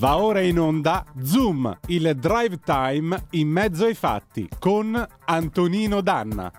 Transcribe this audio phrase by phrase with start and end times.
[0.00, 6.50] Va ora in onda Zoom, il drive time in mezzo ai fatti con Antonino Danna.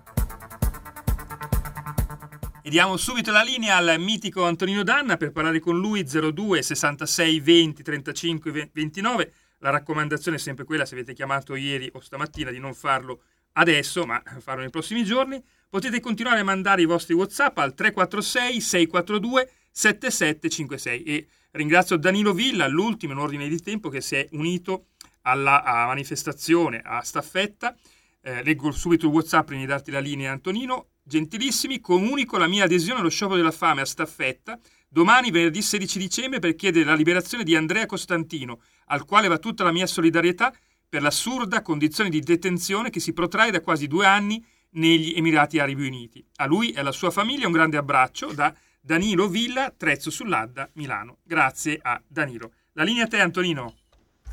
[2.61, 7.39] E diamo subito la linea al mitico Antonino Danna per parlare con lui 02 66
[7.39, 9.33] 20 35 29.
[9.57, 14.05] La raccomandazione è sempre quella, se avete chiamato ieri o stamattina, di non farlo adesso,
[14.05, 15.43] ma farlo nei prossimi giorni.
[15.67, 22.67] Potete continuare a mandare i vostri WhatsApp al 346 642 7756 e Ringrazio Danilo Villa,
[22.67, 24.85] l'ultimo in ordine di tempo, che si è unito
[25.23, 27.75] alla manifestazione a staffetta.
[28.21, 30.87] Eh, leggo subito il WhatsApp prima di darti la linea, Antonino.
[31.03, 36.39] Gentilissimi, comunico la mia adesione allo sciopero della fame a staffetta domani, venerdì 16 dicembre,
[36.39, 40.53] per chiedere la liberazione di Andrea Costantino, al quale va tutta la mia solidarietà
[40.87, 45.85] per l'assurda condizione di detenzione che si protrae da quasi due anni negli Emirati Arabi
[45.85, 46.25] Uniti.
[46.37, 51.19] A lui e alla sua famiglia un grande abbraccio da Danilo Villa, Trezzo sull'Adda, Milano.
[51.23, 52.53] Grazie a Danilo.
[52.73, 53.75] La linea a te, Antonino.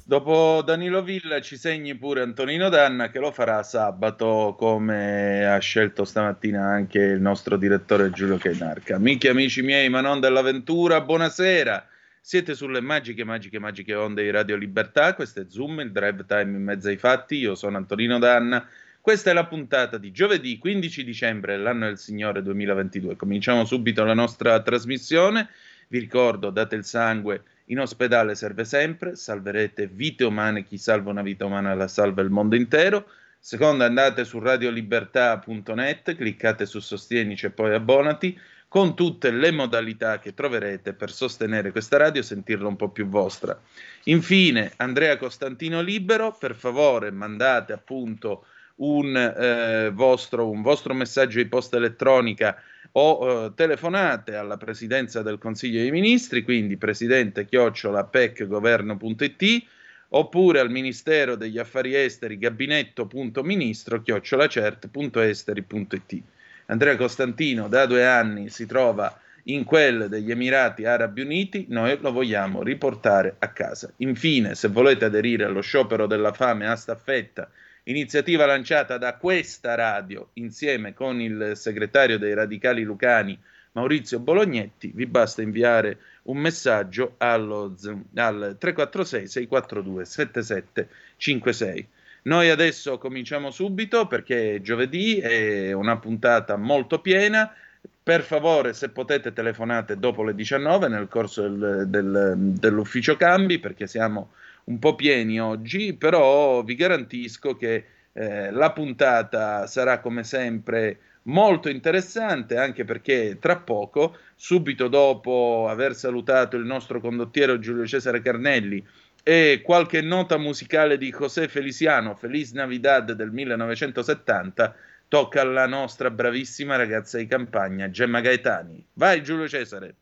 [0.06, 6.06] Dopo Danilo Villa ci segni pure Antonino Danna che lo farà sabato come ha scelto
[6.06, 8.96] stamattina anche il nostro direttore Giulio Cainarca.
[8.96, 11.86] Amici amici miei, ma non dell'avventura, buonasera.
[12.22, 15.12] Siete sulle magiche, magiche, magiche onde di Radio Libertà.
[15.12, 17.36] Questo è Zoom, il drive time in mezzo ai fatti.
[17.36, 18.66] Io sono Antonino Danna
[19.08, 23.16] questa è la puntata di giovedì 15 dicembre dell'anno del Signore 2022.
[23.16, 25.48] Cominciamo subito la nostra trasmissione.
[25.88, 31.22] Vi ricordo, date il sangue, in ospedale serve sempre, salverete vite umane, chi salva una
[31.22, 33.08] vita umana la salva il mondo intero.
[33.38, 40.34] Secondo, andate su radiolibertà.net, cliccate su Sostienici e poi abbonati, con tutte le modalità che
[40.34, 43.58] troverete per sostenere questa radio e sentirla un po' più vostra.
[44.04, 48.44] Infine, Andrea Costantino Libero, per favore mandate appunto
[48.78, 52.60] un, eh, vostro, un vostro messaggio di posta elettronica
[52.92, 59.66] o eh, telefonate alla presidenza del Consiglio dei Ministri, quindi presidente chiocciola pecgoverno.it
[60.10, 66.22] oppure al Ministero degli Affari Esteri gabinetto.ministro chiocciolacert.esteri.it.
[66.66, 72.12] Andrea Costantino da due anni si trova in quel degli Emirati Arabi Uniti, noi lo
[72.12, 73.90] vogliamo riportare a casa.
[73.98, 77.50] Infine, se volete aderire allo sciopero della fame a staffetta
[77.88, 83.38] iniziativa lanciata da questa radio insieme con il segretario dei radicali lucani
[83.72, 87.74] Maurizio Bolognetti, vi basta inviare un messaggio allo,
[88.16, 91.88] al 346 642 7756.
[92.22, 97.54] Noi adesso cominciamo subito perché giovedì è una puntata molto piena.
[98.02, 103.86] Per favore, se potete, telefonate dopo le 19 nel corso del, del, dell'ufficio cambi perché
[103.86, 104.32] siamo
[104.68, 111.68] un po' pieni oggi, però vi garantisco che eh, la puntata sarà come sempre molto
[111.68, 118.84] interessante anche perché tra poco, subito dopo aver salutato il nostro condottiero Giulio Cesare Carnelli
[119.22, 124.74] e qualche nota musicale di José Feliciano, Feliz Navidad del 1970,
[125.08, 128.84] tocca alla nostra bravissima ragazza di campagna Gemma Gaetani.
[128.94, 129.94] Vai Giulio Cesare!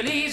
[0.00, 0.29] Feliz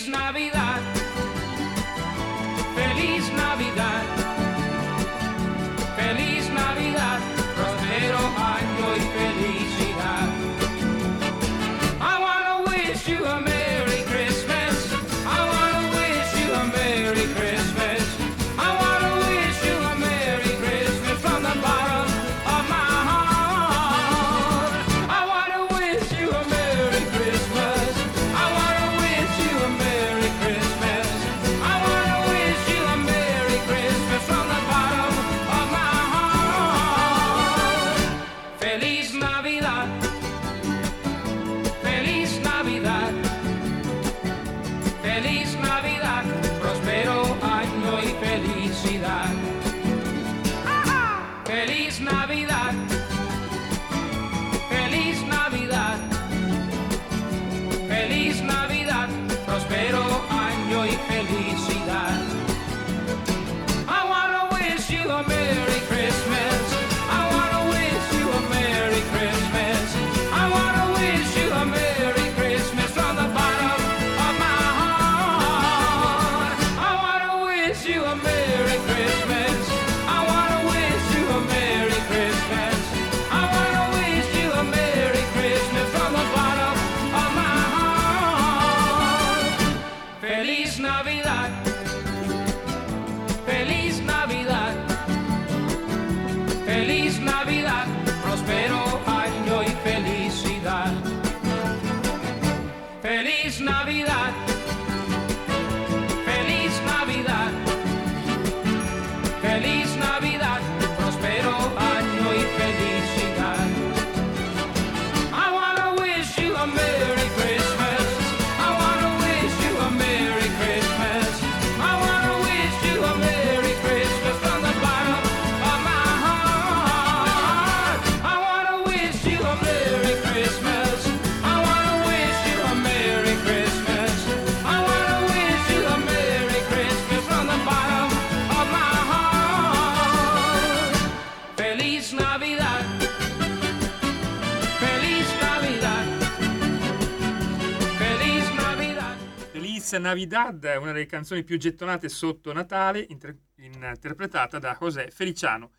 [149.98, 155.72] Feliz Navidad, una delle canzoni più gettonate sotto Natale, inter- interpretata da José Feliciano.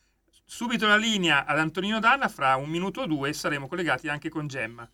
[0.44, 4.48] Subito la linea ad Antonino Danna, fra un minuto o due saremo collegati anche con
[4.48, 4.88] Gemma.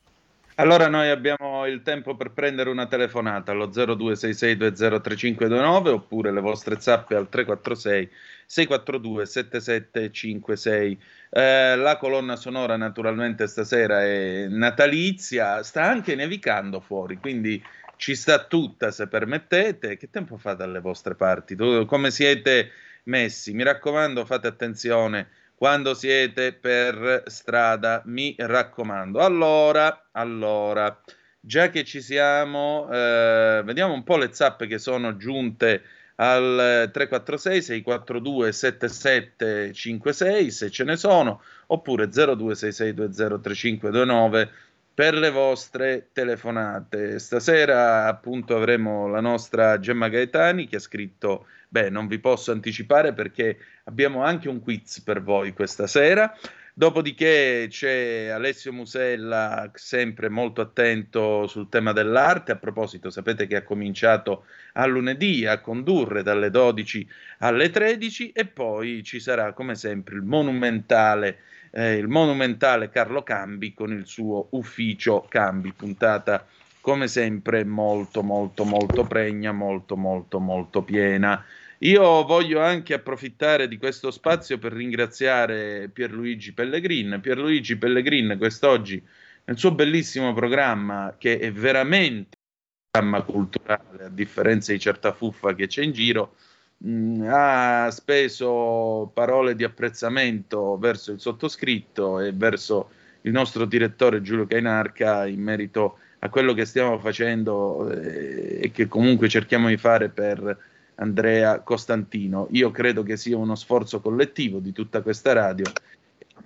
[0.57, 7.17] Allora noi abbiamo il tempo per prendere una telefonata allo 0266203529 oppure le vostre zappe
[7.17, 8.09] al 346
[8.47, 11.03] 642 7756.
[11.31, 17.61] Eh, la colonna sonora naturalmente stasera è natalizia, sta anche nevicando fuori, quindi
[18.05, 19.97] ci sta tutta se permettete.
[19.97, 21.57] Che tempo fa dalle vostre parti?
[21.57, 22.71] Come siete
[23.05, 23.55] messi?
[23.55, 29.21] Mi raccomando, fate attenzione quando siete per strada, mi raccomando.
[29.21, 31.01] Allora, allora,
[31.41, 35.83] già che ci siamo, eh, vediamo un po' le zappe che sono giunte
[36.17, 44.49] al 346 642 7756 se ce ne sono oppure 0266203529
[44.95, 47.19] per le vostre telefonate.
[47.19, 53.13] Stasera appunto avremo la nostra Gemma Gaetani che ha scritto, beh, non vi posso anticipare
[53.13, 56.33] perché abbiamo anche un quiz per voi questa sera.
[56.77, 62.51] Dopodiché c'è Alessio Musella, sempre molto attento sul tema dell'arte.
[62.51, 67.09] A proposito, sapete che ha cominciato a lunedì a condurre dalle 12
[67.39, 71.43] alle 13 e poi ci sarà come sempre il monumentale,
[71.75, 76.47] eh, il monumentale Carlo Cambi con il suo ufficio Cambi, puntata
[76.81, 81.45] come sempre molto molto molto pregna, molto molto molto piena.
[81.79, 87.19] Io voglio anche approfittare di questo spazio per ringraziare Pierluigi Pellegrin.
[87.21, 89.03] Pierluigi Pellegrin quest'oggi
[89.47, 95.55] nel suo bellissimo programma, che è veramente un programma culturale, a differenza di certa fuffa
[95.55, 96.37] che c'è in giro,
[96.79, 102.91] mh, ha speso parole di apprezzamento verso il sottoscritto e verso
[103.23, 108.87] il nostro direttore Giulio Cainarca in merito a quello che stiamo facendo eh, e che
[108.87, 110.57] comunque cerchiamo di fare per
[110.97, 112.49] Andrea Costantino.
[112.53, 115.65] Io credo che sia uno sforzo collettivo di tutta questa radio.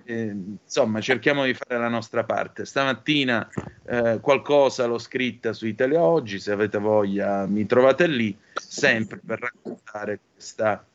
[0.05, 2.65] Eh, insomma, cerchiamo di fare la nostra parte.
[2.65, 3.47] Stamattina
[3.85, 9.39] eh, qualcosa l'ho scritta su Italia Oggi, se avete voglia mi trovate lì, sempre per
[9.39, 10.85] raccontare questa,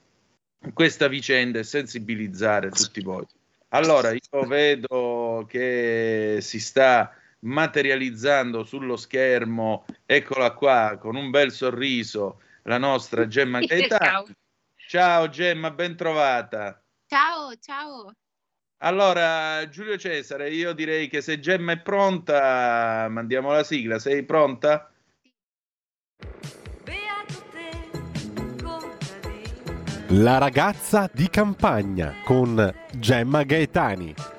[0.72, 3.24] questa vicenda e sensibilizzare tutti voi.
[3.68, 12.40] Allora, io vedo che si sta materializzando sullo schermo, eccola qua, con un bel sorriso,
[12.62, 14.04] la nostra Gemma Gaetani.
[14.04, 14.24] Ciao.
[14.86, 16.80] Ciao Gemma, ben trovata.
[17.06, 18.12] Ciao, ciao.
[18.84, 23.98] Allora, Giulio Cesare, io direi che se Gemma è pronta, mandiamo la sigla.
[23.98, 24.90] Sei pronta?
[26.82, 30.22] Beato te, contadino.
[30.22, 34.33] La ragazza di campagna con Gemma Gaetani.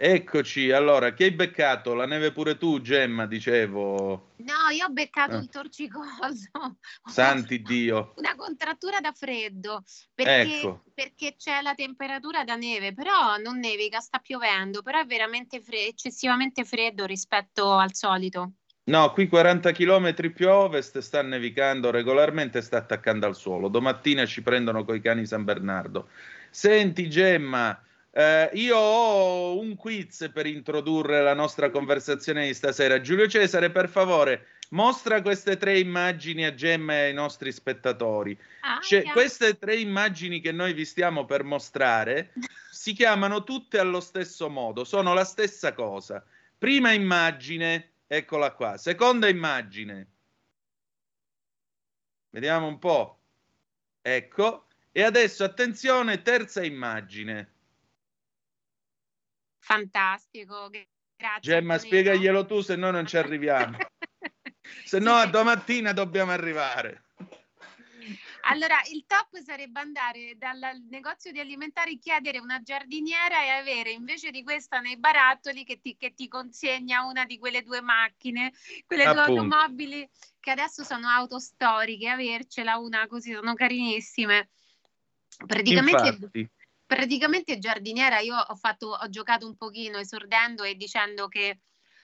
[0.00, 1.92] Eccoci, allora, che hai beccato?
[1.92, 4.34] La neve pure tu, Gemma, dicevo.
[4.36, 5.38] No, io ho beccato Ah.
[5.40, 6.50] il torcicoso.
[7.04, 8.14] Santi Dio.
[8.18, 9.82] Una contrattura da freddo
[10.14, 10.84] perché, Ecco.
[10.94, 15.86] perché c'è la temperatura da neve, però non nevica, sta piovendo, però è veramente fre-
[15.88, 18.52] eccessivamente freddo rispetto al solito.
[18.84, 23.66] No, qui 40 km più a ovest sta nevicando regolarmente, sta attaccando al suolo.
[23.66, 26.08] Domattina ci prendono coi cani San Bernardo.
[26.50, 27.82] Senti, Gemma,
[28.18, 33.00] eh, io ho un quiz per introdurre la nostra conversazione di stasera.
[33.00, 38.36] Giulio Cesare, per favore, mostra queste tre immagini a Gemma e ai nostri spettatori.
[38.62, 39.20] Ah, Cioè, chiaro.
[39.20, 42.32] queste tre immagini che noi vi stiamo per mostrare
[42.72, 46.24] si chiamano tutte allo stesso modo, sono la stessa cosa.
[46.58, 48.78] Prima immagine, eccola qua.
[48.78, 50.08] Seconda immagine.
[52.30, 53.20] Vediamo un po'.
[54.02, 54.66] Ecco.
[54.90, 57.52] E adesso attenzione, terza immagine.
[59.58, 60.86] Fantastico, gra-
[61.16, 61.52] grazie.
[61.52, 63.76] Gemma, spiegaglielo tu, se no non ci arriviamo.
[64.84, 67.04] Se no, a domattina dobbiamo arrivare.
[68.42, 74.30] Allora, il top sarebbe andare dal negozio di alimentari, chiedere una giardiniera e avere invece
[74.30, 78.52] di questa nei barattoli che ti, che ti consegna una di quelle due macchine,
[78.86, 79.40] quelle due Appunto.
[79.40, 80.08] automobili
[80.40, 84.50] che adesso sono auto storiche, avercela una così sono carinissime.
[85.46, 86.50] Praticamente, Infatti,
[86.88, 91.58] praticamente giardiniera, io ho fatto, ho giocato un pochino esordendo e dicendo che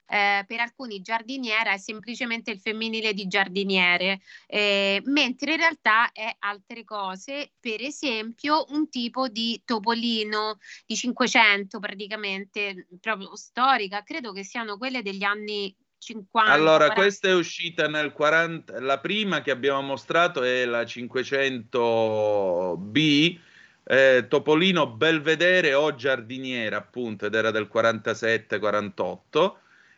[0.07, 6.35] eh, per alcuni giardiniera è semplicemente il femminile di giardiniere, eh, mentre in realtà è
[6.37, 14.43] altre cose, per esempio un tipo di topolino di 500 praticamente, proprio storica, credo che
[14.43, 16.51] siano quelle degli anni 50.
[16.51, 17.01] Allora, 40.
[17.01, 23.39] questa è uscita nel 40, la prima che abbiamo mostrato è la 500B,
[23.87, 29.55] eh, Topolino Belvedere o Giardiniera, appunto, ed era del 47-48.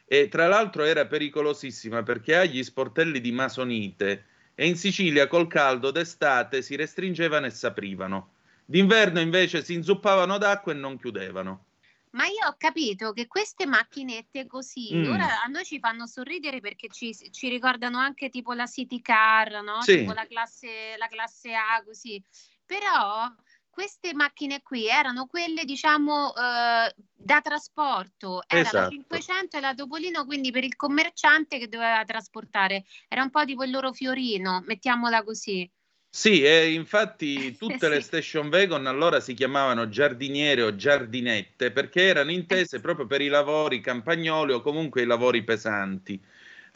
[0.10, 4.26] E tra l'altro era pericolosissima perché ha gli sportelli di masonite
[4.56, 8.32] e in Sicilia col caldo d'estate si restringevano e s'aprivano.
[8.66, 11.66] D'inverno invece si inzuppavano d'acqua e non chiudevano.
[12.12, 15.12] Ma io ho capito che queste macchinette così Mm.
[15.12, 19.62] ora a noi ci fanno sorridere perché ci, ci ricordano anche tipo la City Car,
[19.62, 19.82] no?
[19.82, 19.98] Sì.
[20.00, 22.22] Tipo la classe, la classe A, così.
[22.66, 23.30] Però
[23.78, 28.42] queste macchine qui erano quelle, diciamo, eh, da trasporto.
[28.48, 28.88] Era la Esatto.
[28.88, 32.86] 500 e la Topolino, quindi per il commerciante che doveva trasportare.
[33.08, 35.70] Era un po' tipo il loro fiorino, mettiamola così.
[36.10, 38.02] Sì, e infatti tutte le Sì.
[38.02, 43.80] station wagon allora si chiamavano giardiniere o giardinette perché erano intese proprio per i lavori
[43.82, 46.22] campagnoli o comunque i lavori pesanti.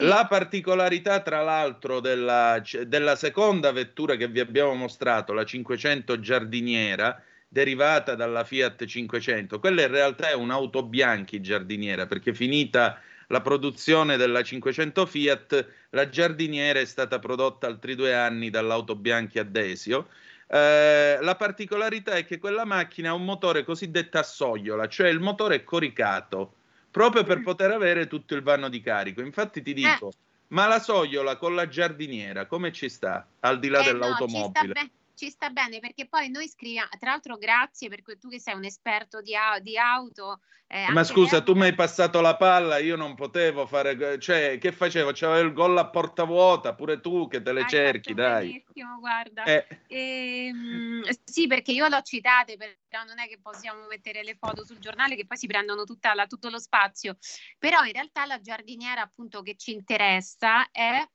[0.02, 7.22] La particolarità, tra l'altro, della, della seconda vettura che vi abbiamo mostrato, la 500 giardiniera,
[7.46, 14.16] derivata dalla Fiat 500, quella in realtà è un'auto bianchi giardiniera perché finita la produzione
[14.16, 20.08] della 500 Fiat, la giardiniera è stata prodotta altri due anni dall'auto Bianchi a Desio.
[20.48, 25.20] Eh, la particolarità è che quella macchina ha un motore cosiddetto a sogliola, cioè il
[25.20, 26.54] motore è coricato
[26.92, 29.22] proprio per poter avere tutto il vanno di carico.
[29.22, 30.12] Infatti ti dico,
[30.48, 34.72] ma la sogliola con la giardiniera come ci sta al di là Eh, no, dell'automobile?
[34.74, 38.54] be- ci sta bene perché poi noi scriviamo, tra l'altro grazie perché tu che sei
[38.54, 40.40] un esperto di, di auto.
[40.66, 44.58] eh, Ma scusa, lei- tu mi hai passato la palla, io non potevo fare, cioè,
[44.58, 45.10] che facevo?
[45.12, 48.48] C'avevo il gol a porta vuota, pure tu che te le Hai cerchi, dai.
[48.48, 49.44] benissimo, guarda.
[49.44, 54.64] Eh, Ehm, sì, perché io l'ho citate, però non è che possiamo mettere le foto
[54.64, 57.18] sul giornale che poi si prendono tutta la- tutto lo spazio.
[57.58, 61.06] Però in realtà la giardiniera appunto che ci interessa è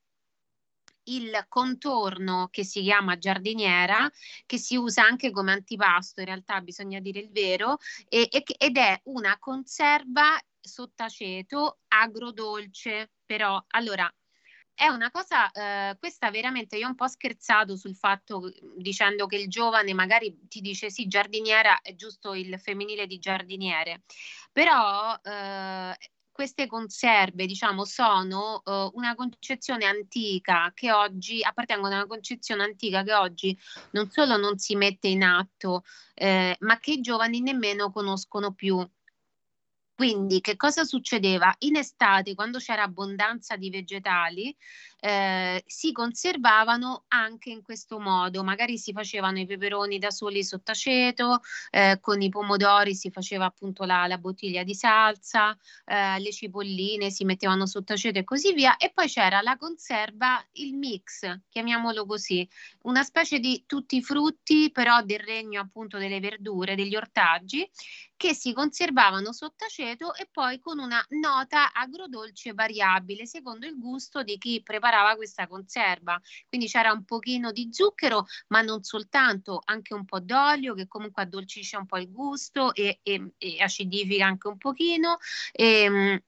[1.07, 4.09] il contorno che si chiama giardiniera,
[4.45, 7.77] che si usa anche come antipasto, in realtà bisogna dire il vero,
[8.09, 14.11] e- e ed è una conserva sottaceto agrodolce, però allora
[14.73, 19.37] è una cosa, eh, questa veramente io ho un po' scherzato sul fatto dicendo che
[19.37, 24.03] il giovane magari ti dice sì, giardiniera è giusto il femminile di giardiniere,
[24.51, 25.97] però eh,
[26.37, 33.01] queste conserve, diciamo, sono eh, una concezione antica che oggi appartengono a una concezione antica
[33.01, 33.57] che oggi
[33.93, 38.87] non solo non si mette in atto, eh, ma che i giovani nemmeno conoscono più.
[39.95, 41.51] Quindi, che cosa succedeva?
[41.61, 44.55] In estate, quando c'era abbondanza di vegetali,
[44.99, 48.43] eh, si conservavano anche in questo modo.
[48.43, 53.83] Magari si facevano i peperoni da soli sott'aceto, eh, con i pomodori si faceva appunto
[53.83, 58.77] la, la bottiglia di salsa, eh, le cipolline si mettevano sott'aceto e così via.
[58.77, 62.47] E poi c'era la conserva, il mix, chiamiamolo così,
[62.83, 67.69] una specie di tutti i frutti, però del regno appunto delle verdure, degli ortaggi
[68.17, 74.39] che si conservavano sott'aceto e poi con una nota agrodolce variabile secondo il gusto di
[74.39, 76.19] chi preparava questa conserva.
[76.47, 81.23] Quindi c'era un pochino di zucchero, ma non soltanto, anche un po' d'olio che comunque
[81.23, 85.17] addolcisce un po' il gusto e, e- e acidifica anche un pochino.
[85.51, 86.21] Ehm,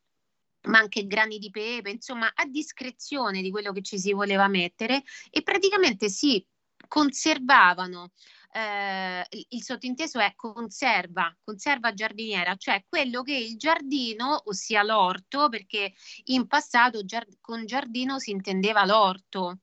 [0.64, 5.04] ma anche grani di pepe, insomma, a discrezione di quello che ci si voleva mettere
[5.30, 6.46] e praticamente si
[6.88, 8.12] conservavano
[8.52, 15.94] eh, il- sottinteso è conserva, conserva giardiniera, cioè quello che il giardino, ossia l'orto, perché
[16.26, 19.60] in passato giar- con giardino si intendeva l'orto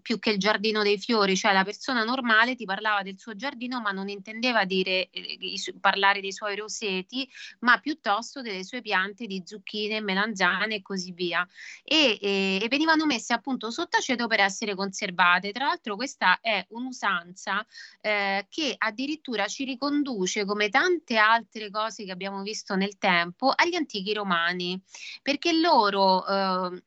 [0.00, 3.80] più che il giardino dei fiori, cioè la persona normale ti parlava del suo giardino,
[3.80, 5.38] ma non intendeva dire, eh,
[5.80, 7.28] parlare dei suoi roseti,
[7.60, 11.46] ma piuttosto delle sue piante di zucchine, melanzane e così via.
[11.84, 15.52] E, e- e venivano messe appunto sott'aceto per essere conservate.
[15.52, 17.64] Tra l'altro, questa è un'usanza
[18.00, 23.74] eh, che addirittura ci riconduce, come tante altre cose che abbiamo visto nel tempo, agli
[23.74, 24.80] antichi romani,
[25.22, 26.82] perché loro eh,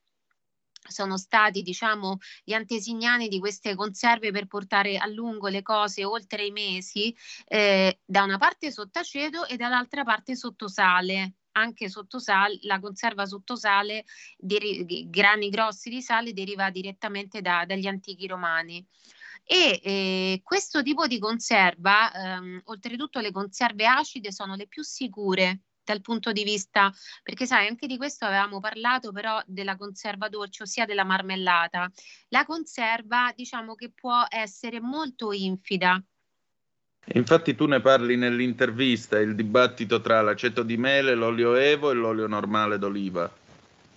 [0.88, 6.46] sono stati, diciamo, gli antesignani di queste conserve per portare a lungo le cose oltre
[6.46, 7.16] i mesi,
[7.48, 11.34] eh, da una parte sott'aceto e dall'altra parte sottosale.
[11.52, 14.06] Anche sottosale, la conserva sottosale,
[14.38, 18.86] deri- grani grossi di sale, deriva direttamente da- dagli antichi romani.
[19.44, 25.62] E eh, questo tipo di conserva, ehm, oltretutto le conserve acide, sono le più sicure
[25.90, 26.94] dal punto di vista,
[27.24, 31.92] perché sai, anche di questo avevamo parlato però della conserva dolce, ossia della marmellata.
[32.30, 36.00] La conserva, diciamo che può essere molto infida.
[37.14, 42.28] Infatti tu ne parli nell'intervista, il dibattito tra l'aceto di mele, l'olio evo e l'olio
[42.28, 43.32] normale d'oliva.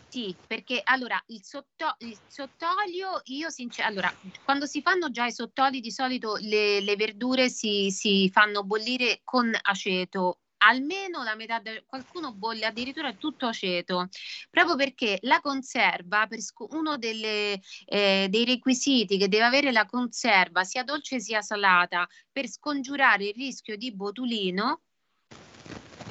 [0.09, 5.33] Sì, perché allora il, sotto, il sottolio, io sinceramente, allora, quando si fanno già i
[5.33, 10.42] sottoli, di solito le, le verdure si, si fanno bollire con aceto.
[10.65, 14.09] Almeno la metà, del- qualcuno bolle addirittura tutto aceto,
[14.51, 19.87] proprio perché la conserva, per sco- uno delle, eh, dei requisiti che deve avere la
[19.87, 24.83] conserva, sia dolce sia salata, per scongiurare il rischio di botulino,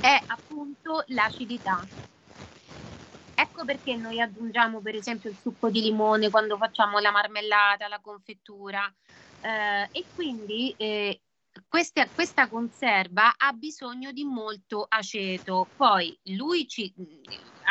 [0.01, 1.81] è appunto l'acidità.
[3.36, 8.00] Ecco perché noi aggiungiamo per esempio il succo di limone quando facciamo la marmellata, la
[8.00, 8.93] confettura
[9.41, 11.22] eh, e quindi eh,
[11.68, 15.67] questa, questa conserva ha bisogno di molto aceto.
[15.76, 16.93] Poi lui ci,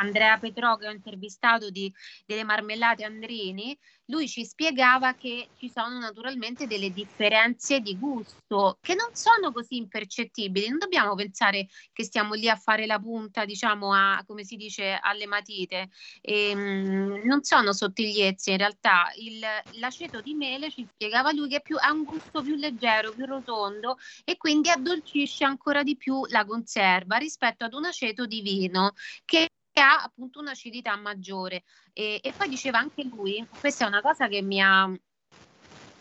[0.01, 1.93] Andrea Petrò che ho intervistato di,
[2.27, 8.95] delle marmellate Andrini, lui ci spiegava che ci sono naturalmente delle differenze di gusto che
[8.95, 10.69] non sono così impercettibili.
[10.69, 14.99] Non dobbiamo pensare che stiamo lì a fare la punta, diciamo, a, come si dice,
[15.01, 15.91] alle matite.
[16.23, 19.13] Ehm, non sono sottigliezze in realtà.
[19.17, 19.41] Il-
[19.79, 23.97] l'aceto di mele ci spiegava lui che più, ha un gusto più leggero, più rotondo
[24.25, 28.93] e quindi addolcisce ancora di più la conserva rispetto ad un aceto di vino
[29.25, 29.49] che
[29.81, 31.65] ha appunto un'acidità maggiore.
[31.93, 34.91] E, e poi diceva anche lui, questa è una cosa che mi ha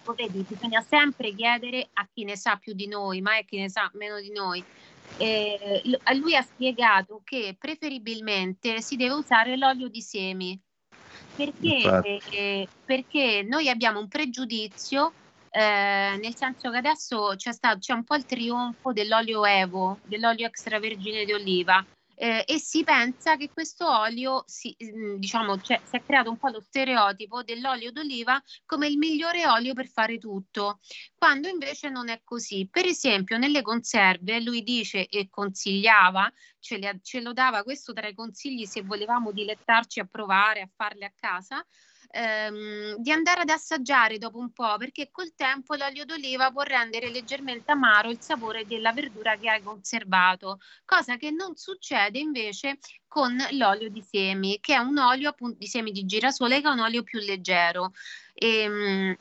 [0.09, 3.57] Ecco, vedi, bisogna sempre chiedere a chi ne sa più di noi, mai a chi
[3.57, 4.63] ne sa meno di noi.
[5.17, 5.81] Eh,
[6.15, 10.59] lui ha spiegato che preferibilmente si deve usare l'olio di semi
[11.35, 15.11] perché, eh, perché noi abbiamo un pregiudizio,
[15.51, 20.47] eh, nel senso che adesso c'è stato, c'è un po' il trionfo dell'olio Evo, dell'olio
[20.47, 21.85] extravergine di oliva.
[22.21, 26.37] Eh, e si pensa che questo olio, si, mm, diciamo, c'è- si è creato un
[26.37, 30.79] po' lo stereotipo dell'olio d'oliva come il migliore olio per fare tutto,
[31.17, 32.67] quando invece non è così.
[32.69, 36.29] Per esempio, nelle conserve lui dice e consigliava,
[36.59, 40.69] ce, le- ce lo dava questo tra i consigli se volevamo dilettarci a provare, a
[40.75, 41.65] farle a casa,
[42.11, 47.09] ehm, di andare ad assaggiare dopo un po', perché col tempo l'olio d'oliva può rendere
[47.09, 53.35] leggermente amaro il sapore della verdura che hai conservato, cosa che non succede invece con
[53.51, 56.79] l'olio di semi, che è un olio appunto di semi di girasole, che è un
[56.79, 57.91] olio più leggero.
[58.33, 59.13] Ehm,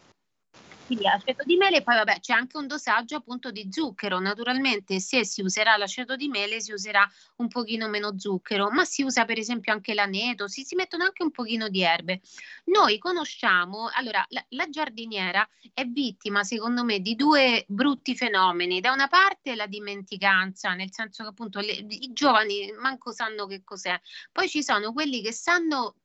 [0.89, 4.19] quindi aceto di mele, poi vabbè c'è anche un dosaggio appunto di zucchero.
[4.21, 9.03] Naturalmente se si userà l'aceto di mele si userà un pochino meno zucchero, ma si
[9.03, 12.23] usa per esempio anche l'aneto, si, si mettono anche un pochino di erbe.
[12.65, 18.81] Noi conosciamo, allora la, la giardiniera è vittima secondo me di due brutti fenomeni.
[18.81, 23.63] Da una parte la dimenticanza, nel senso che appunto le- i giovani manco sanno che
[23.63, 24.01] cos'è.
[24.33, 25.97] Poi ci sono quelli che sanno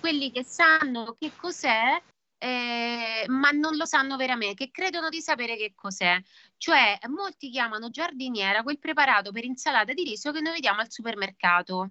[0.00, 2.00] quelli che sanno che cos'è,
[2.42, 6.18] eh, ma non lo sanno veramente, che credono di sapere che cos'è.
[6.56, 11.90] Cioè, molti chiamano giardiniera quel preparato per insalata di riso che noi vediamo al supermercato.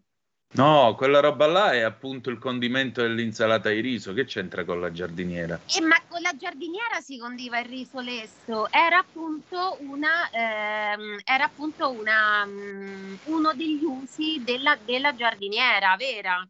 [0.51, 4.13] No, quella roba là è appunto il condimento dell'insalata di riso.
[4.13, 5.59] Che c'entra con la giardiniera?
[5.67, 11.43] E ma con la giardiniera si condiva il riso lesso, era appunto una, ehm, era
[11.43, 16.43] appunto una, mm, uno degli usi della, della giardiniera vera.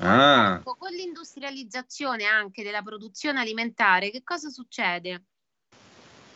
[0.00, 5.24] Ah, Ecco, con l'industrializzazione anche della produzione alimentare, che cosa succede?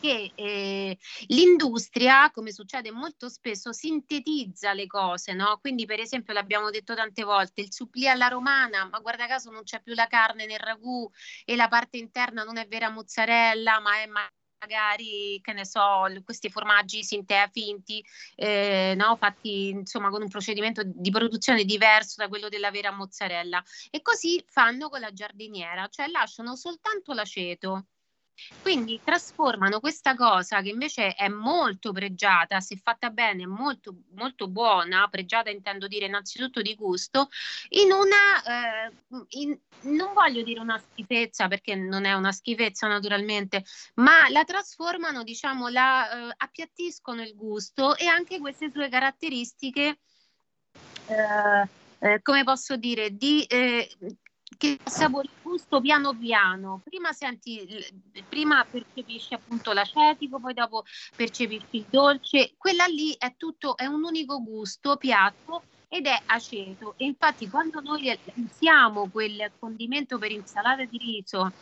[0.01, 0.99] Che eh,
[1.29, 5.59] l'industria, come succede molto spesso, sintetizza le cose, no?
[5.61, 9.63] Quindi, per esempio, l'abbiamo detto tante volte, il supplì alla romana, ma guarda caso non
[9.63, 11.09] c'è più la carne nel ragù
[11.45, 14.29] e la parte interna non è vera mozzarella, ma è ma-
[14.63, 18.05] magari, che ne so, questi formaggi sinte- finti,
[18.37, 19.17] eh, no?
[19.17, 23.63] Fatti insomma con un procedimento di produzione diverso da quello della vera mozzarella.
[23.91, 27.87] E così fanno con la giardiniera, cioè lasciano soltanto l'aceto.
[28.61, 35.07] Quindi trasformano questa cosa che invece è molto pregiata, se fatta bene, molto, molto buona,
[35.09, 37.29] pregiata intendo dire innanzitutto di gusto,
[37.71, 38.93] in una, eh,
[39.31, 43.65] in- non voglio dire una schifezza perché non è una schifezza naturalmente,
[43.95, 49.99] ma la trasformano, diciamo, la eh, appiattiscono il gusto e anche queste sue caratteristiche
[51.07, 51.69] eh,
[51.99, 53.89] eh, come posso dire, di eh,
[54.57, 56.81] che assapori il gusto piano piano.
[56.85, 57.67] Prima senti,
[58.29, 60.85] prima percepisci appunto l'acetico, poi dopo
[61.15, 62.55] percepisci il dolce.
[62.57, 66.95] Quella lì è tutto, è un unico gusto piatto ed è aceto.
[66.97, 71.53] E infatti quando noi usiamo quel condimento per insalata di riso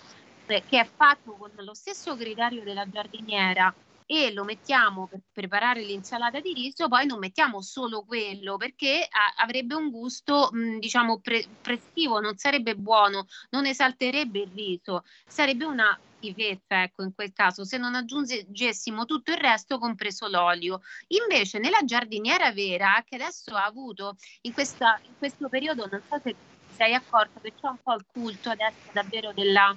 [0.47, 3.75] eh, che è fatto con lo stesso criterio della giardiniera
[4.13, 9.41] e lo mettiamo per preparare l'insalata di riso, poi non mettiamo solo quello perché a-
[9.41, 15.65] avrebbe un gusto, mh, diciamo, pre- prestivo, non sarebbe buono, non esalterebbe il riso, sarebbe
[15.65, 20.81] una schifezza, ecco, in quel caso, se non aggiungessimo tutto il resto, compreso l'olio.
[21.09, 26.19] Invece nella giardiniera vera, che adesso ha avuto in, questa- in questo periodo, non so
[26.21, 26.35] se
[26.67, 29.73] sei accorto che c'è un po' il culto adesso davvero della,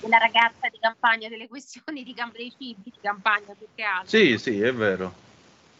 [0.00, 4.18] della ragazza di campagna, delle questioni di camp- dei cibi di campagna più che altro.
[4.18, 5.12] Sì, sì, è vero.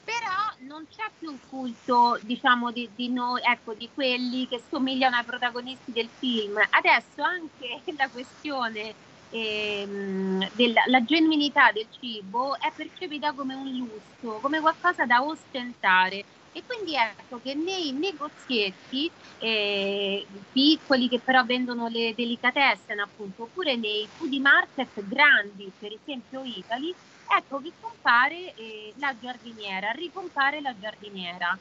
[0.05, 5.17] Però non c'è più il culto, diciamo, di, di noi, ecco, di quelli che somigliano
[5.17, 6.57] ai protagonisti del film.
[6.71, 8.95] Adesso anche la questione
[9.31, 16.25] ehm, della la genuinità del cibo è percepita come un lusso, come qualcosa da ostentare.
[16.57, 23.77] E quindi ecco che nei negozietti eh, piccoli che però vendono le delicatessen appunto, oppure
[23.77, 30.77] nei food market grandi, per esempio Italy, ecco che compare eh, la giardiniera, ricompare la
[30.77, 31.59] giardiniera.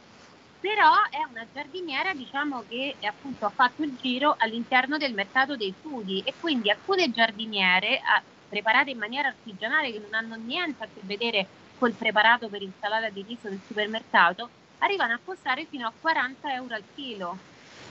[0.60, 5.56] Però è una giardiniera diciamo che eh, appunto ha fatto il giro all'interno del mercato
[5.58, 10.84] dei foodie e quindi alcune giardiniere ah, preparate in maniera artigianale che non hanno niente
[10.84, 15.88] a che vedere col preparato per insalata di riso del supermercato arrivano a costare fino
[15.88, 17.39] a 40 euro al chilo.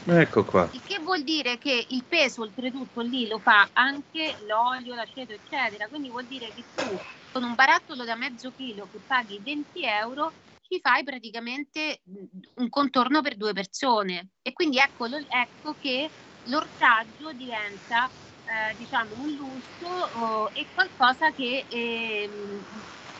[0.04, 0.68] Ecco qua.
[0.72, 5.86] Il che vuol dire che il peso oltretutto lì lo fa anche l'olio, l'aceto, eccetera.
[5.88, 6.96] Quindi vuol dire che tu
[7.30, 12.24] con un barattolo da mezzo chilo che paghi 20 euro ci fai praticamente mh,
[12.62, 14.30] un contorno per due persone.
[14.42, 16.12] E quindi ecco, ecco che
[16.46, 18.12] l'ortaggio diventa
[18.44, 22.64] eh, diciamo un lusso oh, e qualcosa che ehm,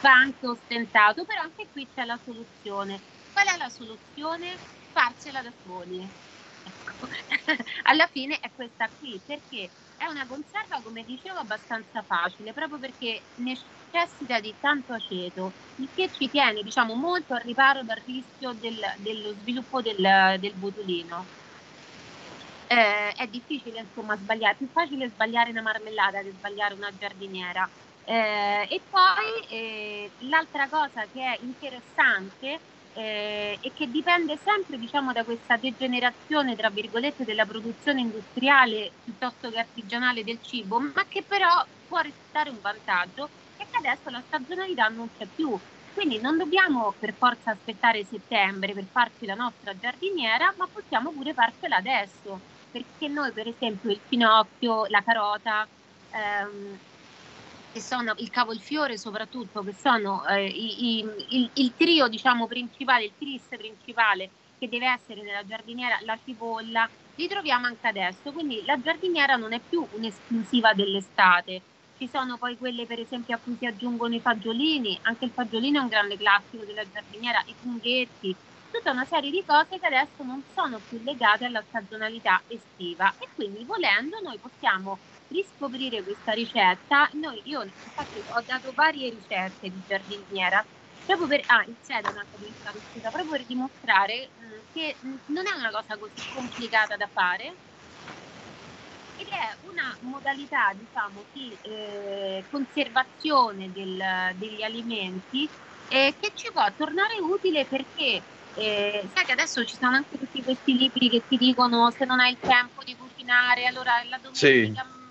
[0.01, 3.05] va anche ostentato, però anche qui c'è la soluzione.
[3.33, 4.63] Qual è la soluzione?
[4.93, 6.11] Farsela da soli.
[6.63, 7.07] Ecco.
[7.85, 13.29] Alla fine è questa qui, perché è una conserva, come dicevo, abbastanza facile, proprio perché
[13.35, 18.95] necessita di tanto aceto, il che ci tiene, diciamo, molto al riparo dal rischio del-
[18.99, 21.31] dello sviluppo del, del botulino.
[22.67, 27.71] Eh, è difficile insomma sbagliare, è più facile sbagliare una marmellata che sbagliare una giardiniera.
[28.05, 35.13] Eh, e poi eh, l'altra cosa che è interessante eh, e che dipende sempre diciamo,
[35.13, 41.23] da questa degenerazione tra virgolette della produzione industriale piuttosto che artigianale del cibo, ma che
[41.23, 45.59] però può restare un vantaggio è che adesso la stagionalità non c'è più.
[45.93, 51.35] Quindi non dobbiamo per forza aspettare settembre per farci la nostra giardiniera, ma possiamo pure
[51.35, 55.69] farcela adesso, perché noi per esempio il finocchio, la carota,
[56.11, 56.79] ehm,
[57.73, 61.05] che sono il cavolfiore soprattutto, che sono eh, i- i-
[61.39, 66.89] il, il trio diciamo principale, il tris principale che deve essere nella giardiniera, la cipolla,
[67.15, 71.65] li troviamo anche adesso, quindi la giardiniera non è più un'esclusiva dell'estate.
[71.95, 75.79] Ci sono poi quelle per esempio a cui si aggiungono i fagiolini, anche il fagiolino
[75.79, 78.39] è un grande classico della giardiniera, i funghetti,
[78.71, 83.15] tutta una serie di cose che adesso non sono più legate alla stagionalità estiva.
[83.19, 85.03] E quindi volendo noi possiamo
[85.33, 87.09] riscoprire questa ricetta.
[87.13, 90.65] Noi, io infatti ho dato varie ricette di giardiniera
[91.05, 92.37] proprio per ah, il sedano anche
[93.01, 97.59] proprio per dimostrare mh, che mh, non è una cosa così complicata da fare
[99.15, 105.53] ed è una modalità diciamo di eh, conservazione del- degli alimenti
[105.87, 110.43] eh, che ci può tornare utile perché eh, sai che adesso ci sono anche tutti
[110.43, 114.85] questi libri che ti dicono se non hai il tempo di cucinare allora la domenica
[114.85, 115.02] mh,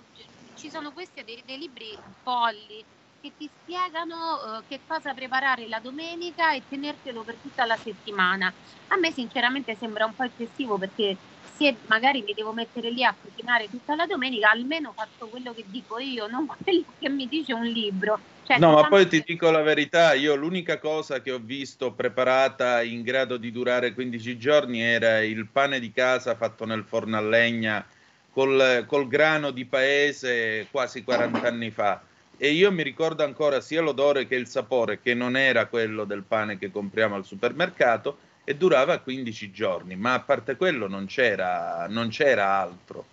[0.62, 2.84] ci sono questi dei, dei libri folli
[3.20, 8.46] che ti spiegano eh, che cosa preparare la domenica e tenertelo per tutta la settimana.
[8.88, 11.16] A me sinceramente sembra un po' eccessivo perché
[11.58, 15.64] se magari mi devo mettere lì a cucinare tutta la domenica, almeno faccio quello che
[15.66, 18.20] dico io, non quello che mi dice un libro.
[18.44, 22.82] Cioè, No, ma poi ti dico la verità, io l'unica cosa che ho visto preparata
[22.82, 27.20] in grado di durare 15 giorni era il pane di casa fatto nel forno a
[27.20, 27.84] legna
[28.32, 32.02] col, col grano di paese quasi 40 anni fa.
[32.36, 36.24] E io mi ricordo ancora sia l'odore che il sapore, che non era quello del
[36.26, 41.86] pane che compriamo al supermercato, e durava 15 giorni, ma a parte quello non c'era,
[41.88, 43.04] non c'era altro.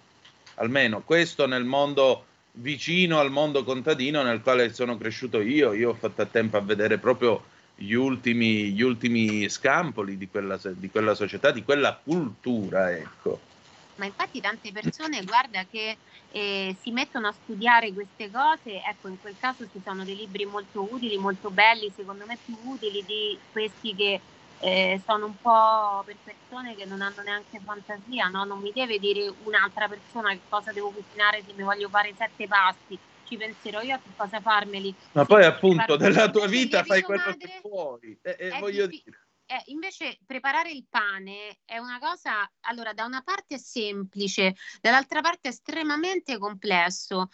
[0.56, 5.74] Almeno questo nel mondo vicino al mondo contadino nel quale sono cresciuto io.
[5.74, 7.44] Io ho fatto a tempo a vedere proprio
[7.76, 13.40] gli ultimi, gli ultimi scampoli di quella, di quella società, di quella cultura, ecco.
[14.00, 15.98] Ma infatti tante persone, guarda, che
[16.32, 20.46] eh, si mettono a studiare queste cose, ecco, in quel caso ci sono dei libri
[20.46, 24.22] molto utili, molto belli, secondo me più utili di questi che
[24.62, 28.46] eh, sono un po' per persone che non hanno neanche fantasia, no?
[28.46, 32.48] Non mi deve dire un'altra persona che cosa devo cucinare se mi voglio fare sette
[32.48, 34.96] pasti, ci penserò io a che cosa farmeli.
[35.12, 38.18] Ma Se poi appunto della tua vita fai quello che puoi.
[38.22, 42.94] E, e è voglio diffi- dire, eh, invece preparare il pane è una cosa, allora,
[42.94, 47.30] da una parte è semplice, dall'altra parte è estremamente complesso.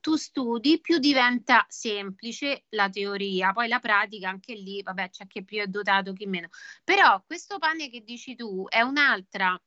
[0.00, 5.44] Tu studi, più diventa semplice la teoria, poi la pratica anche lì, vabbè, c'è chi
[5.44, 6.48] più è dotato, chi meno.
[6.84, 9.60] Però questo pane che dici tu è un'altra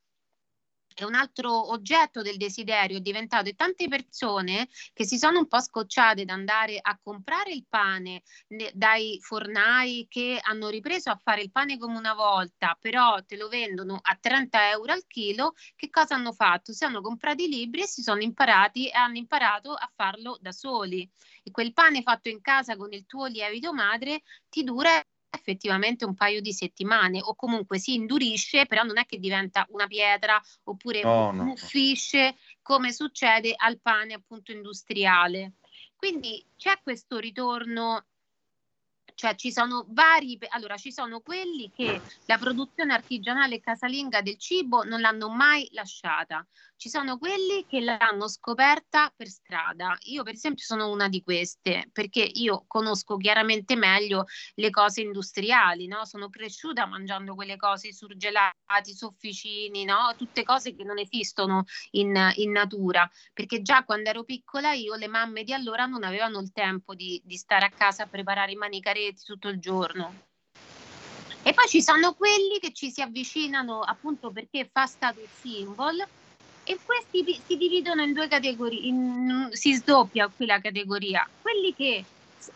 [0.93, 5.59] è un altro oggetto del desiderio, diventato e tante persone che si sono un po'
[5.61, 11.41] scocciate da andare a comprare il pane ne- dai fornai che hanno ripreso a fare
[11.41, 15.89] il pane come una volta, però te lo vendono a 30 euro al chilo, che
[15.89, 16.71] cosa hanno fatto?
[16.71, 20.51] Si sono comprati i libri e si sono imparati e hanno imparato a farlo da
[20.51, 21.09] soli.
[21.43, 25.01] E quel pane fatto in casa con il tuo lievito madre ti dura
[25.31, 29.87] effettivamente un paio di settimane o comunque si indurisce, però non è che diventa una
[29.87, 31.43] pietra oppure No, no, no.
[31.45, 35.53] muffisce come succede al pane appunto industriale.
[35.95, 38.07] Quindi c'è questo ritorno,
[39.15, 44.83] cioè ci sono vari, allora ci sono quelli che la produzione artigianale casalinga del cibo
[44.83, 46.45] non l'hanno mai lasciata,
[46.81, 49.95] ci sono quelli che l'hanno scoperta per strada.
[50.05, 55.85] Io per esempio sono una di queste perché io conosco chiaramente meglio le cose industriali,
[55.85, 56.05] no?
[56.05, 60.15] Sono cresciuta mangiando quelle cose, i surgelati, i sofficini, no?
[60.17, 65.07] Tutte cose che non esistono in, in natura, perché già quando ero piccola io, le
[65.07, 68.55] mamme di allora non avevano il tempo di, di stare a casa a preparare i
[68.55, 70.13] manicaretti tutto il giorno.
[71.43, 75.97] E poi ci sono quelli che ci si avvicinano appunto perché fa status symbol
[76.63, 81.27] e questi si dividono in due categorie, in- si sdoppia qui la categoria.
[81.41, 82.05] Quelli che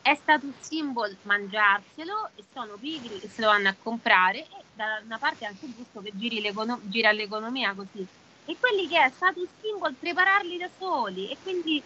[0.01, 5.01] è status symbol mangiarselo e sono pigri e se lo vanno a comprare e da
[5.03, 6.41] una parte è anche giusto che giri
[6.83, 8.05] gira l'economia così.
[8.47, 11.81] E quelli che è status symbol prepararli da soli e quindi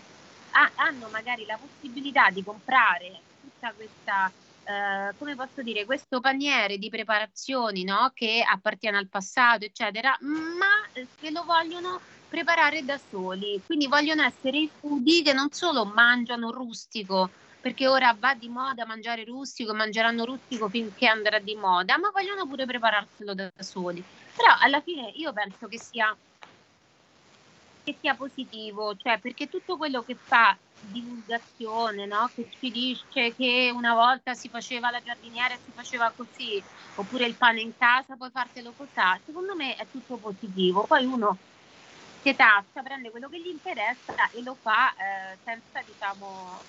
[0.52, 4.32] ha- hanno magari la possibilità di comprare tutta questa
[4.70, 8.12] eh, come posso dire, questo paniere di preparazioni no?
[8.14, 13.60] che appartiene al passato, eccetera, ma che lo vogliono preparare da soli.
[13.66, 18.86] Quindi vogliono essere i foodie che non solo mangiano rustico, perché ora va di moda
[18.86, 24.04] mangiare rustico, mangeranno rustico finché andrà di moda, ma vogliono pure prepararselo da soli.
[24.36, 26.16] Però alla fine io penso che sia
[27.84, 32.30] che sia positivo, cioè perché tutto quello che fa divulgazione, no?
[32.34, 36.62] Che ci dice che una volta si faceva la giardiniera e si faceva così,
[36.96, 38.92] oppure il pane in casa, puoi fartelo così,
[39.26, 40.84] secondo me è tutto positivo.
[40.84, 41.38] Poi uno
[42.22, 46.62] che taccia, prende quello che gli interessa e lo fa eh, senza, diciamo...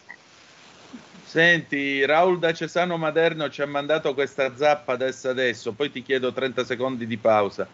[1.24, 6.32] Senti, Raul da Cesano Maderno ci ha mandato questa zappa adesso adesso, poi ti chiedo
[6.32, 7.68] 30 secondi di pausa.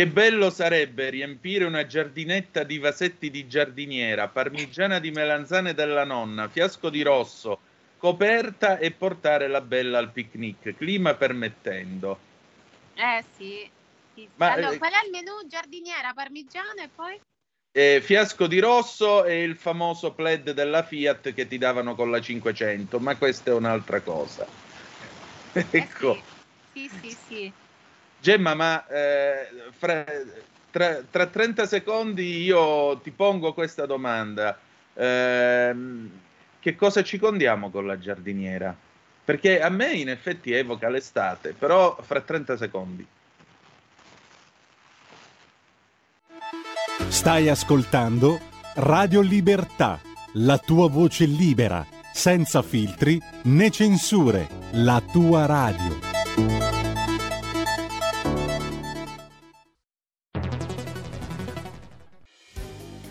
[0.00, 6.48] Che bello sarebbe riempire una giardinetta di vasetti di giardiniera, parmigiana di melanzane della nonna,
[6.48, 7.58] fiasco di rosso,
[7.98, 12.18] coperta e portare la bella al picnic, clima permettendo.
[12.94, 13.68] Eh sì.
[14.14, 14.26] sì.
[14.36, 15.32] Ma, Allora, eh, qual è il menù?
[15.46, 17.20] Giardiniera, parmigiano e poi?
[17.72, 22.22] Eh, fiasco di rosso e il famoso plaid della Fiat che ti davano con la
[22.22, 24.46] 500, ma questa è un'altra cosa.
[25.52, 26.14] Eh ecco.
[26.72, 27.52] sì, sì, sì, sì.
[28.20, 30.04] Gemma, ma eh, fra-
[30.70, 34.58] tra, tra 30 secondi io ti pongo questa domanda.
[34.94, 36.10] Ehm,
[36.60, 38.76] che cosa ci condiamo con la giardiniera?
[39.24, 43.06] Perché a me in effetti evoca l'estate, però fra 30 secondi.
[47.08, 48.38] Stai ascoltando
[48.74, 50.00] Radio Libertà,
[50.34, 56.79] la tua voce libera, senza filtri né censure, la tua radio.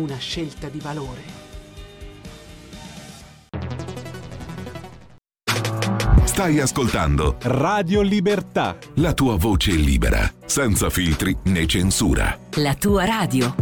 [0.00, 1.48] una scelta di valore.
[6.24, 8.78] Stai ascoltando Radio Libertà.
[8.96, 12.38] la tua voce libera, senza filtri né censura.
[12.56, 13.54] La tua radio.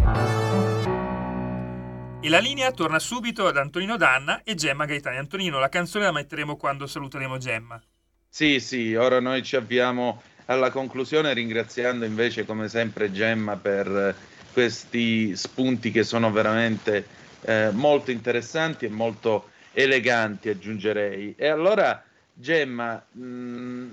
[2.21, 5.17] E la linea torna subito ad Antonino Danna e Gemma Gaetani.
[5.17, 7.83] Antonino, la canzone la metteremo quando saluteremo Gemma.
[8.29, 14.15] Sì, sì, ora noi ci avviamo alla conclusione ringraziando invece come sempre Gemma per eh,
[14.53, 17.07] questi spunti che sono veramente
[17.43, 21.35] eh, molto interessanti e molto eleganti, aggiungerei.
[21.37, 23.87] E allora, Gemma, mh,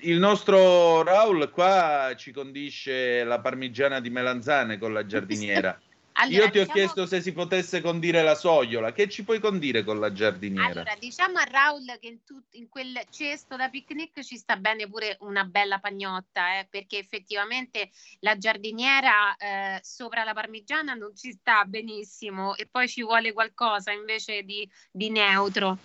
[0.00, 5.78] il nostro Raul qua ci condisce la parmigiana di melanzane con la giardiniera.
[6.18, 8.92] Allora, Io ti ho diciamo- chiesto se si potesse condire la sogliola.
[8.92, 10.66] Che ci puoi condire con la giardiniera?
[10.68, 14.88] Allora, diciamo a Raul che in, tut- in quel cesto da picnic ci sta bene
[14.88, 21.32] pure una bella pagnotta, eh, perché effettivamente la giardiniera eh, sopra la parmigiana non ci
[21.32, 25.76] sta benissimo e poi ci vuole qualcosa invece di, di neutro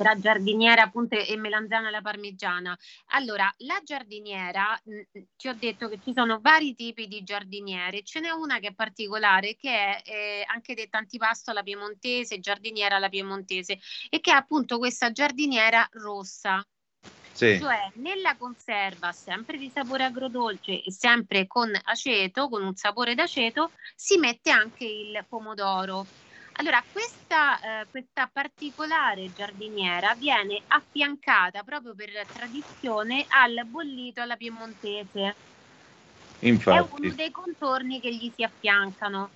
[0.00, 2.74] tra giardiniera appunto e melanzana alla parmigiana.
[3.08, 5.00] Allora, la giardiniera, mh,
[5.36, 8.74] ti ho detto che ci sono vari tipi di giardiniere, ce n'è una che è
[8.74, 14.34] particolare che è eh, anche detta antipasto alla piemontese, giardiniera alla piemontese e che è
[14.34, 16.66] appunto questa giardiniera rossa.
[17.32, 17.58] Sì.
[17.58, 23.72] Cioè, nella conserva, sempre di sapore agrodolce e sempre con aceto, con un sapore d'aceto,
[23.94, 26.06] si mette anche il pomodoro.
[26.60, 35.38] Allora, questa, eh, questa particolare giardiniera viene affiancata proprio per tradizione al bollito alla piemontese.
[36.66, 37.14] È uno Infatti.
[37.14, 39.32] dei contorni che gli si affiancano.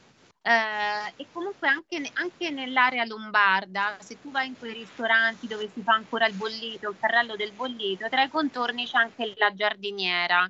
[0.46, 5.82] Eh, e comunque anche, anche nell'area lombarda, se tu vai in quei ristoranti dove si
[5.82, 10.46] fa ancora il bollito, il carrello del bollito, tra i contorni c'è anche la giardiniera.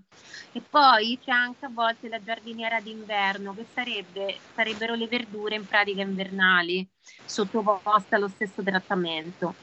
[0.50, 5.66] E poi c'è anche a volte la giardiniera d'inverno, che sarebbe, sarebbero le verdure in
[5.66, 6.88] pratica invernali,
[7.24, 9.58] sottoposte allo stesso trattamento.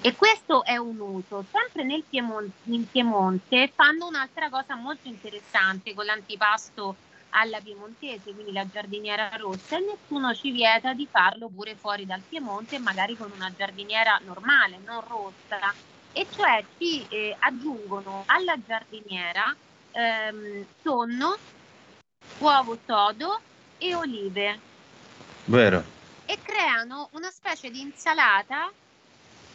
[0.00, 1.46] E questo è un uso.
[1.50, 6.98] Sempre nel Piemon- in Piemonte fanno un'altra cosa molto interessante con l'antipasto
[7.34, 12.24] alla piemontese, quindi la giardiniera rossa, e nessuno ci vieta di farlo pure fuori dal
[12.28, 15.58] Piemonte, magari con una giardiniera normale, non rossa.
[16.10, 19.44] E cioè ci eh, aggiungono alla giardiniera
[19.90, 21.40] ehm, tonno,
[22.38, 23.44] uovo sodo
[23.76, 24.60] e olive
[25.44, 25.84] Vero.
[26.24, 28.68] e creano una specie di insalata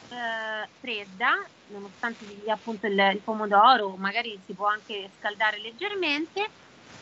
[0.10, 1.34] eh, fredda,
[1.66, 6.52] nonostante appunto il, il pomodoro, magari si può anche scaldare leggermente,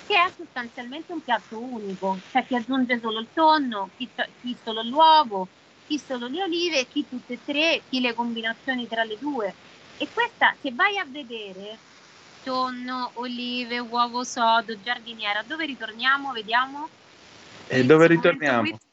[0.06, 4.10] che è sostanzialmente un piatto unico, cioè chi aggiunge solo il tonno, chi,
[4.42, 5.48] chi solo l'uovo,
[5.88, 9.56] chi solo le olive, chi tutte e tre, chi le combinazioni tra le due.
[9.98, 11.80] E questa, se vai a vedere
[12.44, 16.32] tonno, olive, uovo sodo, giardiniera, dove ritorniamo?
[16.32, 16.90] Vediamo.
[17.68, 18.58] E dove ritorniamo?
[18.58, 18.84] momento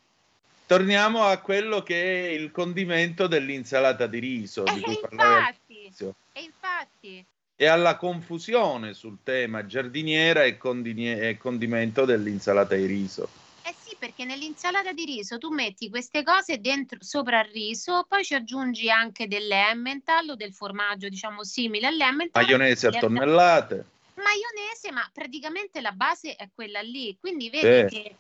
[0.73, 6.15] Torniamo a quello che è il condimento dell'insalata di riso di E cui parlavi infatti,
[6.33, 13.29] e infatti, e alla confusione sul tema giardiniera e, condine- e condimento dell'insalata di riso.
[13.65, 18.25] eh sì, perché nell'insalata di riso tu metti queste cose dentro, sopra il riso, poi
[18.25, 22.43] ci aggiungi anche dell'emmental o del formaggio, diciamo simile all'emmental.
[22.43, 23.85] Maionese a tonnellate.
[24.15, 27.17] maionese, ma praticamente la base è quella lì.
[27.21, 28.03] Quindi vedi Sì.
[28.03, 28.17] che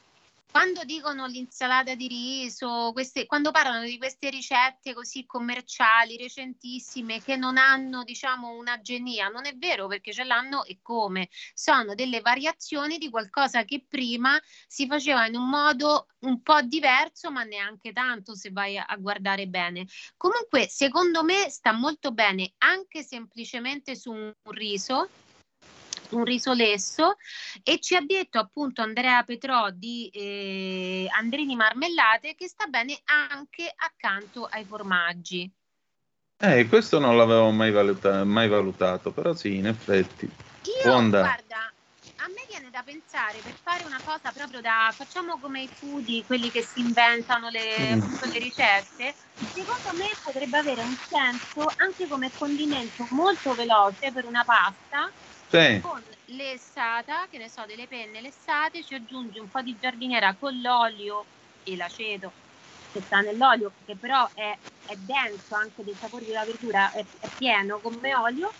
[0.53, 7.37] quando dicono l'insalata di riso, queste, quando parlano di queste ricette così commerciali, recentissime, che
[7.37, 11.31] non hanno, diciamo, una genia, non è vero perché ce l'hanno e come?
[11.55, 17.31] Sono delle variazioni di qualcosa che prima si faceva in un modo un po' diverso,
[17.31, 19.87] ma neanche tanto se vai a, a guardare bene.
[20.19, 25.09] Comunque, secondo me sta molto bene anche semplicemente su un riso
[26.17, 27.17] un riso lesso
[27.63, 33.73] e ci ha detto appunto Andrea Petrò di eh, Andrini Marmellate che sta bene anche
[33.75, 35.50] accanto ai formaggi.
[36.38, 40.27] Eh, questo non l'avevo mai, valuta- mai valutato, però sì, in effetti.
[40.27, 41.73] Io, guarda,
[42.17, 46.25] a me viene da pensare per fare una cosa proprio da facciamo come i foodie,
[46.25, 48.00] quelli che si inventano le, Mm.
[48.00, 49.15] le ricette.
[49.52, 55.13] Secondo me potrebbe avere un senso anche come condimento molto veloce per una pasta
[55.53, 60.35] Sì, con lessata, che ne so, delle penne lessate, ci aggiungi un po' di giardiniera
[60.38, 61.27] con l'olio
[61.63, 62.37] e l'aceto
[62.90, 67.29] che sta nell'olio, che però è, è denso anche dei sapori della verdura, è, è
[67.37, 68.55] pieno come olio.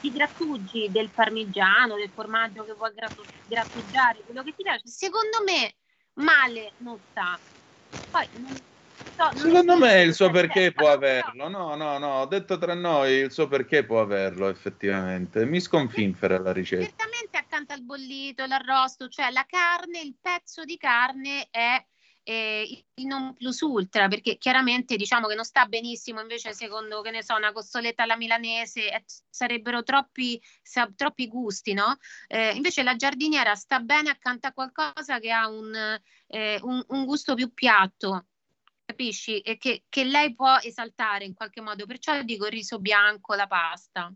[0.00, 4.86] Ti grattugi del parmigiano, del formaggio che vuoi grattu- grattugiare, quello che ti piace.
[4.88, 5.74] Secondo me
[6.14, 7.38] male non sta.
[8.08, 8.62] Poi non
[9.16, 11.48] so, secondo me il suo perché può averlo.
[11.48, 15.44] No, no, no, detto tra noi, il suo perché può averlo effettivamente.
[15.44, 16.84] Mi sconfinfera la ricetta.
[16.84, 21.84] Certamente accanto al bollito, l'arrosto, cioè la carne, il pezzo di carne è
[22.26, 27.10] eh, il non plus ultra, perché chiaramente diciamo che non sta benissimo, invece secondo che
[27.10, 31.96] ne so, una costoletta alla milanese eh, sarebbero troppi, sa- troppi gusti, no?
[32.26, 35.74] Eh, invece la giardiniera sta bene accanto a qualcosa che ha un,
[36.28, 38.26] eh, un- un gusto più piatto.
[38.84, 39.40] Capisci?
[39.40, 44.12] E che, che lei può esaltare in qualche modo, perciò dico riso bianco, la pasta.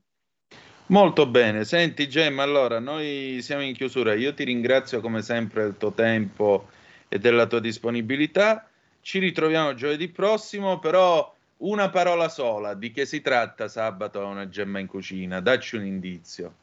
[0.87, 5.77] Molto bene, senti Gemma, allora noi siamo in chiusura, io ti ringrazio come sempre del
[5.77, 6.69] tuo tempo
[7.09, 8.69] e della tua disponibilità,
[9.03, 14.49] ci ritroviamo giovedì prossimo, però una parola sola, di che si tratta sabato a una
[14.49, 16.55] Gemma in cucina, dacci un indizio.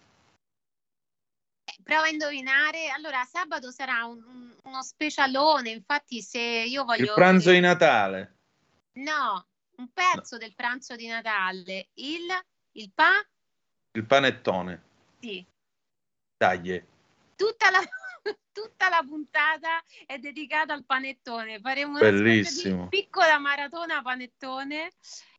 [1.83, 2.89] Prova a indovinare.
[2.89, 5.69] Allora, sabato sarà un- un- uno specialone.
[5.69, 7.03] Infatti, se io voglio.
[7.05, 8.35] Il pranzo di Natale.
[8.93, 9.45] No,
[9.77, 11.89] un pezzo del pranzo di Natale.
[11.95, 12.25] Il,
[12.73, 13.11] il pa?
[13.91, 14.83] Il panettone.
[15.19, 15.45] Sì.
[16.37, 16.87] Taglie.
[17.35, 17.79] Tutta la,
[18.51, 21.59] tutta la puntata è dedicata al panettone.
[21.59, 24.91] Faremo una piccola maratona panettone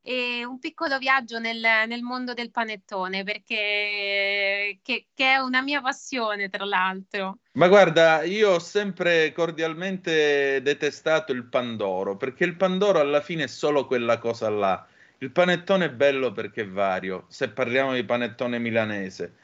[0.03, 5.81] e un piccolo viaggio nel, nel mondo del panettone perché che, che è una mia
[5.81, 7.39] passione, tra l'altro.
[7.53, 13.49] Ma guarda, io ho sempre cordialmente detestato il Pandoro, perché il Pandoro alla fine è
[13.49, 14.87] solo quella cosa là.
[15.19, 19.35] Il panettone è bello perché è vario, se parliamo di panettone milanese.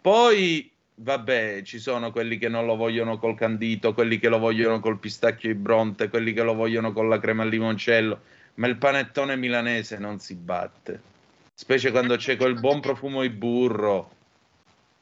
[0.00, 0.71] Poi,
[1.02, 4.98] vabbè, ci sono quelli che non lo vogliono col candito, quelli che lo vogliono col
[4.98, 8.20] pistacchio di Bronte, quelli che lo vogliono con la crema al limoncello,
[8.54, 11.10] ma il panettone milanese non si batte.
[11.54, 14.20] Specie quando c'è quel buon profumo di burro.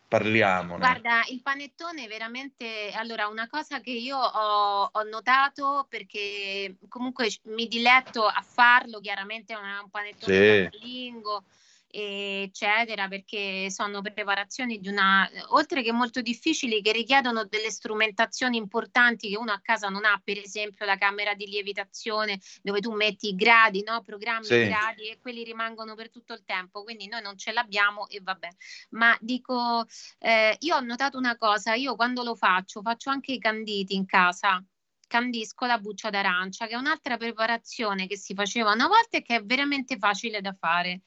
[0.09, 0.79] Parliamone.
[0.79, 7.69] Guarda, il panettone veramente, allora, una cosa che io ho, ho notato perché comunque mi
[7.69, 10.69] diletto a farlo, chiaramente è un panettone Sì.
[10.69, 11.45] casalingo,
[11.91, 19.29] eccetera, perché sono preparazioni di una, oltre che molto difficili, che richiedono delle strumentazioni importanti
[19.29, 23.29] che uno a casa non ha, per esempio la camera di lievitazione dove tu metti
[23.29, 24.03] i gradi, no?
[24.03, 24.67] Programmi Sì.
[24.67, 28.49] gradi e quelli rimangono per tutto il tempo, quindi noi non ce l'abbiamo e vabbè.
[28.91, 29.85] Ma dico,
[30.19, 34.07] eh, io ho notato una cosa, io quando lo faccio, faccio anche i canditi in
[34.07, 34.65] casa.
[35.07, 39.35] Candisco la buccia d'arancia, che è un'altra preparazione che si faceva una volta e che
[39.37, 41.01] è veramente facile da fare.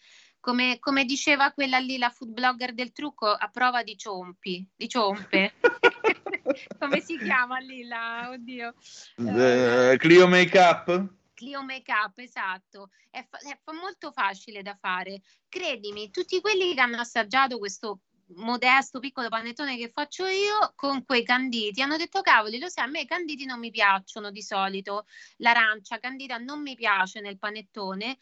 [0.43, 4.89] Come, come diceva quella lì, la food blogger del trucco, a prova di ciompi, di
[4.89, 5.53] ciompe.
[6.77, 8.73] come si chiama lì la, oddio.
[9.19, 11.13] Eh, Clio Makeup?
[11.33, 15.21] Clio Makeup, esatto, è, fa- è molto facile da fare.
[15.47, 18.01] Credimi, tutti quelli che hanno assaggiato questo
[18.35, 22.89] modesto piccolo panettone che faccio io con quei canditi hanno detto cavoli, lo sai, a
[22.89, 25.05] me i canditi non mi piacciono di solito,
[25.37, 28.17] l'arancia candita non mi piace nel panettone.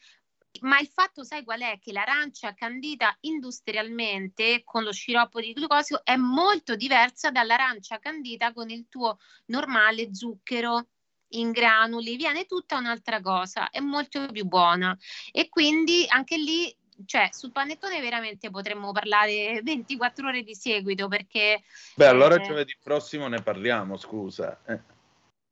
[0.60, 1.80] Ma il fatto, sai qual è?
[1.80, 8.70] Che l'arancia candita industrialmente con lo sciroppo di glucosio è molto diversa dall'arancia candita con
[8.70, 10.88] il tuo normale zucchero
[11.34, 14.96] in granuli, viene tutta un'altra cosa, è molto più buona.
[15.32, 16.76] E quindi anche lì,
[17.06, 21.64] cioè, sul panettone veramente potremmo parlare 24 ore di seguito perché
[21.96, 22.42] Beh, allora Eh.
[22.46, 24.60] giovedì prossimo ne parliamo, scusa.
[24.66, 24.80] Eh,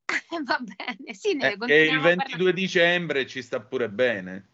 [0.43, 2.27] va bene, sì, ne eh, che il continuiamo a parlare.
[2.29, 4.47] 22 dicembre ci sta pure bene.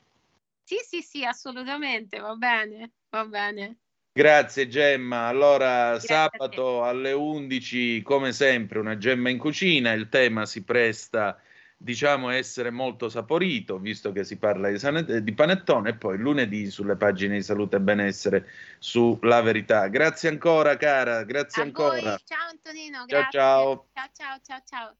[0.67, 3.77] Sì, sì, sì, assolutamente, va bene, va bene.
[4.11, 5.27] Grazie Gemma.
[5.27, 9.91] Allora, Grazie sabato alle 11, come sempre, una gemma in cucina.
[9.91, 11.39] Il tema si presta,
[11.77, 15.89] diciamo, a essere molto saporito, visto che si parla di, sane- di panettone.
[15.89, 18.47] E poi lunedì sulle pagine di salute e benessere
[18.79, 19.87] su La Verità.
[19.87, 21.23] Grazie ancora, cara.
[21.23, 21.99] Grazie A ancora.
[22.01, 23.39] voi, ciao Antonino, Ciao, grazie.
[23.39, 23.87] ciao.
[23.93, 24.97] Ciao, ciao, ciao, ciao.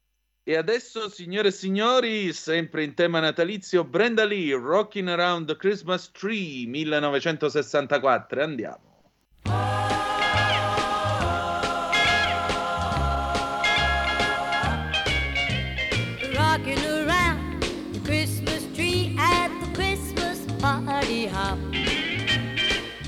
[0.48, 6.08] E adesso, signore e signori, sempre in tema natalizio, Brenda Lee, Rocking Around the Christmas
[6.12, 8.42] Tree 1964.
[8.44, 8.78] Andiamo.
[16.32, 17.60] Rocking around
[17.92, 21.58] the Christmas tree at the Christmas party hop.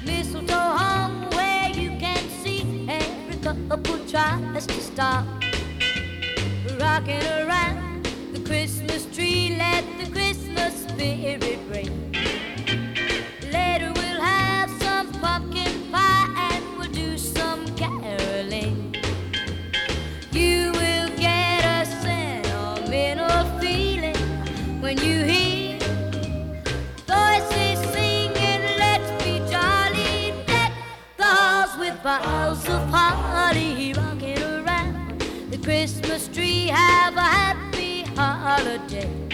[0.05, 5.47] Mistletoe hung where you can see every couple tries to stop.
[6.99, 12.07] Rocking around the Christmas tree, let the Christmas spirit ring.
[35.89, 36.66] Christmas tree.
[36.66, 39.28] Have a happy holiday.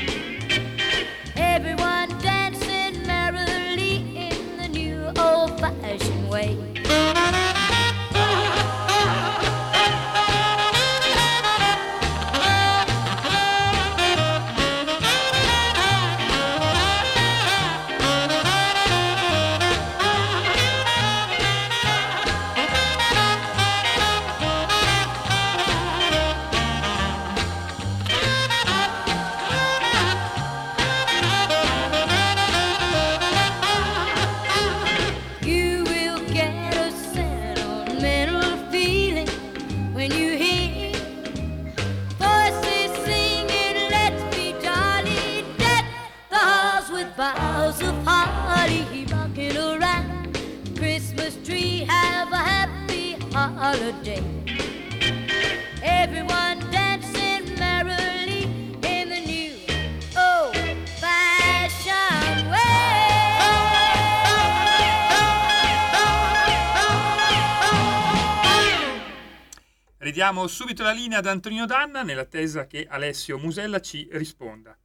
[70.15, 74.79] Diamo subito la linea ad Antonino Danna nell'attesa che Alessio Musella ci risponda.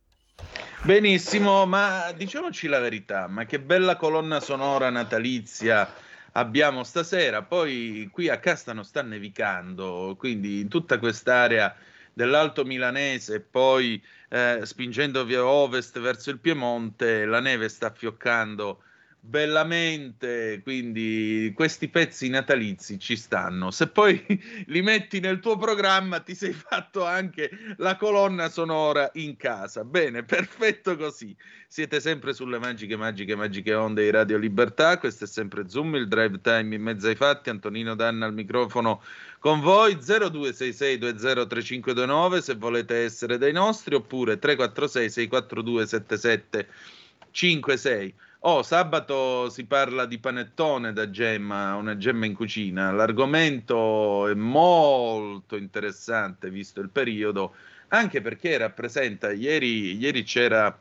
[0.81, 5.87] Benissimo, ma diciamoci la verità, ma che bella colonna sonora natalizia
[6.31, 7.43] abbiamo stasera.
[7.43, 11.75] Poi qui a Castano sta nevicando, quindi in tutta quest'area
[12.11, 18.81] dell'Alto Milanese e poi eh, spingendo via ovest verso il Piemonte, la neve sta fioccando
[19.21, 23.69] bellamente, quindi questi pezzi natalizi ci stanno.
[23.71, 24.23] Se poi
[24.67, 29.83] li metti nel tuo programma, ti sei fatto anche la colonna sonora in casa.
[29.83, 31.35] Bene, perfetto così.
[31.67, 34.97] Siete sempre sulle magiche, magiche, magiche onde di Radio Libertà.
[34.97, 37.49] Questo è sempre Zoom, il drive time in mezzo ai fatti.
[37.49, 39.03] Antonino Danna al microfono
[39.39, 48.13] con voi 0266203529 se volete essere dei nostri oppure 346 642 7756
[48.43, 52.89] Oh, sabato si parla di panettone da Gemma, una Gemma in cucina.
[52.93, 57.53] L'argomento è molto interessante visto il periodo,
[57.89, 60.73] anche perché rappresenta, ieri, ieri c'era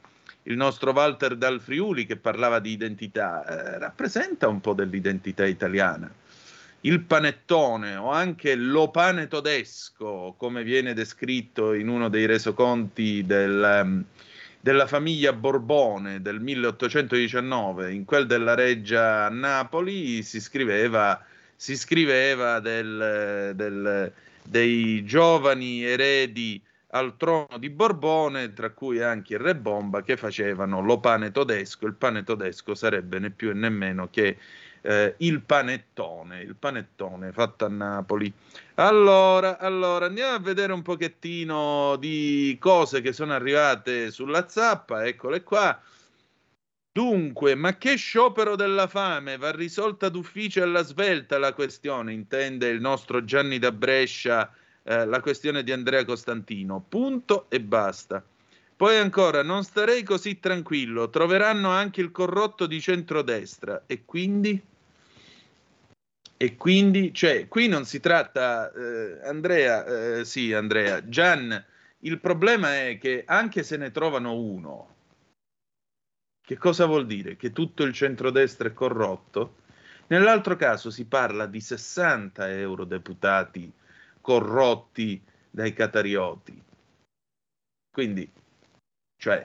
[0.45, 6.09] il nostro Walter Dal Friuli che parlava di identità, eh, rappresenta un po' dell'identità italiana.
[6.83, 13.81] Il panettone o anche lo pane tedesco, come viene descritto in uno dei resoconti del...
[13.83, 14.05] Um,
[14.61, 23.53] della famiglia Borbone del 1819, in quel della Reggia Napoli si scriveva, si scriveva del,
[23.55, 30.17] del, dei giovani eredi al trono di Borbone, tra cui anche il re Bomba, che
[30.17, 31.87] facevano lo pane tedesco.
[31.87, 34.39] Il pane tedesco sarebbe né più né meno che
[34.81, 38.33] eh, il panettone, il panettone fatto a Napoli.
[38.81, 45.43] Allora, allora, andiamo a vedere un pochettino di cose che sono arrivate sulla zappa, eccole
[45.43, 45.81] qua.
[46.93, 49.37] Dunque, ma che sciopero della fame?
[49.37, 54.49] Va risolta d'ufficio alla svelta la questione, intende il nostro Gianni da Brescia,
[54.85, 56.85] eh, la questione di Andrea Costantino.
[56.89, 58.23] Punto e basta.
[58.77, 64.63] Poi ancora, non starei così tranquillo, troveranno anche il corrotto di centrodestra e quindi...
[66.41, 71.65] E quindi, cioè, qui non si tratta, eh, Andrea, eh, sì, Andrea, Gian,
[72.03, 74.95] il problema è che anche se ne trovano uno,
[76.41, 77.35] che cosa vuol dire?
[77.37, 79.57] Che tutto il centrodestra è corrotto?
[80.07, 83.73] Nell'altro caso si parla di 60 eurodeputati
[84.21, 85.21] corrotti
[85.51, 86.63] dai catarioti.
[87.91, 88.31] Quindi,
[89.17, 89.45] cioè,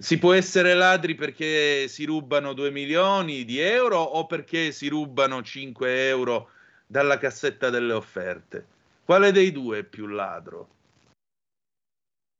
[0.00, 5.42] si può essere ladri perché si rubano 2 milioni di euro o perché si rubano
[5.42, 6.50] 5 euro
[6.86, 8.66] dalla cassetta delle offerte?
[9.04, 10.68] Quale dei due è più ladro?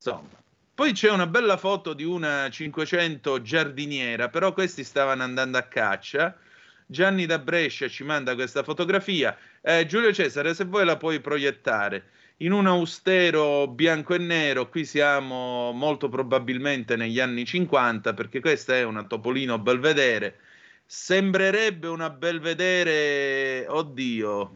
[0.02, 0.38] Insomma.
[0.74, 6.34] Poi c'è una bella foto di una 500 giardiniera, però questi stavano andando a caccia.
[6.86, 9.36] Gianni da Brescia ci manda questa fotografia.
[9.60, 12.04] Eh, Giulio Cesare, se vuoi la puoi proiettare
[12.42, 18.74] in un austero bianco e nero, qui siamo molto probabilmente negli anni 50, perché questa
[18.76, 20.38] è una Topolino Belvedere.
[20.86, 24.54] Sembrerebbe una Belvedere, oddio,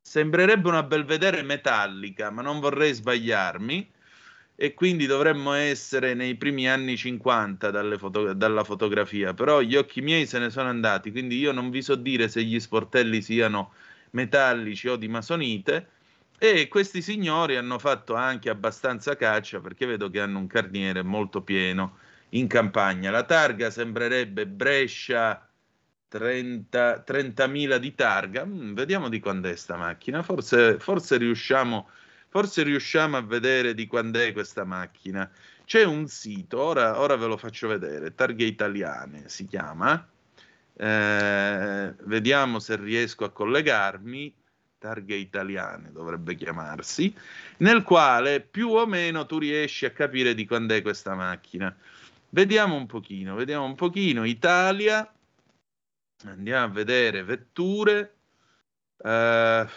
[0.00, 3.92] sembrerebbe una Belvedere metallica, ma non vorrei sbagliarmi.
[4.54, 9.32] E quindi dovremmo essere nei primi anni 50 foto- dalla fotografia.
[9.34, 12.42] Però gli occhi miei se ne sono andati, quindi io non vi so dire se
[12.44, 13.72] gli sportelli siano
[14.10, 15.88] metallici o di masonite
[16.42, 21.42] e questi signori hanno fatto anche abbastanza caccia perché vedo che hanno un carniere molto
[21.42, 21.98] pieno
[22.30, 23.10] in campagna.
[23.10, 25.46] La targa sembrerebbe Brescia
[26.08, 28.46] 30, 30.000 di targa.
[28.46, 30.22] Mm, vediamo di quando è sta macchina.
[30.22, 31.90] Forse, forse, riusciamo,
[32.30, 35.30] forse riusciamo a vedere di quando è questa macchina.
[35.66, 40.08] C'è un sito, ora, ora ve lo faccio vedere, Targhe Italiane si chiama.
[40.74, 44.39] Eh, vediamo se riesco a collegarmi
[44.80, 47.14] targhe italiane dovrebbe chiamarsi,
[47.58, 51.74] nel quale più o meno tu riesci a capire di quando è questa macchina.
[52.30, 54.24] Vediamo un pochino, vediamo un pochino.
[54.24, 55.08] Italia,
[56.24, 58.14] andiamo a vedere vetture,
[58.96, 59.68] eh,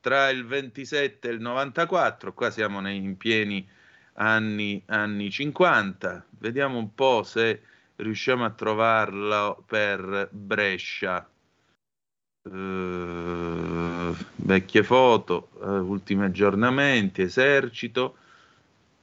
[0.00, 3.68] tra il 27 e il 94, qua siamo nei, in pieni
[4.14, 7.62] anni, anni 50, vediamo un po' se
[7.96, 11.28] riusciamo a trovarlo per Brescia.
[12.50, 18.16] Uh, vecchie foto, uh, ultimi aggiornamenti, esercito,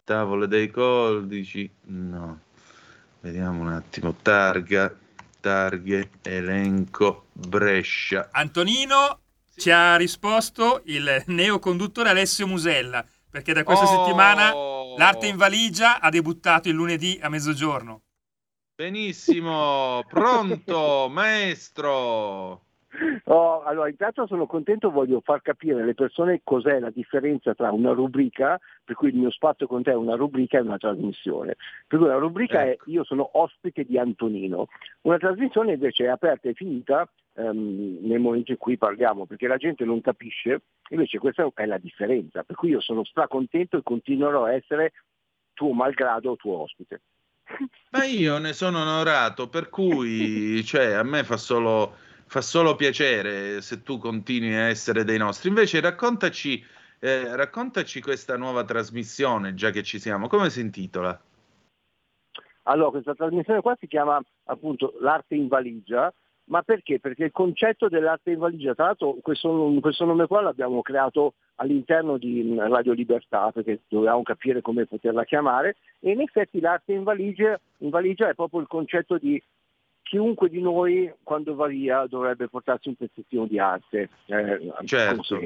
[0.04, 2.42] tavole dei codici, no,
[3.22, 4.94] vediamo un attimo, targa,
[5.40, 8.28] targhe, elenco, Brescia.
[8.34, 9.20] Antonino
[9.56, 14.04] ci ha risposto il neoconduttore Alessio Musella, perché da questa oh!
[14.04, 14.52] settimana
[14.98, 18.02] l'arte in valigia ha debuttato il lunedì a mezzogiorno.
[18.76, 22.67] Benissimo, pronto, maestro.
[23.26, 27.92] Oh, allora, intanto sono contento, voglio far capire alle persone cos'è la differenza tra una
[27.92, 31.58] rubrica, per cui il mio spazio con te è una rubrica e una trasmissione.
[31.86, 32.84] Per cui la rubrica Ecco.
[32.86, 34.68] è io sono ospite di Antonino,
[35.02, 39.58] una trasmissione invece è aperta e finita ehm, nel momento in cui parliamo, perché la
[39.58, 44.46] gente non capisce, invece questa è la differenza, per cui io sono stracontento e continuerò
[44.46, 44.94] a essere
[45.54, 47.02] tuo malgrado tuo ospite.
[47.92, 51.96] Ma io ne sono onorato, per cui cioè, a me fa solo,
[52.28, 55.50] fa solo piacere se tu continui a essere dei nostri.
[55.50, 56.64] Invece raccontaci,
[57.00, 60.28] eh, raccontaci questa nuova trasmissione, già che ci siamo.
[60.28, 61.20] Come si intitola?
[62.64, 66.14] Allora, questa trasmissione qua si chiama appunto l'arte in valigia,
[66.50, 67.00] ma perché?
[67.00, 72.18] Perché il concetto dell'arte in valigia, tra l'altro questo, questo nome qua l'abbiamo creato all'interno
[72.18, 77.04] di mh, Radio Libertà, perché dovevamo capire come poterla chiamare, e in effetti l'arte in
[77.04, 79.42] valigia, in valigia è proprio il concetto di
[80.08, 85.40] chiunque di noi quando va via dovrebbe portarsi un pezzettino di arte eh, Certo.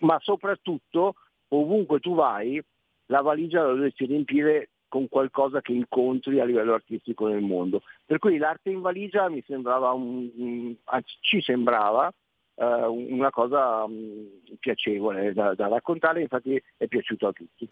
[0.00, 1.14] ma soprattutto
[1.48, 2.62] ovunque tu vai
[3.06, 7.82] la valigia la dovresti riempire con qualcosa che incontri a livello artistico nel mondo.
[8.06, 12.10] Per cui l'arte in valigia mi sembrava un, anzi, ci sembrava
[12.54, 14.24] eh, una cosa mm,
[14.58, 17.68] piacevole da, da raccontare, infatti è piaciuto a tutti.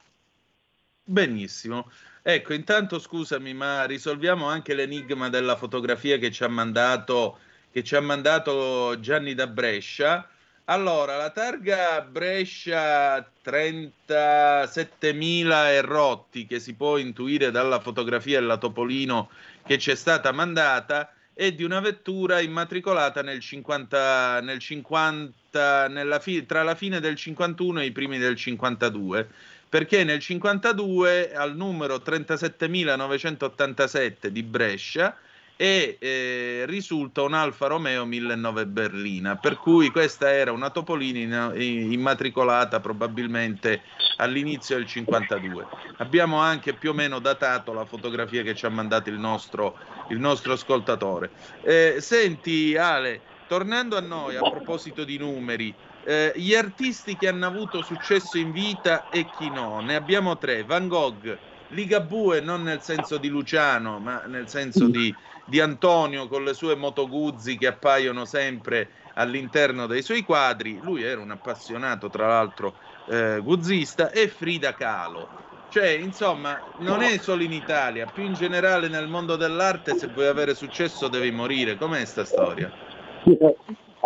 [1.09, 1.89] Benissimo.
[2.21, 7.39] Ecco, intanto scusami, ma risolviamo anche l'enigma della fotografia che ci ha mandato,
[7.81, 10.29] ci ha mandato Gianni da Brescia.
[10.65, 18.57] Allora, la targa Brescia 37.000 e rotti, che si può intuire dalla fotografia e la
[18.57, 19.31] Topolino
[19.65, 26.19] che ci è stata mandata, è di una vettura immatricolata nel 50, nel 50 nella
[26.19, 29.29] fi- tra la fine del 51 e i primi del 52
[29.77, 35.14] perché nel 52 al numero 37.987 di Brescia
[35.55, 41.91] e eh, risulta un Alfa Romeo 1009 berlina, per cui questa era una Topolini in-
[41.93, 43.83] immatricolata probabilmente
[44.16, 45.66] all'inizio del 52.
[45.99, 49.77] Abbiamo anche più o meno datato la fotografia che ci ha mandato il nostro,
[50.09, 51.31] il nostro ascoltatore.
[51.61, 55.74] Eh, senti Ale, tornando a noi a proposito di numeri,
[56.07, 60.63] eh, gli artisti che hanno avuto successo in vita e chi no, ne abbiamo tre,
[60.63, 61.37] Van Gogh,
[61.71, 65.13] Ligabue non nel senso di Luciano, ma nel senso di,
[65.45, 71.03] di Antonio con le sue Moto Guzzi che appaiono sempre all'interno dei suoi quadri, lui
[71.03, 72.77] era un appassionato tra l'altro
[73.09, 75.29] eh, guzzista, e Frida Kahlo.
[75.69, 80.29] Cioè, insomma, non è solo in Italia, più in generale nel mondo dell'arte, se vuoi
[80.29, 81.77] avere successo devi morire.
[81.77, 82.71] Com'è sta storia?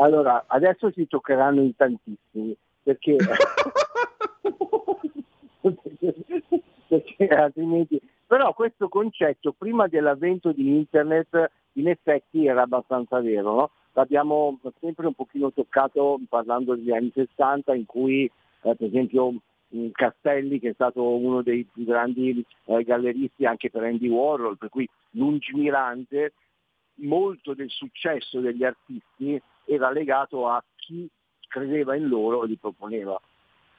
[0.00, 3.16] Allora, adesso si toccheranno in tantissimi, perché,
[6.88, 8.00] perché altrimenti...
[8.26, 13.70] Però questo concetto, prima dell'avvento di internet, in effetti era abbastanza vero, no?
[13.92, 19.34] L'abbiamo sempre un pochino toccato parlando degli anni 60, in cui, eh, per esempio,
[19.68, 24.56] mh, Castelli, che è stato uno dei più grandi eh, galleristi anche per Andy Warhol,
[24.56, 26.32] per cui lungimirante,
[27.00, 29.40] molto del successo degli artisti
[29.70, 31.08] era legato a chi
[31.46, 33.20] credeva in loro e li proponeva.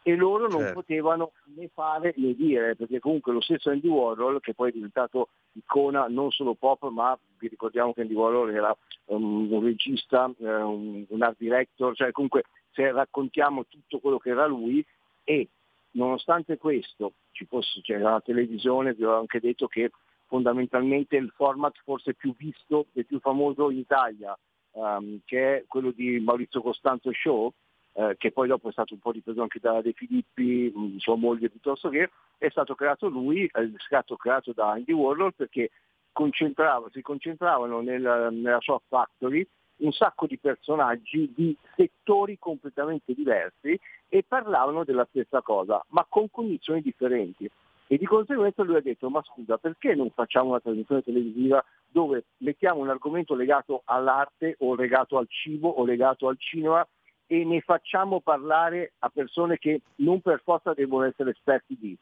[0.04, 0.74] E loro non Certo.
[0.74, 5.30] potevano né fare né dire, perché comunque lo stesso Andy Warhol, che poi è diventato
[5.54, 8.76] icona non solo pop, ma vi ricordiamo che Andy Warhol era
[9.06, 14.48] um, un regista, eh, un, art director, cioè comunque se raccontiamo tutto quello che era
[14.48, 14.84] lui
[15.24, 15.50] e
[15.92, 19.92] nonostante questo ci fosse, c'era la televisione, vi ho anche detto che
[20.26, 24.36] fondamentalmente il format forse più visto e più famoso in Italia,
[24.74, 27.52] ehm, che è quello di Maurizio Costanzo Show,
[27.94, 31.16] eh, che poi dopo è stato un po' ripreso anche da De Filippi, mh, sua
[31.16, 35.72] moglie piuttosto che, è stato creato lui, è stato creato da Andy Warhol perché
[36.12, 39.46] concentrava, si concentravano nel- nella sua factory
[39.78, 46.30] un sacco di personaggi di settori completamente diversi e parlavano della stessa cosa, ma con
[46.30, 47.50] cognizioni differenti.
[47.92, 52.24] E di conseguenza lui ha detto, ma scusa, perché non facciamo una trasmissione televisiva dove
[52.38, 56.88] mettiamo un argomento legato all'arte o legato al cibo o legato al cinema
[57.28, 61.98] e ne facciamo parlare a persone che non per forza devono essere esperti di.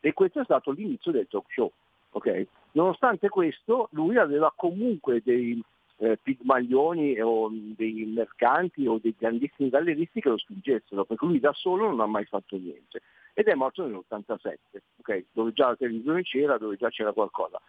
[0.00, 1.70] E questo è stato l'inizio del talk show.
[2.12, 2.46] ok?
[2.72, 5.62] Nonostante questo, lui aveva comunque dei
[5.98, 11.52] eh, pigmaglioni o dei mercanti o dei grandissimi galleristi che lo spingessero, perché lui da
[11.52, 13.02] solo non ha mai fatto niente.
[13.38, 14.56] Ed è morto nell'87,
[15.00, 15.24] ok?
[15.32, 17.60] dove già la televisione c'era, dove già c'era qualcosa.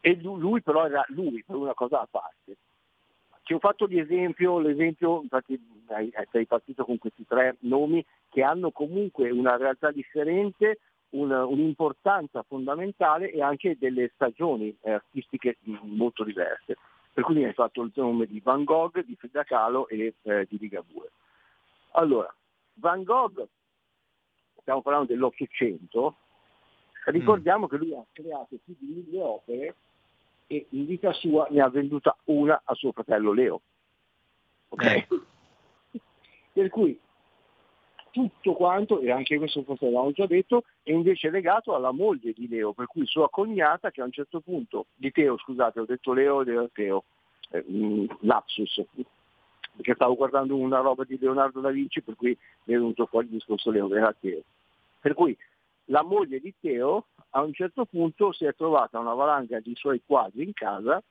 [0.00, 2.56] E lui, lui però era lui, per una cosa a parte.
[3.42, 8.70] Ci ho fatto l'esempio, l'esempio infatti hai- sei partito con questi tre nomi che hanno
[8.70, 10.78] comunque una realtà differente,
[11.10, 16.78] un- un'importanza fondamentale e anche delle stagioni eh, artistiche mh, molto diverse.
[17.12, 20.46] Per cui mi hai fatto il nome di Van Gogh, di Frida Kahlo e eh,
[20.48, 21.10] di Ligabue.
[21.92, 22.34] Allora,
[22.76, 23.46] Van Gogh,
[24.64, 26.16] stiamo parlando dell'Ottocento,
[27.06, 29.76] ricordiamo che lui ha creato più di mille opere
[30.46, 33.60] e in vita sua ne ha venduta una a suo fratello Leo.
[34.70, 35.06] Ok?
[36.52, 36.98] Per cui
[38.10, 42.48] tutto quanto, e anche questo forse l'abbiamo già detto, è invece legato alla moglie di
[42.48, 46.12] Leo, per cui sua cognata che a un certo punto, di Teo scusate, ho detto
[46.12, 47.04] Leo era Teo,
[47.50, 48.82] eh, mm, lapsus,
[49.76, 53.26] perché stavo guardando una roba di Leonardo da Vinci per cui mi è venuto fuori
[53.26, 54.42] il discorso Leo, era Teo.
[55.00, 55.36] Per cui
[55.86, 60.00] la moglie di Teo a un certo punto si è trovata una valanga di suoi
[60.04, 61.02] quadri in casa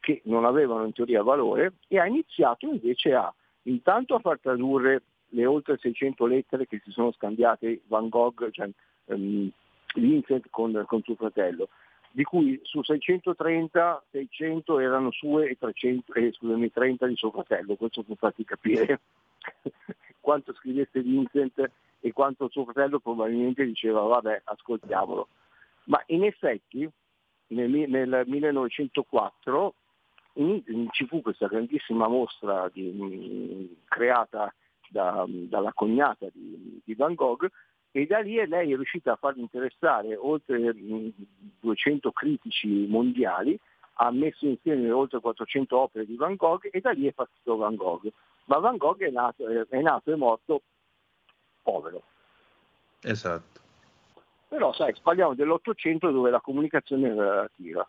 [0.00, 3.32] che non avevano in teoria valore e ha iniziato invece a
[3.62, 8.68] intanto a far tradurre le oltre 600 lettere che si sono scambiate Van Gogh, cioè
[9.06, 9.50] ehm,
[9.94, 11.68] Vincent con, con suo fratello,
[12.14, 17.74] di cui su 630, 600 erano sue e 300, eh, scusami, 30 di suo fratello,
[17.74, 19.00] questo per farti capire
[20.20, 25.26] quanto scrivesse Vincent e quanto suo fratello probabilmente diceva vabbè ascoltiamolo.
[25.86, 26.88] Ma in effetti
[27.48, 29.74] nel, nel 1904
[30.34, 34.54] in- in- ci fu questa grandissima mostra di- mh, creata
[34.88, 37.48] da- dalla cognata di, di Van Gogh
[37.96, 41.12] e da lì lei è riuscita a far interessare oltre mh,
[41.60, 43.56] 200 critici mondiali,
[43.98, 47.76] ha messo insieme oltre 400 opere di Van Gogh e da lì è partito Van
[47.76, 48.10] Gogh.
[48.46, 50.62] Ma Van Gogh è nato, è nato e morto
[51.62, 52.02] povero.
[53.00, 53.60] Esatto.
[54.48, 57.88] Però sai, parliamo dell'Ottocento dove la comunicazione era relativa.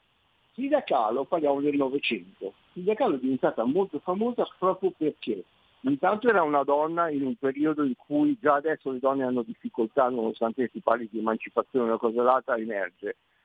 [0.53, 2.53] Frida Kahlo parliamo del Novecento.
[2.73, 5.43] Frida Kahlo è diventata molto famosa proprio perché
[5.91, 10.09] intanto era una donna in un periodo in cui già adesso le donne hanno difficoltà,
[10.09, 12.55] nonostante si parli di emancipazione, una cosa data.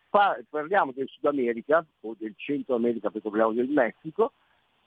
[0.08, 4.32] Pa- parliamo del Sud America o del Centro America perché parliamo del Messico,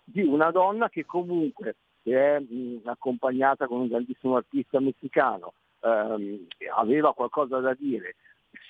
[0.04, 2.42] di una donna che comunque è
[2.84, 8.16] accompagnata con un grandissimo artista messicano, ehm, aveva qualcosa da dire,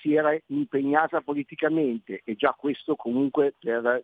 [0.00, 4.02] si era impegnata politicamente e già questo comunque per,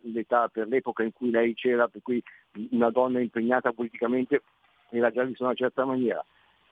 [0.51, 2.21] per l'epoca in cui lei c'era, per cui
[2.71, 4.41] una donna impegnata politicamente
[4.91, 6.23] era già vista in una certa maniera.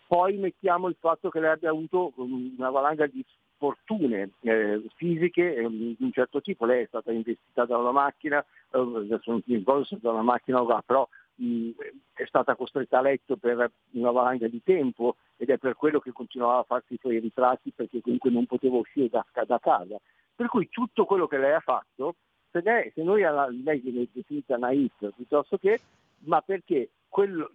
[0.07, 3.23] Poi mettiamo il fatto che lei abbia avuto um, una valanga di
[3.57, 8.39] fortune eh, fisiche eh, di un certo tipo, lei è stata investita da una macchina,
[8.39, 11.69] eh, adesso non mi ricordo se da una macchina però mh,
[12.13, 16.11] è stata costretta a letto per una valanga di tempo ed è per quello che
[16.11, 19.97] continuava a farsi i suoi ritratti perché comunque non poteva uscire da, da casa.
[20.35, 22.15] Per cui tutto quello che lei ha fatto,
[22.51, 25.79] se, lei, se noi alla, lei viene definita naif piuttosto che,
[26.25, 27.51] ma perché quello,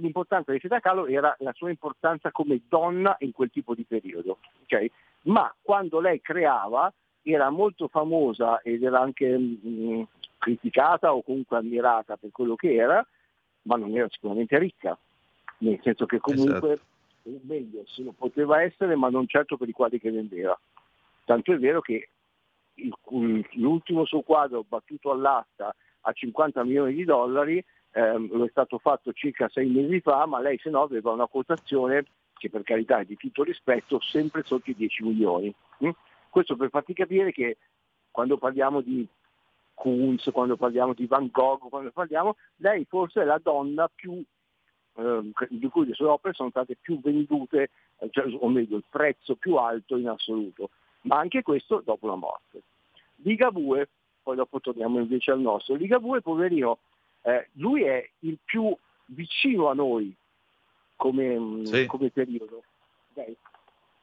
[0.00, 4.38] l'importanza di Frida Kahlo era la sua importanza come donna in quel tipo di periodo.
[4.62, 4.86] ok?
[5.22, 6.92] Ma quando lei creava
[7.22, 10.06] era molto famosa ed era anche mh,
[10.38, 13.04] criticata o comunque ammirata per quello che era,
[13.62, 14.96] ma non era sicuramente ricca,
[15.58, 16.78] nel senso che comunque,
[17.24, 20.58] o meglio, se lo poteva essere, ma non certo per i quadri che vendeva.
[21.24, 22.08] Tanto è vero che
[22.74, 27.62] il- l'ultimo suo quadro battuto all'asta a 50 milioni di dollari
[27.98, 31.26] ehm, lo è stato fatto circa sei mesi fa, ma lei se no aveva una
[31.26, 35.52] quotazione che per carità è di tutto rispetto sempre sotto i 10 milioni.
[35.84, 35.90] mm?
[36.30, 37.56] Questo per farti capire che
[38.12, 39.06] quando parliamo di
[39.74, 44.22] Kunz, quando parliamo di Van Gogh, quando parliamo, lei forse è la donna più
[44.94, 48.84] ehm, di cui le sue opere sono state più vendute, eh, cioè, o meglio il
[48.88, 50.70] prezzo più alto in assoluto,
[51.02, 52.62] ma anche questo dopo la morte.
[53.22, 53.88] Ligabue,
[54.22, 56.78] poi dopo torniamo invece al nostro, Ligabue poverino,
[57.22, 58.74] eh, lui è il più
[59.06, 60.14] vicino a noi
[60.96, 61.86] come, mm, Sì.
[61.86, 62.62] come periodo.
[63.14, 63.32] ok?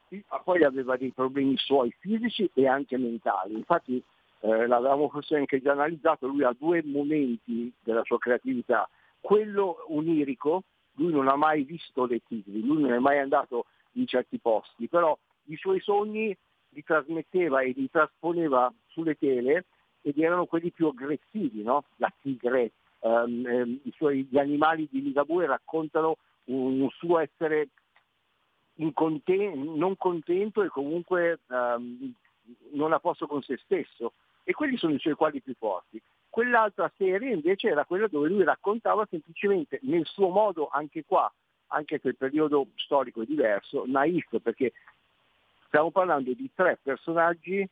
[0.08, 4.02] Sì, ma Poi aveva dei problemi suoi fisici e anche mentali, infatti
[4.40, 8.88] eh, l'avevamo forse anche già analizzato, lui ha due momenti della sua creatività,
[9.20, 10.62] quello onirico,
[10.94, 14.88] lui non ha mai visto le tigri, lui non è mai andato in certi posti,
[14.88, 16.36] però i suoi sogni
[16.70, 19.64] li trasmetteva e li trasponeva sulle tele
[20.02, 21.84] ed erano quelli più aggressivi, no?
[21.96, 22.72] la tigre,
[23.06, 27.68] ehm, ehm, i suoi, gli animali di Ligabue raccontano un, un suo essere
[28.74, 32.12] inconten- non contento e comunque ehm,
[32.72, 34.12] non a posto con se stesso.
[34.44, 36.00] E quelli sono i suoi quadri più forti.
[36.28, 41.32] Quell'altra serie invece era quella dove lui raccontava semplicemente nel suo modo, anche qua,
[41.68, 44.72] anche se il periodo storico è diverso, naif, perché
[45.66, 47.66] stiamo parlando di tre personaggi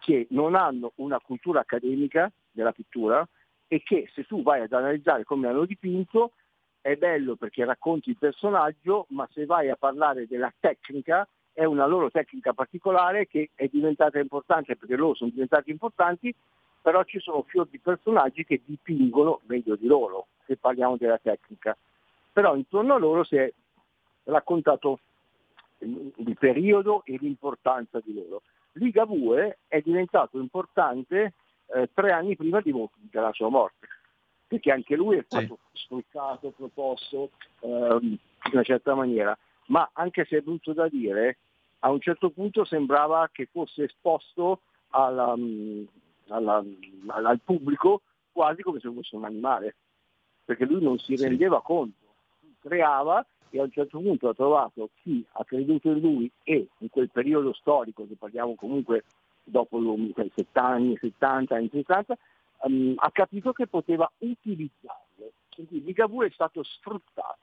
[0.00, 3.26] che non hanno una cultura accademica della pittura
[3.68, 6.32] e che se tu vai ad analizzare come hanno dipinto
[6.80, 11.86] è bello perché racconti il personaggio, ma se vai a parlare della tecnica è una
[11.86, 16.34] loro tecnica particolare che è diventata importante perché loro sono diventati importanti
[16.86, 21.76] però ci sono fior di personaggi che dipingono meglio di loro, se parliamo della tecnica.
[22.32, 23.52] Però intorno a loro si è
[24.22, 25.00] raccontato
[25.78, 28.42] il periodo e l'importanza di loro.
[28.74, 31.32] Ligabue è diventato importante
[31.74, 32.72] eh, tre anni prima di
[33.10, 33.86] della sua morte,
[34.46, 38.18] perché anche lui è stato sfruttato, proposto ehm, in
[38.52, 39.36] una certa maniera,
[39.66, 41.38] ma anche se è brutto da dire,
[41.80, 44.60] a un certo punto sembrava che fosse esposto
[44.90, 45.84] alla, mm,
[46.28, 46.64] alla-
[47.08, 48.02] al al pubblico
[48.32, 49.76] quasi come se fosse un animale,
[50.44, 52.04] perché lui non si rendeva conto,
[52.60, 56.90] creava e a un certo punto ha trovato chi ha creduto in lui e in
[56.90, 59.04] quel periodo storico, che parliamo comunque
[59.46, 62.16] dopo i 70 anni, 70 anni 60,
[62.64, 65.32] ehm, ha capito che poteva utilizzarlo.
[65.54, 67.38] Quindi Ligabue è stato sfruttato,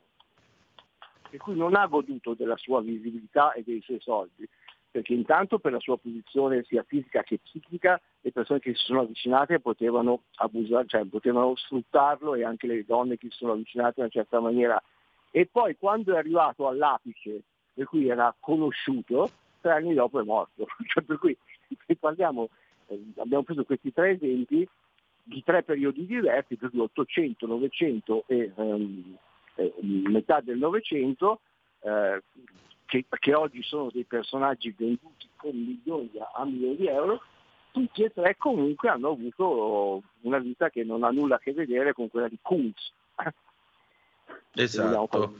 [1.30, 4.48] per cui non ha goduto della sua visibilità e dei suoi soldi,
[4.92, 9.02] perché intanto per la sua posizione sia fisica che psichica le persone che si sono
[9.02, 14.04] avvicinate potevano abusare, cioè potevano sfruttarlo e anche le donne che si sono avvicinate in
[14.04, 14.82] una certa maniera.
[15.32, 17.42] E poi quando è arrivato all'apice,
[17.74, 19.32] per cui era conosciuto,
[19.62, 20.68] tre anni dopo è morto.
[20.86, 21.36] Cioè, per cui
[21.86, 22.50] se parliamo,
[22.88, 24.68] eh, abbiamo preso questi tre esempi
[25.24, 29.18] di tre periodi diversi, per cui 800, 900 e ehm,
[29.56, 31.40] eh, metà del Novecento,
[31.80, 32.22] eh,
[32.86, 37.22] che, che oggi sono dei personaggi venduti con milioni a milioni di euro,
[37.72, 41.94] tutti e tre comunque hanno avuto una vita che non ha nulla a che vedere
[41.94, 42.92] con quella di Kunz.
[44.56, 45.36] Esatto,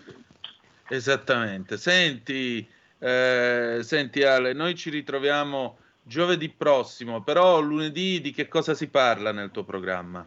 [0.90, 1.78] esattamente.
[1.78, 2.68] Senti,
[2.98, 9.32] eh, senti Ale, noi ci ritroviamo giovedì prossimo, però lunedì di che cosa si parla
[9.32, 10.26] nel tuo programma?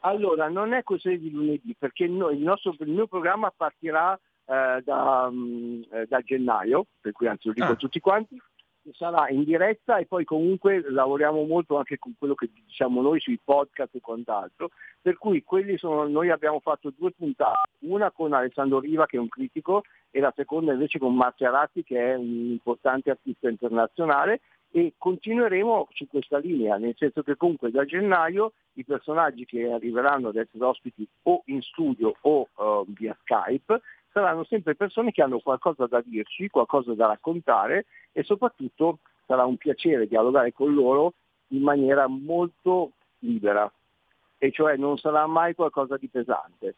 [0.00, 4.82] Allora, non è così di lunedì, perché noi- il, nostro, il mio programma partirà eh,
[4.84, 7.70] da, mm, eh, da gennaio, per cui anzi lo dico Ah.
[7.70, 8.36] a tutti quanti,
[8.92, 13.38] sarà in diretta e poi comunque lavoriamo molto anche con quello che diciamo noi sui
[13.42, 14.70] podcast e quant'altro,
[15.00, 19.20] per cui quelli sono, noi abbiamo fatto due puntate, una con Alessandro Riva che è
[19.20, 24.40] un critico e la seconda invece con Marzia Ratti che è un importante artista internazionale
[24.72, 30.28] e continueremo su questa linea, nel senso che comunque da gennaio i personaggi che arriveranno
[30.28, 33.80] ad essere ospiti o in studio o eh, via Skype
[34.12, 39.56] saranno sempre persone che hanno qualcosa da dirci, qualcosa da raccontare e soprattutto sarà un
[39.56, 41.14] piacere dialogare con loro
[41.48, 43.70] in maniera molto libera
[44.38, 46.74] e cioè non sarà mai qualcosa di pesante.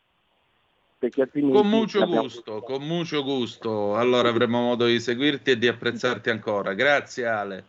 [1.24, 3.96] Con mucho gusto, con mucho gusto.
[3.96, 6.74] Allora avremo modo di seguirti e di apprezzarti ancora.
[6.74, 7.64] Grazie Ale.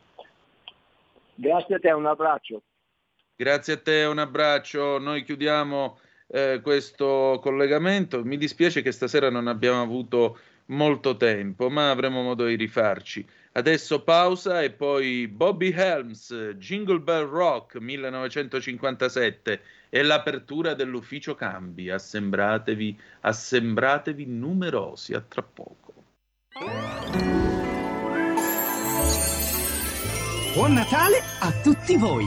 [1.33, 2.61] Grazie a te, un abbraccio.
[3.35, 4.99] Grazie a te, un abbraccio.
[4.99, 5.97] Noi chiudiamo
[6.33, 8.23] eh, questo collegamento.
[8.23, 13.23] Mi dispiace che stasera non abbiamo avuto molto tempo, ma avremo modo di rifarci.
[13.51, 21.91] Adesso pausa e poi Bobby Helms, Jingle Bell Rock 1957 e l'apertura dell'ufficio cambi.
[21.91, 25.13] Assembratevi, assembratevi numerosi.
[25.13, 25.93] A tra poco.
[30.55, 32.25] Buon Natale a tutti voi!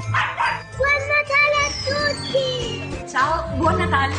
[0.76, 2.85] Buon Natale a tutti!
[3.06, 4.14] Ciao, buon Natale!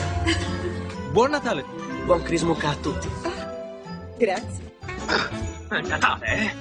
[1.11, 1.65] Buon Natale!
[2.05, 3.09] Buon Crismucca a tutti!
[4.17, 4.79] Grazie.
[5.69, 6.55] È Natale, eh?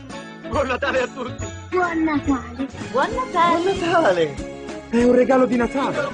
[0.49, 1.47] Buon Natale a tutti!
[1.71, 2.67] Buon Natale!
[2.91, 3.73] Buon Natale!
[3.73, 4.35] Buon Natale!
[4.91, 6.09] È un regalo di Natale!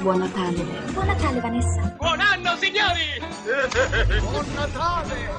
[0.00, 0.64] Buon Natale!
[0.92, 1.94] Buon Natale Vanessa!
[1.96, 3.22] Buon anno, signori!
[4.20, 5.30] Buon Natale!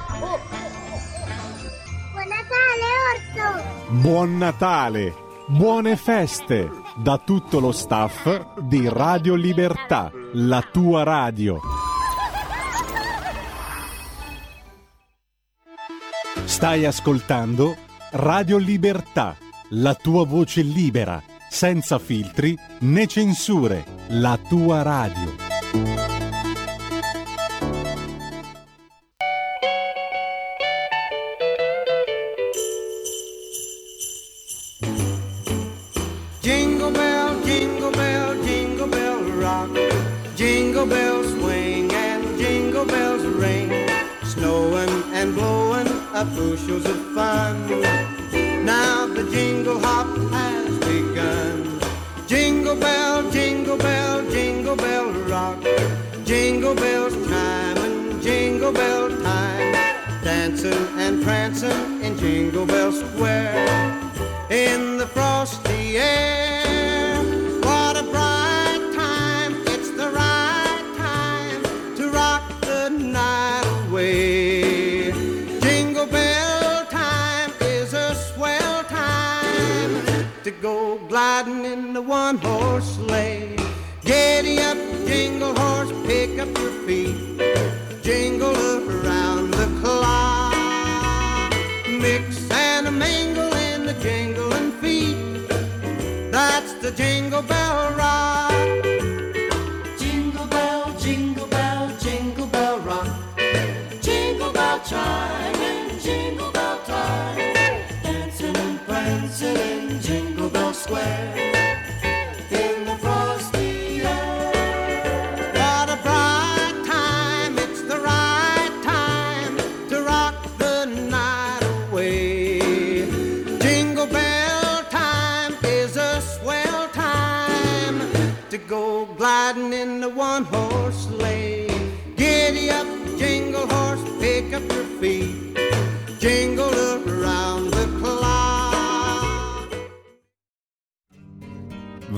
[2.12, 3.62] Buon Natale Orso!
[3.88, 5.14] Buon Natale,
[5.46, 11.60] buone feste da tutto lo staff di Radio Libertà, la tua radio.
[16.44, 17.76] Stai ascoltando
[18.12, 19.36] Radio Libertà,
[19.70, 25.45] la tua voce libera, senza filtri né censure, la tua radio.
[46.16, 47.68] Up bushels of fun.
[48.64, 51.78] Now the jingle hop has begun.
[52.26, 55.62] Jingle bell, jingle bell, jingle bell rock.
[56.24, 59.72] Jingle bells time and jingle bell time.
[60.24, 63.66] Dancing and prancing in Jingle Bell Square
[64.50, 66.55] in the frosty air.
[82.36, 83.56] One horse sleigh.
[84.04, 84.76] Giddy up,
[85.06, 87.16] jingle horse, pick up your feet.
[88.02, 88.75] Jingle around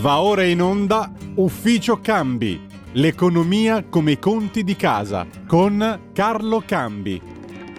[0.09, 7.20] Va ora in onda Ufficio Cambi, l'economia come i conti di casa, con Carlo Cambi.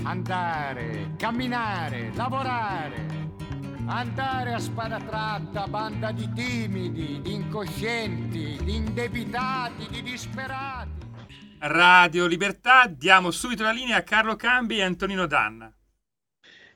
[0.04, 3.32] Andare, camminare, lavorare.
[3.88, 11.08] Andare a spada tratta, banda di timidi, di incoscienti, di indebitati, di disperati.
[11.58, 15.74] Radio Libertà, diamo subito la linea a Carlo Cambi e Antonino Danna.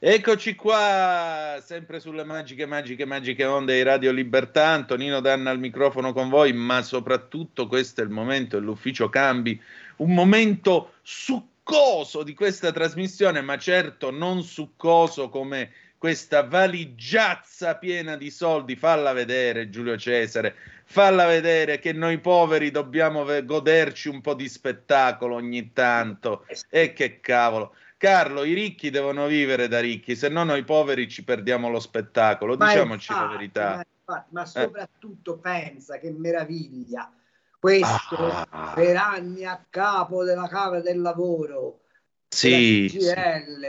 [0.05, 4.67] Eccoci qua, sempre sulle magiche, magiche, magiche onde di Radio Libertà.
[4.67, 9.57] Antonino Danna al microfono con voi, ma soprattutto questo è il momento dell'ufficio cambi,
[9.97, 18.29] un momento succoso di questa trasmissione, ma certo non succoso come questa valigiazza piena di
[18.29, 18.75] soldi.
[18.75, 25.35] Falla vedere, Giulio Cesare, falla vedere che noi poveri dobbiamo goderci un po' di spettacolo
[25.35, 26.45] ogni tanto.
[26.69, 27.73] E che cavolo.
[28.07, 32.57] Carlo, i ricchi devono vivere da ricchi, se no noi poveri ci perdiamo lo spettacolo,
[32.57, 33.69] Ma diciamoci la infatti, verità.
[33.75, 34.45] Ma, infatti, ma Eh.
[34.45, 37.09] soprattutto pensa che meraviglia
[37.57, 38.17] questo
[38.51, 38.73] Ah.
[38.75, 41.83] per anni a capo della Camera del Lavoro,
[42.27, 43.61] Sì, CGL,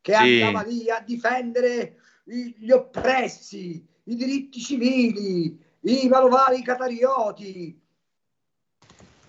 [0.00, 0.40] che Sì.
[0.40, 7.78] andava lì a difendere gli oppressi, i diritti civili, i malovali catarioti.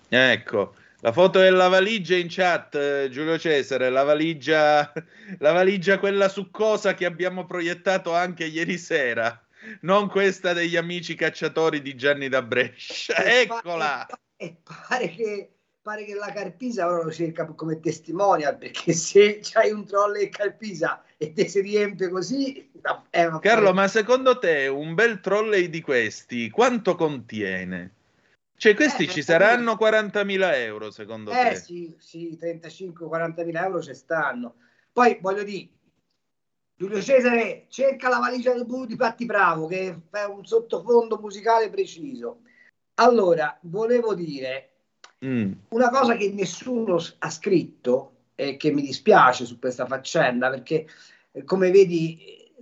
[0.08, 0.74] Ecco,
[1.06, 4.92] la foto della valigia in chat, eh, Giulio Cesare, la valigia,
[5.38, 9.40] la valigia quella succosa che abbiamo proiettato anche ieri sera,
[9.82, 13.22] non questa degli amici cacciatori di Gianni da Brescia.
[13.22, 14.04] E Eccola!
[14.34, 15.50] E pare che,
[15.80, 20.30] pare che la Carpisa ora lo cerca come testimonial, perché se c'hai un trolley in
[20.30, 22.68] Carpisa e te si riempie così,
[23.10, 27.95] è una Carlo, ma secondo te un bel trolley di questi quanto contiene?
[28.56, 31.56] Cioè, questi Eh, ci saranno 40.000 euro, secondo Eh te?
[31.56, 34.54] sì, sì, 35-40 mila euro ci stanno.
[34.92, 35.68] Poi voglio dire,
[36.74, 41.68] Giulio Cesare cerca la valigia del blu di Patti Bravo che fa un sottofondo musicale
[41.70, 42.40] preciso.
[42.94, 44.70] Allora, volevo dire
[45.24, 45.52] Mm.
[45.68, 50.86] una cosa che nessuno ha scritto e che mi dispiace su questa faccenda perché
[51.32, 52.52] eh, come vedi eh,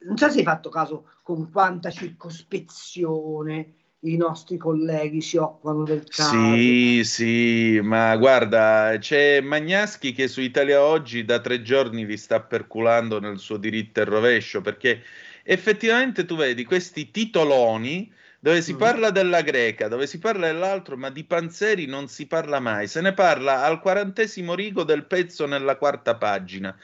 [0.00, 3.72] non so se hai fatto caso con quanta circospezione
[4.12, 6.28] i nostri colleghi si occupano del caso.
[6.28, 12.40] Sì, sì, ma guarda, c'è Magnaschi che su Italia Oggi da tre giorni li sta
[12.40, 15.02] perculando nel suo diritto e rovescio, perché
[15.42, 18.78] effettivamente tu vedi questi titoloni dove si Mm.
[18.78, 23.00] parla della greca, dove si parla dell'altro, ma di Panzeri non si parla mai, se
[23.02, 26.74] ne parla al quarantesimo rigo del pezzo nella quarta pagina.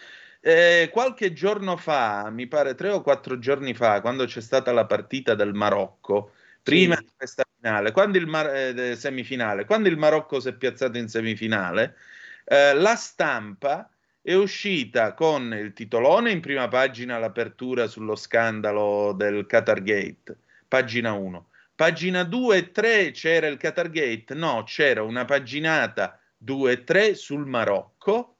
[0.41, 4.87] Eh, qualche giorno fa, mi pare tre o quattro giorni fa, quando c'è stata la
[4.87, 6.33] partita del Marocco,
[6.63, 10.97] prima di questa finale, quando il Mar- eh, semifinale, quando il Marocco si è piazzato
[10.99, 11.97] in semifinale,
[12.45, 13.91] eh, la stampa
[14.21, 20.37] è uscita con il titolone in prima pagina l'apertura sullo scandalo del Qatar Gate,
[20.69, 21.49] pagina 1.
[21.75, 27.15] Pagina 2 e 3 c'era il Qatar Gate, no, c'era una paginata 2 e 3
[27.15, 28.37] sul Marocco.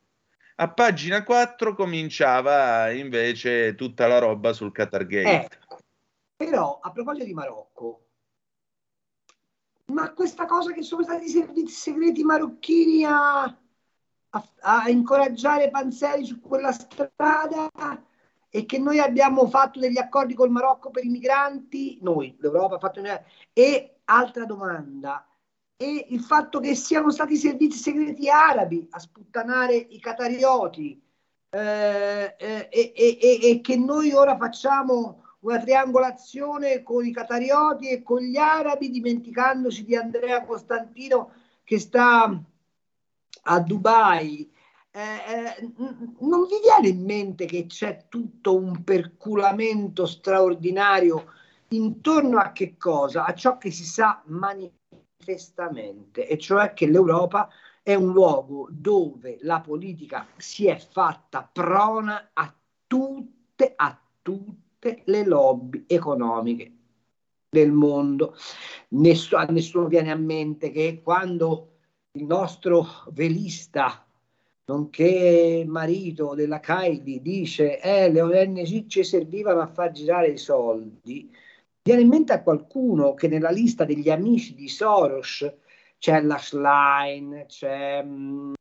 [0.57, 5.57] A pagina 4 cominciava invece tutta la roba sul Qatar Gate.
[5.57, 5.79] Ecco,
[6.37, 8.11] però a proposito di Marocco,
[9.87, 16.25] ma questa cosa che sono stati i servizi segreti marocchini a, a- a incoraggiare Panzeri
[16.25, 17.71] su quella strada
[18.49, 22.79] e che noi abbiamo fatto degli accordi col Marocco per i migranti, noi, l'Europa ha
[22.79, 23.01] fatto
[23.55, 25.27] e altra domanda,
[25.77, 31.03] e il fatto che siano stati i servizi segreti arabi a sputtanare i catarioti
[31.49, 37.91] eh, eh, e, e- e- e che noi ora facciamo una triangolazione con i catarioti
[37.91, 41.33] e con gli arabi, dimenticandoci di Andrea Costantino
[41.65, 42.43] che sta
[43.43, 44.51] a Dubai.
[44.95, 45.73] Eh, eh,
[46.21, 51.33] non vi viene in mente che c'è tutto un perculamento straordinario
[51.69, 53.25] intorno a che cosa?
[53.25, 57.49] A ciò che si sa manifestamente, e cioè che l'Europa
[57.83, 62.55] è un luogo dove la politica si è fatta prona a
[62.87, 64.71] tutte, a tutte
[65.05, 66.73] le lobby economiche
[67.49, 68.35] del mondo.
[68.89, 71.69] Ness- a nessuno viene a mente che quando
[72.13, 74.07] il nostro velista,
[74.67, 81.31] nonché marito della Kylie, dice eh, le ONG ci servivano a far girare i soldi,
[81.83, 85.51] viene in mente a qualcuno che nella lista degli amici di Soros
[85.99, 88.55] c'è la Schlein, c'è, mh,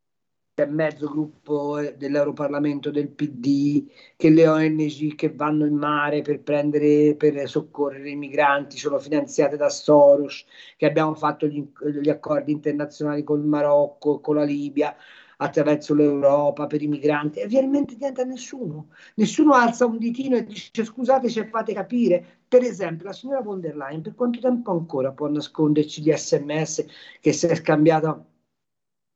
[0.54, 3.88] c'è mezzo gruppo dell'Europarlamento del PD,
[4.18, 9.56] che le ONG che vanno in mare per prendere, per soccorrere i migranti sono finanziate
[9.56, 10.46] da Soros,
[10.76, 11.66] che abbiamo fatto gli,
[12.02, 14.94] gli accordi internazionali con il Marocco, con la Libia
[15.38, 18.90] attraverso l'Europa per i migranti e viene in mente niente a nessuno.
[19.16, 22.24] Nessuno alza un ditino e dice scusate se fate capire.
[22.48, 26.86] Per esempio, la signora von der Leyen per quanto tempo ancora può nasconderci gli sms
[27.20, 28.24] che si è scambiata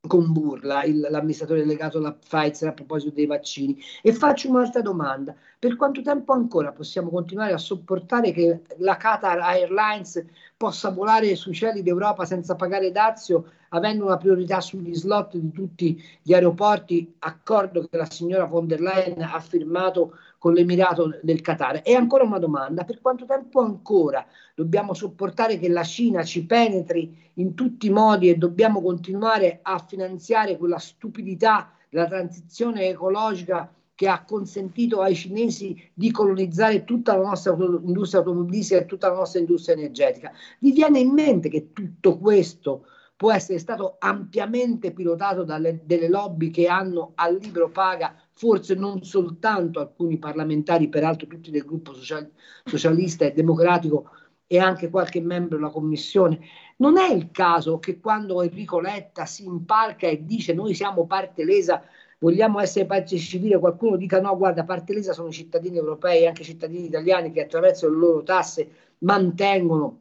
[0.06, 3.78] con Burla, il, l'amministratore delegato alla Pfizer a proposito dei vaccini.
[4.02, 9.38] E faccio un'altra domanda: per quanto tempo ancora possiamo continuare a sopportare che la Qatar
[9.40, 10.24] Airlines
[10.56, 16.02] possa volare sui cieli d'Europa senza pagare dazio, avendo una priorità sugli slot di tutti
[16.22, 20.16] gli aeroporti, accordo che la signora von der Leyen ha firmato
[20.46, 21.80] con l'Emirato del Qatar?
[21.82, 24.24] E ancora una domanda: per quanto tempo ancora
[24.54, 29.84] dobbiamo sopportare che la Cina ci penetri in tutti i modi e dobbiamo continuare a
[29.84, 37.24] finanziare quella stupidità della transizione ecologica che ha consentito ai cinesi di colonizzare tutta la
[37.24, 40.30] nostra industria automobilistica e tutta la nostra industria energetica.
[40.60, 42.84] Vi viene in mente che tutto questo
[43.16, 49.80] può essere stato ampiamente pilotato dalle lobby che hanno al libro paga, forse non soltanto
[49.80, 52.30] alcuni parlamentari, peraltro tutti del gruppo social-
[52.64, 54.10] socialista e democratico
[54.46, 56.40] e anche qualche membro della commissione.
[56.76, 61.44] Non è il caso che quando Enrico Letta si impalca e dice noi siamo parte
[61.44, 61.82] lesa,
[62.18, 66.42] vogliamo essere parte civile, qualcuno dica no, guarda, parte lesa sono i cittadini europei anche
[66.42, 70.00] i cittadini italiani che attraverso le loro tasse mantengono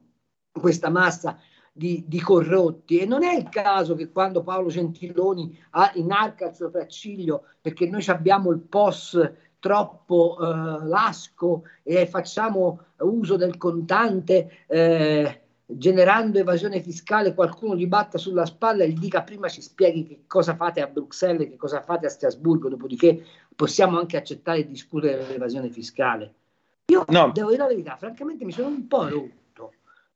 [0.52, 1.40] questa massa
[1.78, 3.00] di, di corrotti.
[3.00, 8.04] E non è il caso che quando Paolo Gentiloni ha inarca il sopracciglio perché noi
[8.08, 17.34] abbiamo il POS troppo eh, lasco e facciamo uso del contante eh, generando evasione fiscale,
[17.34, 20.88] qualcuno gli batta sulla spalla e gli dica prima ci spieghi che cosa fate a
[20.88, 23.22] Bruxelles e che cosa fate a Strasburgo, dopodiché
[23.54, 26.34] possiamo anche accettare di discutere dell'evasione fiscale.
[26.86, 27.32] Io No.
[27.34, 29.44] devo dire la verità, francamente mi sono un po' rotto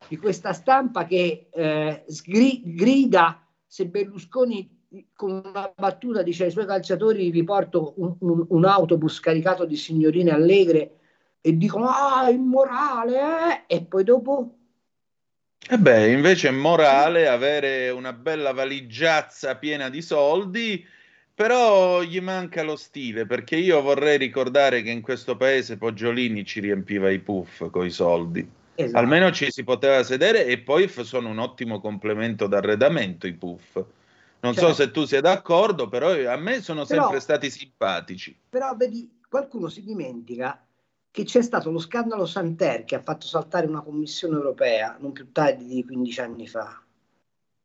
[0.07, 4.77] di questa stampa che eh, sgri- grida se Berlusconi
[5.13, 9.76] con una battuta dice ai suoi calciatori vi porto un, un- un autobus caricato di
[9.76, 10.97] signorine allegre
[11.41, 14.53] e dicono ah immorale eh?" e poi dopo
[15.71, 20.85] E beh, invece è morale avere una bella valigiazza piena di soldi,
[21.34, 26.59] però gli manca lo stile, perché io vorrei ricordare che in questo paese Poggiolini ci
[26.59, 28.49] riempiva i puff con i soldi.
[28.81, 28.97] Esatto.
[28.97, 33.76] Almeno ci si poteva sedere e poi f- sono un ottimo complemento d'arredamento i puff.
[34.39, 34.76] Non so Certo.
[34.76, 38.34] se tu sia d'accordo, però a me sono Però- sempre stati simpatici.
[38.47, 40.65] Però vedi, qualcuno si dimentica
[41.11, 45.30] che c'è stato lo scandalo Santer che ha fatto saltare una commissione europea non più
[45.34, 46.81] tardi di 15 anni fa.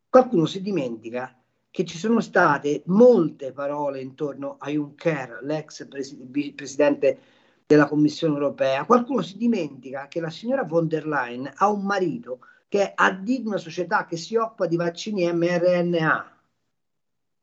[0.08, 1.32] Qualcuno si dimentica
[1.70, 5.84] che ci sono state molte parole intorno a Juncker, l'ex
[6.16, 7.18] bi- presidente
[7.66, 8.84] della Commissione europea.
[8.84, 13.56] Qualcuno si dimentica che la signora von der Leyen ha un marito che di una
[13.56, 16.32] società che si occupa di vaccini mRNA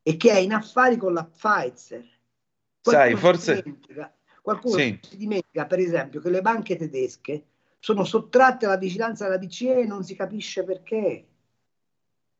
[0.03, 2.06] e che è in affari con la Pfizer.
[2.81, 4.99] Sai, Qualcuno si forse- dimentica- qualcuno Sì.
[5.02, 7.45] si dimentica, per esempio, che le banche tedesche
[7.80, 11.27] sono sottratte alla vigilanza della BCE e non si capisce perché.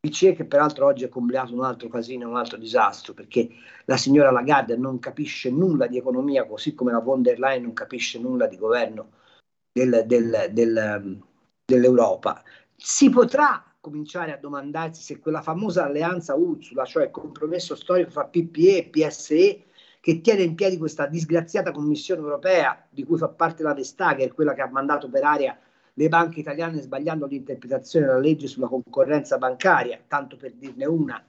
[0.04, 3.48] BCE che peraltro oggi è combinato un altro casino, un altro disastro, perché
[3.86, 7.74] la signora Lagarde non capisce nulla di economia, così come la von der Leyen non
[7.74, 9.12] capisce nulla di governo
[9.72, 11.24] del- del- del, um,
[11.64, 12.42] dell'Europa.
[12.76, 18.26] Si potrà cominciare a domandarsi se quella famosa alleanza Ursula, cioè il compromesso storico fra
[18.26, 19.66] PPE e PSE,
[20.00, 24.56] che tiene in piedi questa disgraziata Commissione europea, di cui fa parte la Vestager, quella
[24.56, 25.56] che ha mandato per aria
[25.94, 31.24] le banche italiane sbagliando l'interpretazione della legge sulla concorrenza bancaria, tanto per dirne una,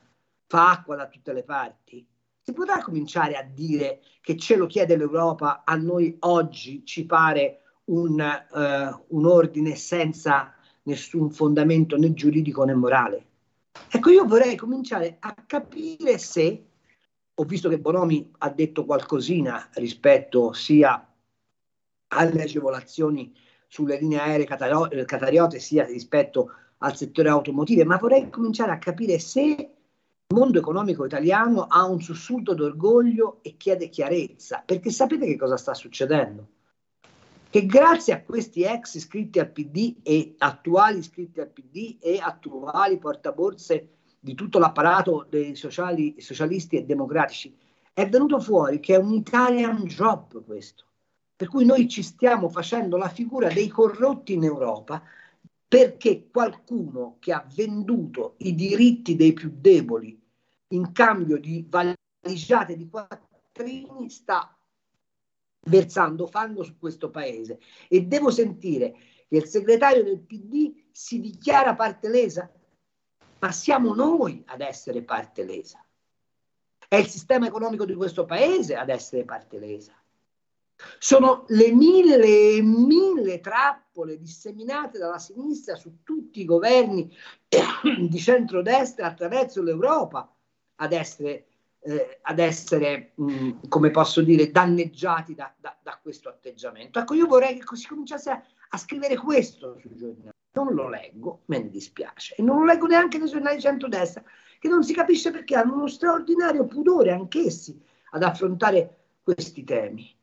[0.46, 2.06] fa acqua da tutte le parti.
[2.40, 7.60] Si potrà cominciare a dire che ce lo chiede l'Europa, a noi oggi ci pare
[7.84, 13.26] un, eh, un ordine senza nessun fondamento né giuridico né morale.
[13.88, 16.66] Ecco, io vorrei cominciare a capire se,
[17.34, 21.06] ho visto che Bonomi ha detto qualcosina rispetto sia
[22.08, 23.32] alle agevolazioni
[23.72, 24.44] sulle linee aeree
[25.06, 26.50] qatariote sia rispetto
[26.80, 32.02] al settore automotive, ma vorrei cominciare a capire se il mondo economico italiano ha un
[32.02, 36.48] sussulto d'orgoglio e chiede chiarezza, perché sapete che cosa sta succedendo?
[37.48, 42.98] Che grazie a questi ex iscritti al PD e attuali iscritti al PD e attuali
[42.98, 43.88] portaborse
[44.20, 47.56] di tutto l'apparato dei sociali- socialisti e democratici,
[47.94, 50.84] è venuto fuori che è un Italian job questo.
[51.42, 55.02] Per cui noi ci stiamo facendo la figura dei corrotti in Europa
[55.66, 60.16] perché qualcuno che ha venduto i diritti dei più deboli
[60.68, 64.56] in cambio di valigiate di quattrini sta
[65.62, 67.58] versando fango su questo paese
[67.88, 68.92] e devo sentire
[69.28, 72.48] che il segretario del PD si dichiara parte lesa,
[73.40, 75.84] ma siamo noi ad essere parte lesa.
[76.86, 79.92] È il sistema economico di questo paese ad essere parte lesa.
[80.98, 87.12] Sono le mille e mille trappole disseminate dalla sinistra su tutti i governi
[88.08, 90.32] di centrodestra attraverso l'Europa
[90.76, 91.46] ad essere,
[91.80, 96.98] eh, ad essere mh, come posso dire, danneggiati da, da- da questo atteggiamento.
[96.98, 100.30] Ecco, io vorrei che si cominciasse a, a scrivere questo sui giornali.
[100.54, 104.22] Non lo leggo, me ne dispiace, e non lo leggo neanche nei giornali di centrodestra,
[104.58, 107.80] che non si capisce perché hanno uno straordinario pudore anch'essi
[108.10, 110.14] ad affrontare questi temi.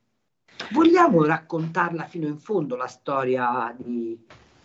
[0.72, 4.18] Vogliamo raccontarla fino in fondo la storia di,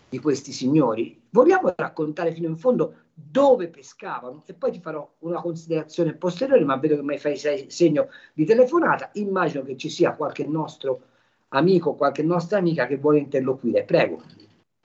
[0.09, 1.21] di questi signori?
[1.31, 4.43] Vogliamo raccontare fino in fondo dove pescavano?
[4.47, 8.45] E poi ti farò una considerazione posteriore, ma vedo che mi fai se- segno di
[8.45, 9.11] telefonata.
[9.15, 11.01] Immagino che ci sia qualche nostro
[11.49, 13.85] amico, qualche nostra amica che vuole interloquire.
[13.85, 14.23] Prego.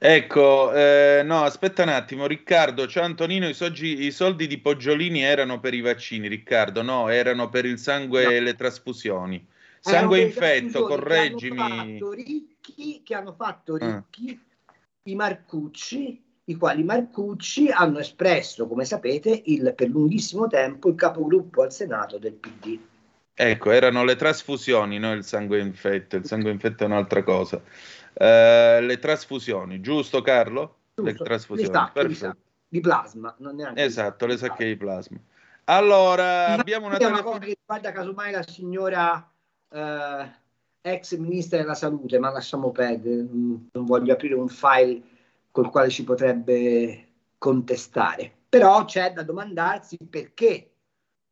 [0.02, 5.22] Ecco, eh, no, aspetta un attimo, Riccardo, ciao Antonino, i, soggi- i soldi di Poggiolini
[5.22, 9.46] erano per i vaccini, Riccardo, no, erano per il sangue e le trasfusioni.
[9.80, 11.56] Sangue infetto, correggimi.
[11.56, 13.78] Che hanno fatto ricchi, che hanno fatto Ah.
[13.78, 14.40] ricchi
[15.04, 21.62] i Marcucci, i quali Marcucci hanno espresso, come sapete, il, per lunghissimo tempo il capogruppo
[21.62, 22.78] al Senato del PD.
[23.32, 26.16] Ecco, erano le trasfusioni, non il sangue infetto.
[26.16, 27.62] Il sangue infetto è un'altra cosa.
[28.12, 30.76] Eh, le trasfusioni, giusto Carlo?
[30.96, 32.26] Le Giusto, trasfusioni, le sacche di, perfetto.
[32.26, 32.36] sa-
[32.68, 35.18] di plasma, non neanche Esatto, le sacche di plasma.
[35.64, 39.29] Allora, abbiamo una una cosa che riguarda casomai la signora
[39.70, 40.30] eh,
[40.82, 45.02] ex ministra della salute, ma lasciamo perdere, non voglio aprire un file
[45.50, 47.06] col quale ci potrebbe
[47.38, 48.30] contestare.
[48.48, 50.70] Però c'è da domandarsi perché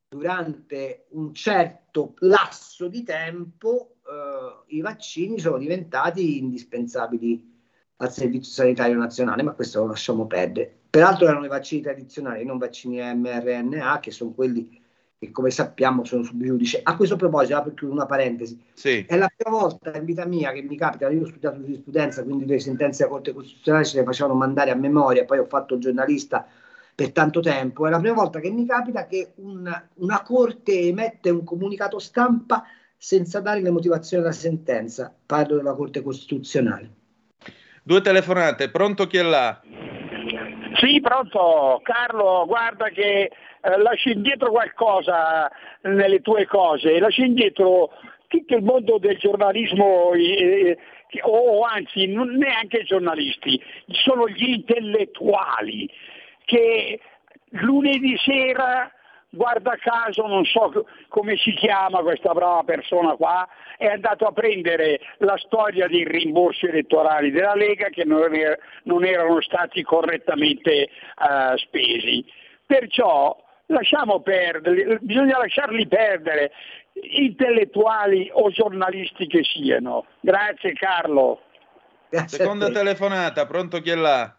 [0.09, 7.57] durante un certo lasso di tempo eh, i vaccini sono diventati indispensabili
[7.97, 10.73] al Servizio Sanitario Nazionale, ma questo lo lasciamo perdere.
[10.89, 14.78] Peraltro erano i vaccini tradizionali, non vaccini mRNA, che sono quelli
[15.19, 16.81] che come sappiamo sono sub giudice.
[16.83, 19.05] A questo proposito, apro una parentesi, Sì.
[19.07, 22.47] è la prima volta in vita mia che mi capita, io ho studiato giurisprudenza, quindi
[22.47, 25.81] le sentenze della Corte Costituzionale ce le facevano mandare a memoria, poi ho fatto il
[25.81, 26.47] giornalista
[26.95, 31.31] per tanto tempo, è la prima volta che mi capita che una, una Corte emette
[31.31, 32.65] un comunicato stampa
[32.97, 36.91] senza dare le motivazioni della sentenza, parlo della Corte Costituzionale.
[37.83, 39.61] Due telefonate, pronto chi è là?
[40.79, 41.81] Sì, pronto.
[41.83, 43.31] Carlo, guarda che
[43.61, 45.51] eh, lasci indietro qualcosa
[45.83, 47.91] nelle tue cose, lasci indietro
[48.29, 50.79] tutto il mondo del giornalismo, eh,
[51.09, 55.91] che- o anzi non neanche i giornalisti, sono gli intellettuali
[56.45, 57.01] che
[57.51, 58.91] lunedì sera,
[59.31, 63.47] guarda caso, non so co- come si chiama questa brava persona qua,
[63.77, 69.41] è andato a prendere la storia dei rimborsi elettorali della Lega che non, er- erano
[69.41, 70.89] stati correttamente eh,
[71.57, 72.25] spesi.
[72.67, 73.37] Perciò
[73.67, 76.53] lasciamo perdere, bisogna lasciarli perdere,
[76.93, 80.07] intellettuali o giornalisti che siano.
[80.21, 81.43] Grazie Carlo.
[82.27, 84.38] Seconda telefonata, pronto chi è là?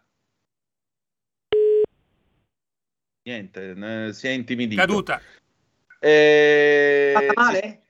[3.22, 4.80] Niente, eh, si è intimidito.
[4.80, 5.20] Caduta.
[6.00, 7.82] Si- male?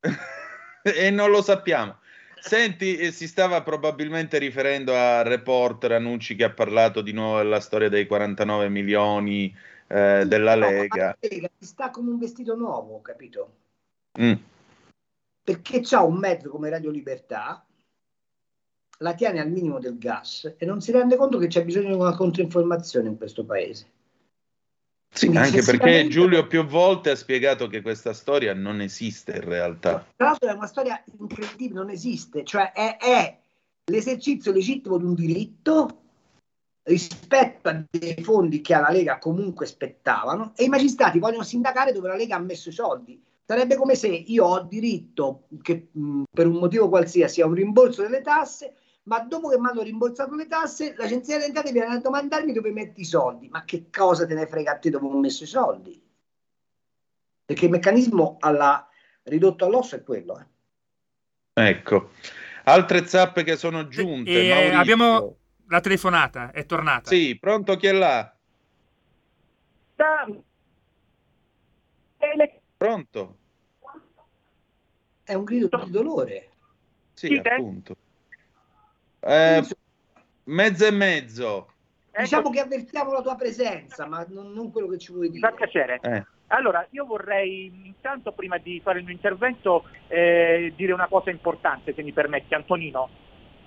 [0.82, 1.98] e non lo sappiamo.
[2.40, 7.60] Senti, eh, si stava probabilmente riferendo a Reporter Annucci che ha parlato di nuovo della
[7.60, 9.54] storia dei 49 milioni
[9.86, 11.16] eh, della Lega.
[11.20, 13.56] Lega ti sta come un vestito nuovo, capito?
[14.18, 14.32] Mm.
[15.42, 17.64] Perché c'ha un mezzo come Radio Libertà,
[18.98, 22.00] la tiene al minimo del gas e non si rende conto che c'è bisogno di
[22.00, 23.86] una controinformazione in questo paese.
[25.12, 30.06] Sì, anche perché Giulio più volte ha spiegato che questa storia non esiste in realtà.
[30.14, 33.38] Tra l'altro è una storia incredibile, non esiste, cioè è, è
[33.90, 35.98] l'esercizio legittimo di un diritto
[36.84, 42.08] rispetto a dei fondi che alla Lega comunque spettavano e i magistrati vogliono sindacare dove
[42.08, 43.20] la Lega ha messo i soldi.
[43.44, 48.02] Sarebbe come se io ho diritto che mh, per un motivo qualsiasi a un rimborso
[48.02, 48.74] delle tasse,
[49.10, 52.70] ma dopo che mi hanno rimborsato le tasse, l'agenzia delle entrate viene a domandarmi dove
[52.70, 53.48] metti i soldi.
[53.48, 56.00] Ma che cosa te ne frega a te dopo che ho messo i soldi?
[57.44, 58.88] Perché il meccanismo alla
[59.24, 60.38] ridotto all'osso è quello.
[60.38, 61.68] eh.
[61.68, 62.10] Ecco.
[62.64, 64.30] Altre zappe che sono giunte.
[64.30, 64.78] E Maurizio.
[64.78, 67.10] abbiamo la telefonata, è tornata.
[67.10, 68.32] Sì, pronto chi è là?
[72.76, 73.38] Pronto?
[75.24, 76.50] È un grido di dolore.
[77.14, 77.96] Sì, appunto.
[79.20, 79.62] Eh,
[80.44, 81.66] mezzo e mezzo.
[82.16, 85.50] Diciamo che avvertiamo la tua presenza, ma non, non quello che ci vuoi Mi fa
[85.50, 85.58] dire.
[85.58, 86.00] piacere.
[86.02, 86.24] Eh.
[86.48, 91.94] Allora, io vorrei intanto, prima di fare il mio intervento, eh, dire una cosa importante,
[91.94, 93.08] se mi permetti, Antonino.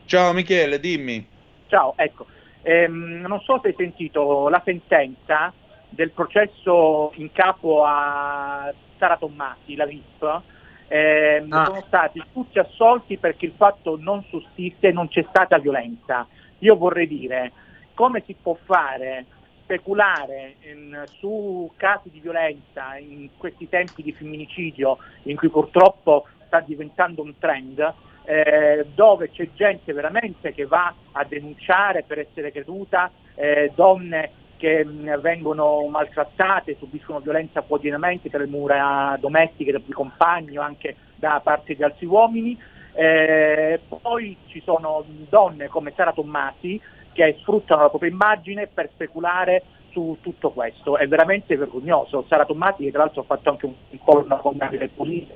[0.06, 1.26] Ciao Michele, dimmi.
[1.68, 2.28] Ciao, ecco.
[2.62, 5.54] Ehm, non so se hai sentito la sentenza
[5.90, 10.42] del processo in capo a Sara Tommasi, la VIP.
[10.88, 11.66] Ehm, Ah.
[11.66, 16.28] Sono stati tutti assolti perché il fatto non sussiste e non c'è stata violenza.
[16.60, 17.52] Io vorrei dire,
[17.94, 19.26] come si può fare
[19.64, 26.60] speculare in- su casi di violenza in questi tempi di femminicidio in cui purtroppo sta
[26.60, 27.94] diventando un trend,
[28.26, 34.32] eh, dove c'è gente veramente che va a denunciare per essere creduta, eh, donne
[34.64, 34.86] che
[35.20, 41.76] vengono maltrattate, subiscono violenza quotidianamente tra le mura domestiche, dai compagni o anche da parte
[41.76, 42.58] di altri uomini.
[42.94, 46.80] Eh, poi ci sono donne come Sara Tommasi
[47.12, 50.96] che sfruttano la propria immagine per speculare su tutto questo.
[50.96, 52.24] È veramente vergognoso.
[52.30, 55.34] Sara Tommasi, che tra l'altro ha fatto anche un, un po' una condanna del politica,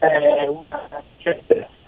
[0.00, 0.58] eh,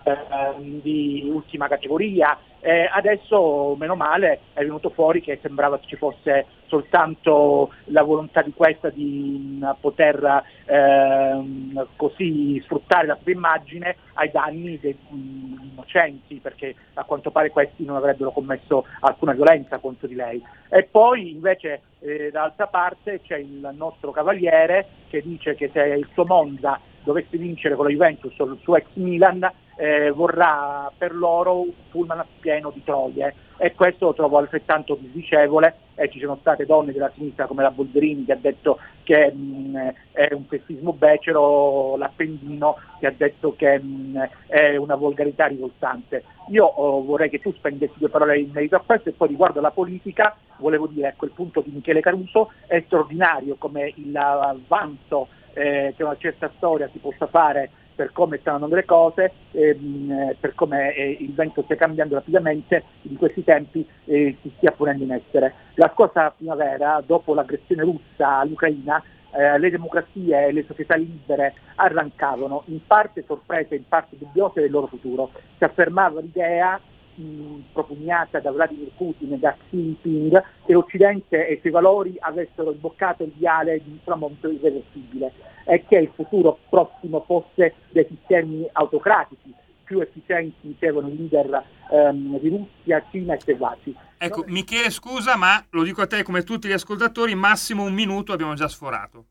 [0.05, 2.39] ehm, di ultima categoria.
[2.61, 8.53] Eh, adesso, meno male, è venuto fuori che sembrava ci fosse soltanto la volontà di
[8.55, 16.75] questa di mh, poter ehm, così sfruttare la propria immagine ai danni degli innocenti, perché
[16.95, 20.43] a quanto pare questi non avrebbero commesso alcuna violenza contro di lei.
[20.71, 26.09] E poi invece eh, dall'altra parte c'è il nostro cavaliere che dice che se il
[26.13, 31.15] suo Monza dovesse vincere con la Juventus o il suo ex Milan eh, vorrà per
[31.15, 33.35] loro un pullman pieno di troie.
[33.57, 35.77] E questo lo trovo altrettanto disdicevole.
[35.95, 39.93] E ci sono state donne della sinistra come la Bolderini che ha detto che mh,
[40.13, 46.25] è un sessismo becero, l'Appendino che ha detto che mh, è una volgarità rivoltante.
[46.49, 49.59] Io oh, vorrei che tu spendessi due parole in merito a questo e poi riguardo
[49.59, 52.53] alla politica volevo dire a quel punto di Michele Caruso.
[52.67, 58.39] È straordinario come il avanzo eh, che una certa storia si possa fare per come
[58.39, 63.17] stanno andando le cose, ehm, eh, per come eh, il vento stia cambiando rapidamente, in
[63.17, 65.55] questi tempi eh, si stia ponendo in essere.
[65.75, 69.03] La scorsa primavera, dopo l'aggressione russa all'Ucraina,
[69.35, 74.71] eh, le democrazie e le società libere arrancavano, in parte sorprese, in parte dubbiose del
[74.71, 75.31] loro futuro.
[75.57, 76.81] Si affermava l'idea
[77.15, 82.17] mh, propugnata da Vladimir Putin e da Xi Jinping che l'Occidente e i suoi valori
[82.19, 85.33] avessero imboccato il viale di un tramonto irreversibile
[85.65, 92.39] e che il futuro prossimo fosse dei sistemi autocratici più efficienti, dicevano i leader ehm,
[92.39, 93.97] di Russia, Cina e seguaci.
[94.17, 97.93] Ecco, Michele, scusa, ma lo dico a te come a tutti gli ascoltatori, massimo un
[97.93, 99.27] minuto abbiamo già sforato.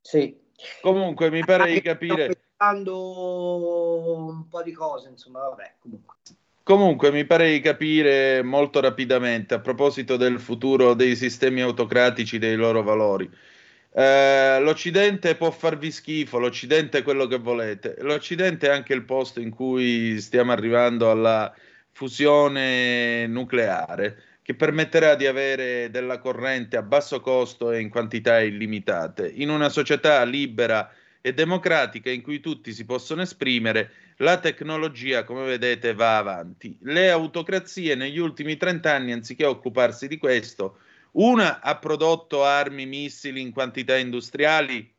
[0.00, 0.46] Sì.
[0.80, 2.26] Comunque mi pare di Sto capire.
[2.56, 6.16] pensando un po' di cose, insomma, vabbè, comunque.
[6.68, 12.56] Comunque mi pare di capire molto rapidamente a proposito del futuro dei sistemi autocratici, dei
[12.56, 13.26] loro valori.
[13.90, 17.96] Eh, L'Occidente può farvi schifo, l'Occidente è quello che volete.
[18.00, 21.54] L'Occidente è anche il posto in cui stiamo arrivando alla
[21.90, 29.26] fusione nucleare, che permetterà di avere della corrente a basso costo e in quantità illimitate.
[29.26, 30.92] In una società libera
[31.22, 36.76] e democratica in cui tutti si possono esprimere, la tecnologia, come vedete, va avanti.
[36.82, 40.78] Le autocrazie negli ultimi 30 anni, anziché occuparsi di questo,
[41.12, 44.92] una ha prodotto armi, missili in quantità industriali,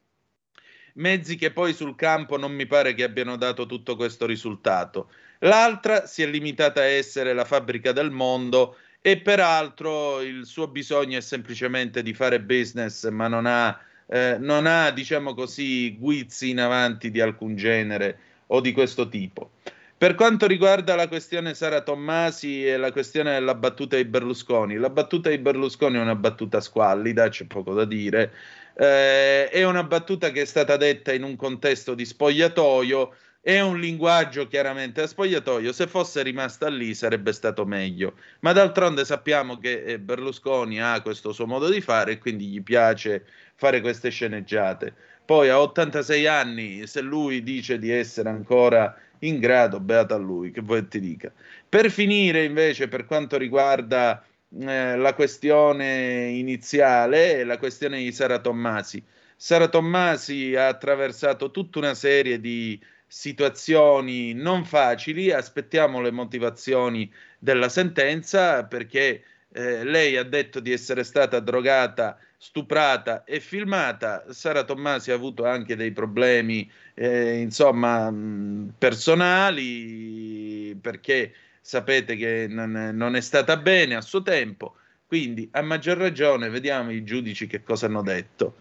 [0.96, 5.12] mezzi che poi sul campo non mi pare che abbiano dato tutto questo risultato.
[5.40, 11.18] L'altra si è limitata a essere la fabbrica del mondo e peraltro il suo bisogno
[11.18, 16.60] è semplicemente di fare business, ma non ha, eh, non ha diciamo così, guizzi in
[16.60, 18.20] avanti di alcun genere
[18.52, 19.52] o di questo tipo.
[20.00, 24.90] Per quanto riguarda la questione Sara Tommasi e la questione della battuta di Berlusconi, la
[24.90, 28.32] battuta di Berlusconi è una battuta squallida, c'è poco da dire,
[28.76, 33.78] eh, è una battuta che è stata detta in un contesto di spogliatoio, è un
[33.78, 39.84] linguaggio chiaramente a spogliatoio, se fosse rimasta lì sarebbe stato meglio, ma d'altronde sappiamo che
[39.84, 44.94] eh, Berlusconi ha questo suo modo di fare e quindi gli piace fare queste sceneggiate.
[45.30, 50.50] Poi a 86 anni, se lui dice di essere ancora in grado, beata a lui,
[50.50, 51.32] che vuoi ti dica.
[51.70, 54.26] Per finire, invece, per quanto riguarda
[54.60, 59.04] eh, la questione iniziale, la questione di Sara Tommasi.
[59.36, 67.08] Sara Tommasi ha attraversato tutta una serie di situazioni non facili, aspettiamo le motivazioni
[67.38, 74.32] della sentenza perché eh, lei ha detto di essere stata drogata, stuprata e filmata.
[74.32, 82.92] Sara Tommasi ha avuto anche dei problemi, eh, insomma, mh, personali perché sapete che non,
[82.94, 84.76] non è stata bene a suo tempo.
[85.06, 88.56] Quindi, a maggior ragione, vediamo i giudici che cosa hanno detto.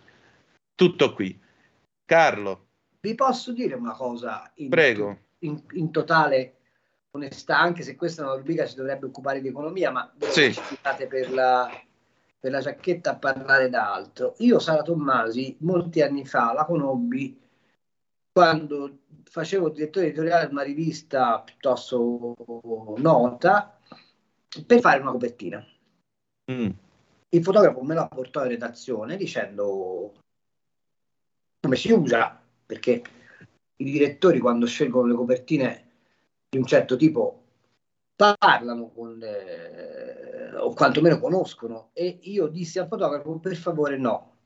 [0.74, 1.38] Tutto qui.
[2.06, 2.66] Carlo.
[3.00, 5.18] Vi posso dire una cosa in, Prego.
[5.40, 6.57] in, in totale
[7.18, 10.52] onestà, anche se questa è una rubrica si dovrebbe occupare di economia, ma Sì.
[10.52, 11.70] state per la,
[12.40, 14.34] per la giacchetta a parlare d'altro.
[14.38, 17.38] Io, Sara Tommasi, molti anni fa la conobbi
[18.32, 22.34] quando facevo direttore editoriale di una rivista piuttosto
[22.98, 23.78] nota
[24.66, 25.64] per fare una copertina.
[26.50, 26.70] Mm.
[27.30, 30.14] Il fotografo me la portò in redazione dicendo
[31.60, 33.02] come si usa, perché
[33.76, 35.87] i direttori quando scelgono le copertine
[36.50, 37.42] di un certo tipo
[38.16, 41.90] parlano con eh, o quantomeno conoscono.
[41.92, 44.36] E io dissi al fotografo per favore no.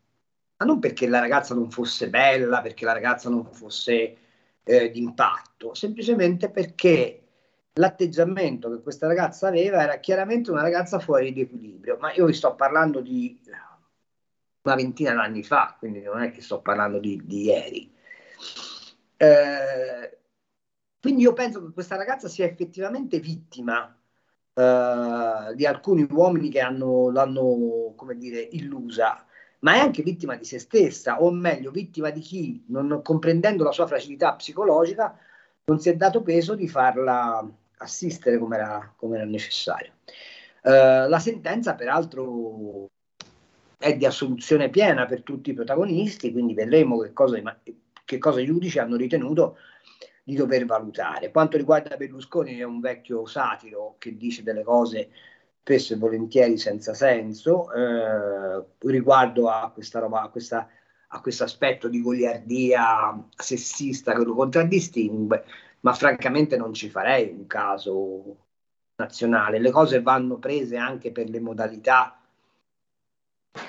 [0.59, 4.17] Ma non perché la ragazza non fosse bella perché la ragazza non fosse
[4.65, 7.19] eh, d'impatto semplicemente perché
[7.75, 11.97] l'atteggiamento che questa ragazza aveva era chiaramente una ragazza fuori di equilibrio.
[11.99, 13.41] Ma io vi sto parlando di
[14.65, 17.93] una ventina d'anni fa quindi non è che sto parlando di, di ieri.
[19.17, 20.22] Eh,
[21.03, 23.93] quindi io penso che questa ragazza sia effettivamente vittima
[24.55, 29.27] eh, di alcuni uomini che hanno, l'hanno, come dire, illusa,
[29.63, 33.73] ma è anche vittima di se stessa, o meglio, vittima di chi, non comprendendo la
[33.73, 35.19] sua fragilità psicologica,
[35.65, 37.45] non si è dato peso di farla
[37.79, 39.95] assistere come era, come era necessario.
[40.63, 42.91] Eh, la sentenza, peraltro,
[43.77, 47.43] è di assoluzione piena per tutti i protagonisti, quindi vedremo che cosa,
[48.05, 49.57] che cosa i giudici hanno ritenuto
[50.23, 51.31] di dover valutare.
[51.31, 55.11] Quanto riguarda Berlusconi, è un vecchio satiro che dice delle cose
[55.61, 60.69] spesso e volentieri senza senso eh, riguardo a questa roba, a questa
[61.15, 65.45] a questo aspetto di goliardia sessista che lo contraddistingue,
[65.81, 68.47] ma francamente non ci farei un caso
[68.97, 69.59] nazionale.
[69.59, 72.22] Le cose vanno prese anche per le modalità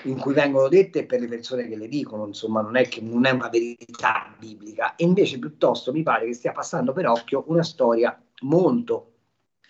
[0.04, 3.26] in cui vengono dette per le persone che le dicono, insomma, non è che non
[3.26, 4.96] è una verità biblica.
[4.96, 9.12] E invece piuttosto mi pare che stia passando per occhio una storia molto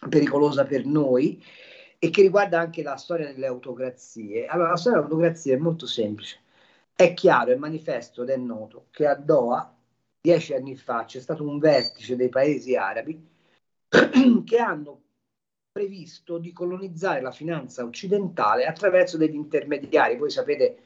[0.10, 1.44] pericolosa per noi
[1.98, 4.46] e che riguarda anche la storia delle autocrazie.
[4.46, 6.42] Allora, la storia delle autocrazie è molto semplice.
[6.96, 9.76] È chiaro, è manifesto ed è noto che a Doha,
[10.22, 13.20] dieci anni fa, c'è stato un vertice dei paesi arabi
[14.46, 15.03] che hanno
[15.74, 20.18] previsto di colonizzare la finanza occidentale attraverso degli intermediari.
[20.18, 20.78] Voi sapete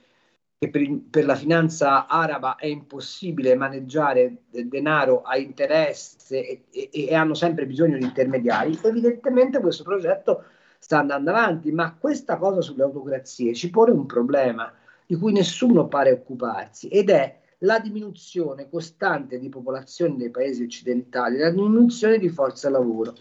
[0.57, 6.89] che per, per la finanza araba è impossibile maneggiare de- denaro a interesse e, e-
[7.09, 8.79] e hanno sempre bisogno di intermediari.
[8.81, 10.45] Evidentemente questo progetto
[10.79, 14.73] sta andando avanti, ma questa cosa sulle autocrazie ci pone un problema
[15.05, 21.39] di cui nessuno pare occuparsi ed è la diminuzione costante di popolazione dei paesi occidentali,
[21.39, 23.13] la diminuzione di forza lavoro.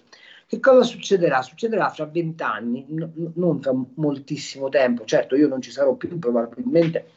[0.46, 1.42] Che cosa succederà?
[1.42, 5.04] Succederà fra vent'anni, n- non fra moltissimo tempo.
[5.04, 7.10] Certo, io non ci sarò più probabilmente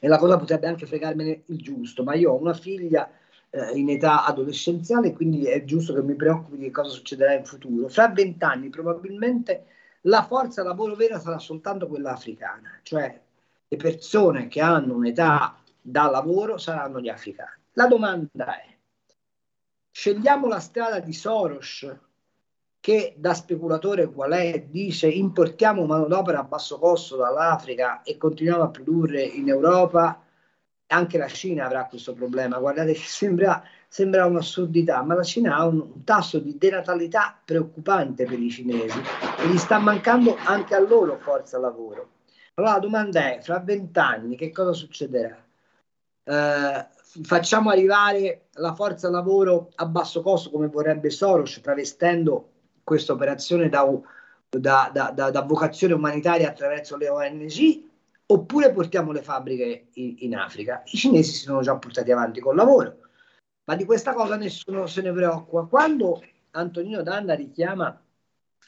[0.00, 3.08] e la cosa potrebbe anche fregarmene il giusto, ma io ho una figlia
[3.50, 7.88] eh, in età adolescenziale, quindi è giusto che mi preoccupi di cosa succederà in futuro.
[7.88, 9.66] Fra vent'anni probabilmente
[10.02, 13.20] la forza lavoro vera sarà soltanto quella africana, cioè
[13.68, 17.60] le persone che hanno un'età da lavoro saranno gli africani.
[17.74, 18.76] La domanda è,
[19.90, 21.86] scegliamo la strada di Soros
[22.82, 28.70] che da speculatore qual è dice importiamo manodopera a basso costo dall'Africa e continuiamo a
[28.70, 30.20] produrre in Europa,
[30.88, 32.58] anche la Cina avrà questo problema.
[32.58, 38.40] Guardate sembra, sembra un'assurdità, ma la Cina ha un, un tasso di denatalità preoccupante per
[38.40, 38.98] i cinesi
[39.38, 42.08] e gli sta mancando anche a loro forza lavoro.
[42.54, 45.40] Allora la domanda è, fra vent'anni che cosa succederà?
[46.24, 46.86] Eh,
[47.22, 52.48] facciamo arrivare la forza lavoro a basso costo come vorrebbe Soros, travestendo
[52.84, 53.82] questa operazione da,
[54.48, 57.82] da- da- da- vocazione umanitaria attraverso le ONG,
[58.26, 60.82] oppure portiamo le fabbriche in, in Africa.
[60.86, 62.98] I cinesi si sono già portati avanti col lavoro,
[63.64, 65.64] ma di questa cosa nessuno se ne preoccupa.
[65.64, 66.22] Quando
[66.52, 68.00] Antonino Danna richiama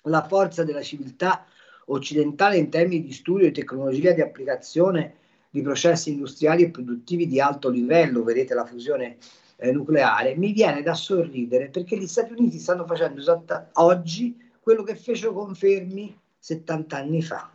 [0.03, 1.45] la forza della civiltà
[1.86, 5.16] occidentale in termini di studio, di tecnologia, di applicazione
[5.51, 9.19] di processi industriali e produttivi di alto livello, vedete la fusione
[9.65, 14.82] eh, nucleare, mi viene da sorridere perché gli Stati Uniti stanno facendo esatta- oggi quello
[14.82, 17.51] che fecero con Fermi 70 anni fa.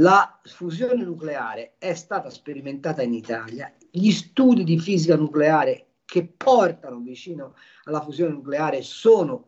[0.00, 6.98] La fusione nucleare è stata sperimentata in Italia, gli studi di fisica nucleare che portano
[6.98, 7.54] vicino
[7.84, 9.46] alla fusione nucleare sono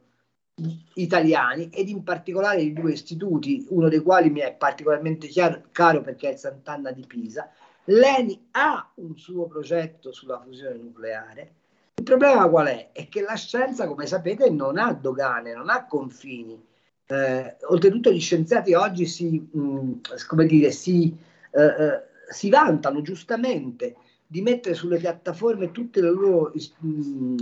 [0.95, 6.03] italiani ed in particolare di due istituti, uno dei quali mi è particolarmente chiaro- caro
[6.03, 7.51] perché è il Sant'Anna di Pisa.
[7.91, 11.55] L'ENI ha un suo progetto sulla fusione nucleare.
[11.97, 12.91] Il problema qual è?
[12.93, 16.59] È che la scienza, come sapete, non ha dogane, non ha confini.
[17.07, 21.17] Eh, oltretutto gli scienziati oggi si, mh, come dire, si,
[21.51, 27.35] eh, eh, si vantano giustamente di mettere sulle piattaforme loro, mh,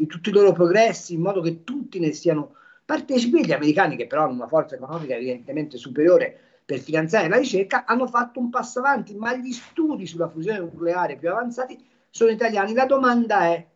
[0.00, 2.54] eh, tutti i loro progressi in modo che tutti ne siano
[2.86, 3.44] partecipi.
[3.44, 8.06] Gli americani, che però hanno una forza economica evidentemente superiore per finanziare la ricerca, hanno
[8.06, 12.74] fatto un passo avanti, ma gli studi sulla fusione nucleare più avanzati sono italiani.
[12.74, 13.66] La domanda è,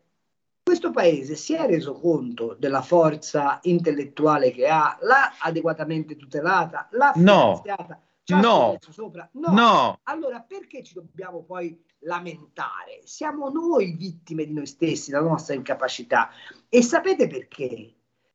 [0.63, 7.15] questo paese si è reso conto della forza intellettuale che ha, l'ha adeguatamente tutelata, l'ha
[7.17, 7.63] No.
[7.63, 8.43] finanziata, No.
[8.43, 9.27] scommesso sopra?
[9.33, 9.99] No.
[10.03, 13.01] Allora perché ci dobbiamo poi lamentare?
[13.05, 16.29] Siamo noi vittime di noi stessi, della nostra incapacità.
[16.69, 17.95] E sapete perché?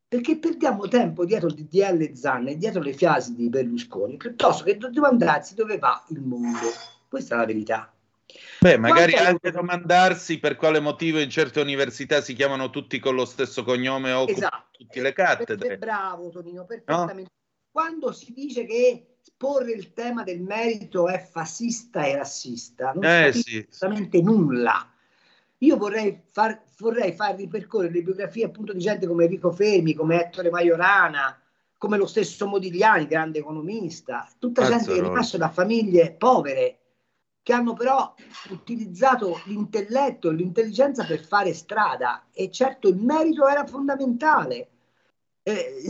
[0.10, 4.78] Perché perdiamo tempo dietro il DDL Zan e dietro le frasi di Berlusconi, piuttosto che
[4.78, 6.68] domandarsi dove va il mondo.
[7.10, 7.92] Questa è la verità.
[8.60, 13.16] Beh, magari Quanto- anche domandarsi per quale motivo in certe università si chiamano tutti con
[13.16, 14.68] lo stesso cognome o Esatto.
[14.72, 15.78] tutte le cattedre.
[15.78, 17.32] bravo Tonino, perfettamente.
[17.70, 23.32] Quando si dice che porre il tema del merito è fascista e razzista, non Eh,
[23.34, 23.68] si sì.
[23.70, 24.90] assolutamente nulla.
[25.60, 30.24] Io vorrei far, vorrei far ripercorrere le biografie appunto di gente come Enrico Fermi, come
[30.24, 31.40] Ettore Majorana,
[31.78, 35.14] come lo stesso Modigliani, grande economista, tutta gente che Cazzaroli.
[35.14, 36.80] nasce da famiglie povere,
[37.42, 38.14] che hanno però
[38.50, 44.70] utilizzato l'intelletto e l'intelligenza per fare strada e certo il merito era fondamentale.
[45.44, 45.82] Eh,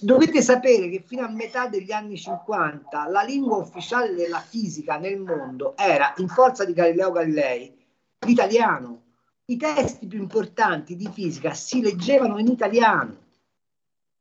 [0.00, 5.20] dovete sapere che fino a metà degli anni 50 la lingua ufficiale della fisica nel
[5.20, 7.72] mondo era, in forza di Galileo Galilei,
[8.26, 9.03] l'italiano.
[9.46, 13.16] I testi più importanti di fisica si leggevano in italiano.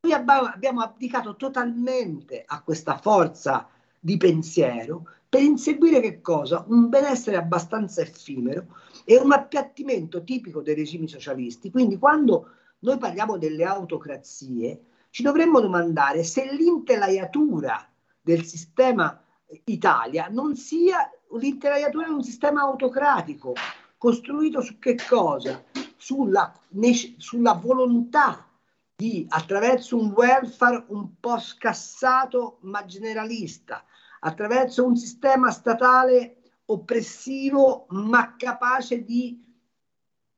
[0.01, 6.65] Noi abbiamo abdicato totalmente a questa forza di pensiero per inseguire che cosa?
[6.67, 8.65] Un benessere abbastanza effimero
[9.05, 11.71] e un appiattimento tipico dei regimi socialisti.
[11.71, 17.87] Quindi quando noi parliamo delle autocrazie, ci dovremmo domandare se l'intelaiatura
[18.19, 19.23] del sistema
[19.63, 23.53] Italia non sia l'intelaiatura di un sistema autocratico,
[24.03, 25.63] costruito su che cosa?
[25.95, 26.53] Sulla,
[27.15, 28.45] sulla volontà
[28.97, 33.85] di, attraverso un welfare un po' scassato ma generalista,
[34.19, 39.41] attraverso un sistema statale oppressivo ma capace di,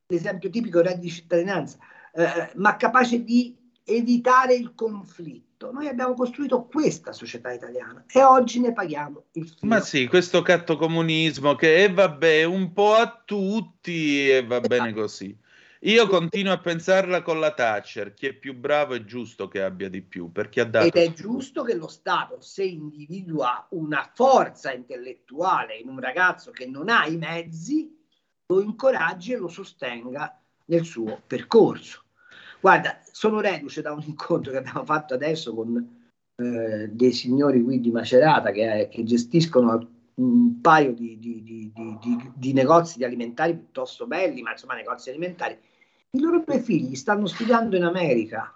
[0.09, 1.79] l'esempio tipico reddito di cittadinanza,
[2.13, 5.71] eh, ma capace di evitare il conflitto.
[5.71, 9.59] Noi abbiamo costruito questa società italiana e oggi ne paghiamo il filo.
[9.61, 15.37] Ma sì, questo cattocomunismo che e vabbè, un po' a tutti e va bene così.
[15.81, 19.87] Io continuo a pensarla con la Thatcher, chi è più bravo è giusto che abbia
[19.87, 24.73] di più, perché ha dato Ed è giusto che lo Stato, se individua una forza
[24.73, 27.95] intellettuale in un ragazzo che non ha i mezzi,
[28.47, 32.04] lo incoraggi e lo sostenga nel suo percorso.
[32.65, 35.77] Guarda, sono reduce da un incontro che abbiamo fatto adesso con
[36.41, 41.71] eh, dei signori qui di Macerata che, che gestiscono un paio di, di- di-
[42.33, 45.55] di- negozi di alimentari piuttosto belli, ma insomma negozi alimentari.
[46.09, 48.51] I loro due figli stanno studiando in America.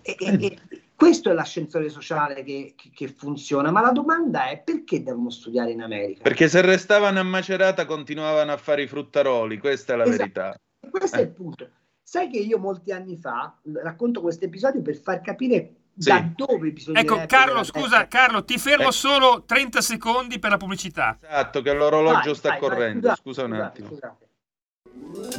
[0.00, 0.58] E, e- e
[0.94, 5.72] questo è l'ascensore sociale che, che- che funziona, ma la domanda è perché devono studiare
[5.72, 6.22] in America?
[6.22, 10.16] Perché se restavano a Macerata continuavano a fare i fruttaroli, questa è la Esatto.
[10.18, 10.58] verità.
[10.90, 11.20] Questo Eh.
[11.20, 11.68] è il punto.
[12.10, 16.08] Sai che io molti anni fa racconto questo episodio per far capire Sì.
[16.08, 21.16] da dove bisogna Ecco, Carlo, scusa, Carlo, ti fermo solo 30 secondi per la pubblicità.
[21.22, 23.00] Esatto, che l'orologio Vai, sta vai, vai, correndo.
[23.14, 23.88] scusate, Scusa un attimo.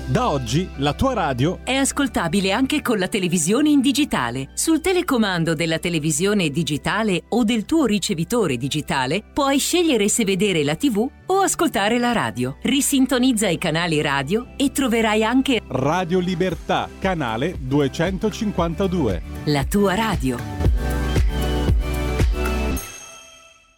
[0.06, 4.50] Da oggi la tua radio È ascoltabile anche con la televisione in digitale.
[4.54, 10.76] Sul telecomando della televisione digitale o del tuo ricevitore digitale puoi scegliere se vedere la
[10.76, 12.58] TV o ascoltare la radio.
[12.62, 19.22] Risintonizza i canali radio e troverai anche Radio Libertà, canale 252.
[19.46, 20.38] la tua radio.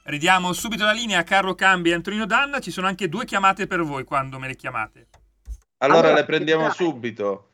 [0.05, 2.59] Ridiamo subito la linea a Carlo Cambi e Antonino Danna.
[2.59, 5.07] Ci sono anche due chiamate per voi quando me le chiamate.
[5.83, 6.71] Allora, Allora, le prendiamo dai.
[6.71, 7.47] subito.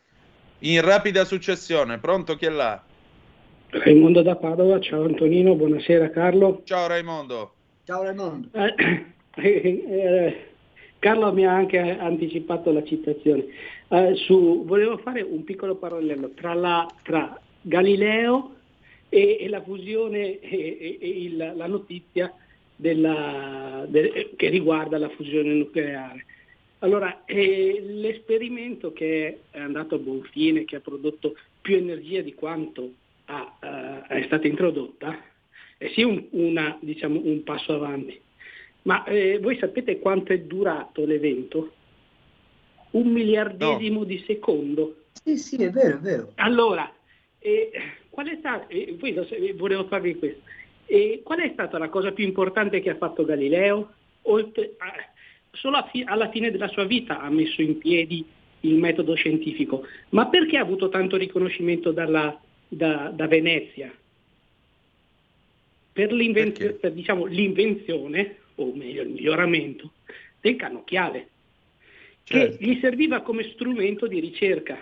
[0.60, 2.80] In rapida successione, pronto chi è là?
[3.72, 6.62] Raimondo da Padova, ciao Antonino, buonasera Carlo.
[6.64, 7.54] Ciao Raimondo.
[7.86, 8.50] Ciao Raimondo.
[9.42, 10.48] Eh, eh,
[11.00, 13.46] Carlo mi ha anche anticipato la citazione.
[13.88, 18.56] Eh, su- volevo fare un piccolo parallelo tra, la- tra Galileo
[19.08, 22.34] e, e la fusione e, e- e il- la notizia
[22.76, 26.26] della- de- che riguarda la fusione nucleare.
[26.80, 32.34] Allora, eh, l'esperimento che è andato a buon fine, che ha prodotto più energia di
[32.34, 32.94] quanto
[33.26, 33.58] ha,
[34.08, 35.18] eh, è stata introdotta,
[35.78, 38.20] è sì un, una, diciamo, un passo avanti.
[38.84, 41.74] Ma eh, voi sapete quanto è durato l'evento?
[42.92, 45.04] Un miliardesimo di secondo.
[45.22, 46.32] Sì, sì, è vero, è vero.
[46.36, 46.92] Allora,
[47.40, 47.72] eh,
[48.10, 50.42] qual è stata, eh, lo volevo farvi questo,
[51.24, 53.94] qual è stata la cosa più importante che ha fatto Galileo?
[54.24, 55.18] Oltre a-
[55.52, 58.26] solo fi- alla fine della sua vita ha messo in piedi
[58.62, 63.94] il metodo scientifico, ma perché ha avuto tanto riconoscimento dalla- da, da Venezia?
[65.92, 69.92] Per, l'invenzio- per, diciamo, l'invenzione, o meglio il miglioramento,
[70.42, 71.28] del cannocchiale,
[72.24, 74.78] che gli serviva come strumento di ricerca,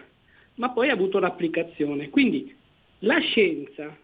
[0.55, 2.09] ma poi ha avuto l'applicazione.
[2.09, 2.53] Quindi
[2.99, 3.95] la scienza,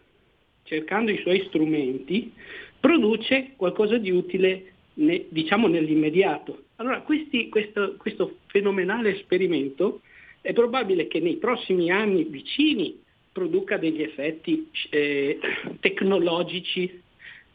[0.62, 2.32] cercando i suoi strumenti,
[2.80, 6.64] produce qualcosa di utile, ne- diciamo, nell'immediato.
[6.76, 10.00] Allora, questi- questo, questo fenomenale esperimento
[10.40, 13.00] è probabile che nei prossimi anni vicini
[13.32, 15.38] produca degli effetti eh,
[15.80, 17.02] tecnologici,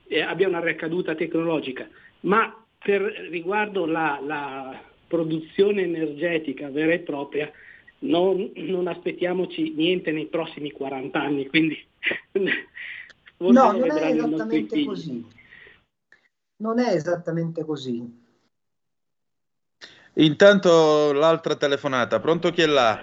[0.07, 1.88] eh, abbia una ricaduta tecnologica,
[2.22, 2.53] ma
[2.84, 7.52] per riguardo la, la produzione energetica vera e propria
[7.99, 11.78] non, non aspettiamoci niente nei prossimi 40 anni, quindi
[13.40, 15.24] No, non è esattamente così.
[16.61, 18.27] Non è esattamente così.
[20.15, 22.99] Intanto l'altra telefonata, pronto chi è là?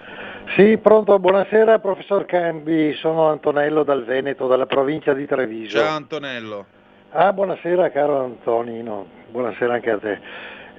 [0.55, 5.77] Sì, pronto, buonasera professor Cambi, sono Antonello dal Veneto, dalla provincia di Treviso.
[5.77, 6.65] Ciao Antonello.
[7.09, 10.19] Ah, buonasera caro Antonino, buonasera anche a te.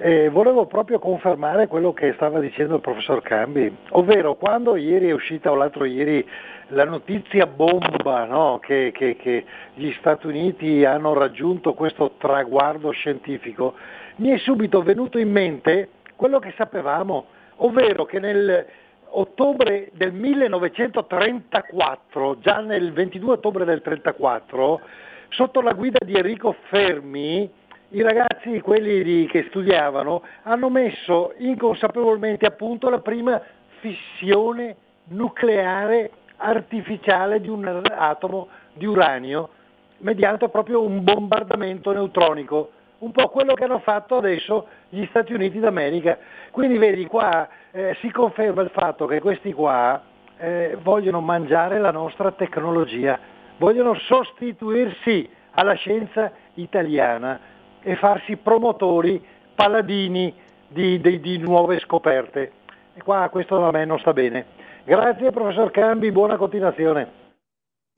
[0.01, 5.11] Eh, volevo proprio confermare quello che stava dicendo il professor Cambi, ovvero quando ieri è
[5.11, 6.25] uscita o l'altro ieri
[6.67, 8.59] la notizia bomba no?
[8.61, 9.43] che, che- che
[9.73, 13.73] gli Stati Uniti hanno raggiunto questo traguardo scientifico,
[14.17, 17.25] mi è subito venuto in mente quello che sapevamo,
[17.57, 18.65] ovvero che nel
[19.09, 24.79] ottobre del 1934, già nel 22 ottobre del 1934,
[25.27, 27.58] sotto la guida di Enrico Fermi,
[27.91, 33.41] i ragazzi, quelli di- che studiavano, hanno messo inconsapevolmente a punto la prima
[33.79, 34.75] fissione
[35.05, 39.49] nucleare artificiale di un atomo di uranio
[39.99, 45.59] mediante proprio un bombardamento neutronico, un po' quello che hanno fatto adesso gli Stati Uniti
[45.59, 46.17] d'America.
[46.51, 50.01] Quindi vedi qua eh, si conferma il fatto che questi qua
[50.37, 53.19] eh, vogliono mangiare la nostra tecnologia,
[53.57, 57.48] vogliono sostituirsi alla scienza italiana
[57.81, 59.23] e farsi promotori,
[59.55, 60.33] paladini
[60.67, 62.51] di, di- di nuove scoperte.
[62.93, 64.57] E qua questo a me non sta bene.
[64.83, 67.17] Grazie professor Cambi, buona continuazione.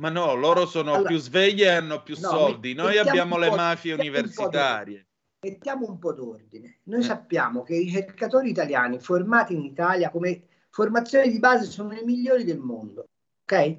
[0.02, 2.74] Ma no, loro sono Allora- più svegli e hanno più No, soldi.
[2.74, 5.06] Noi abbiamo le mafie un universitarie.
[5.44, 6.80] Mettiamo un po' d'ordine.
[6.84, 7.04] Noi Eh.
[7.04, 12.44] sappiamo che i ricercatori italiani formati in Italia come formazione di base sono i migliori
[12.44, 13.06] del mondo,
[13.44, 13.78] ok?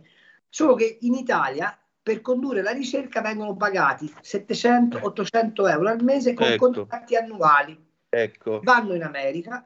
[0.48, 6.46] Solo che in Italia per condurre la ricerca vengono pagati 700-800 euro al mese con
[6.46, 6.70] Ecco.
[6.70, 7.90] contratti annuali.
[8.08, 8.60] Ecco.
[8.62, 9.64] Vanno in America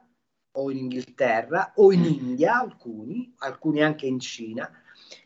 [0.51, 4.69] o in Inghilterra o in India, alcuni, alcuni anche in Cina,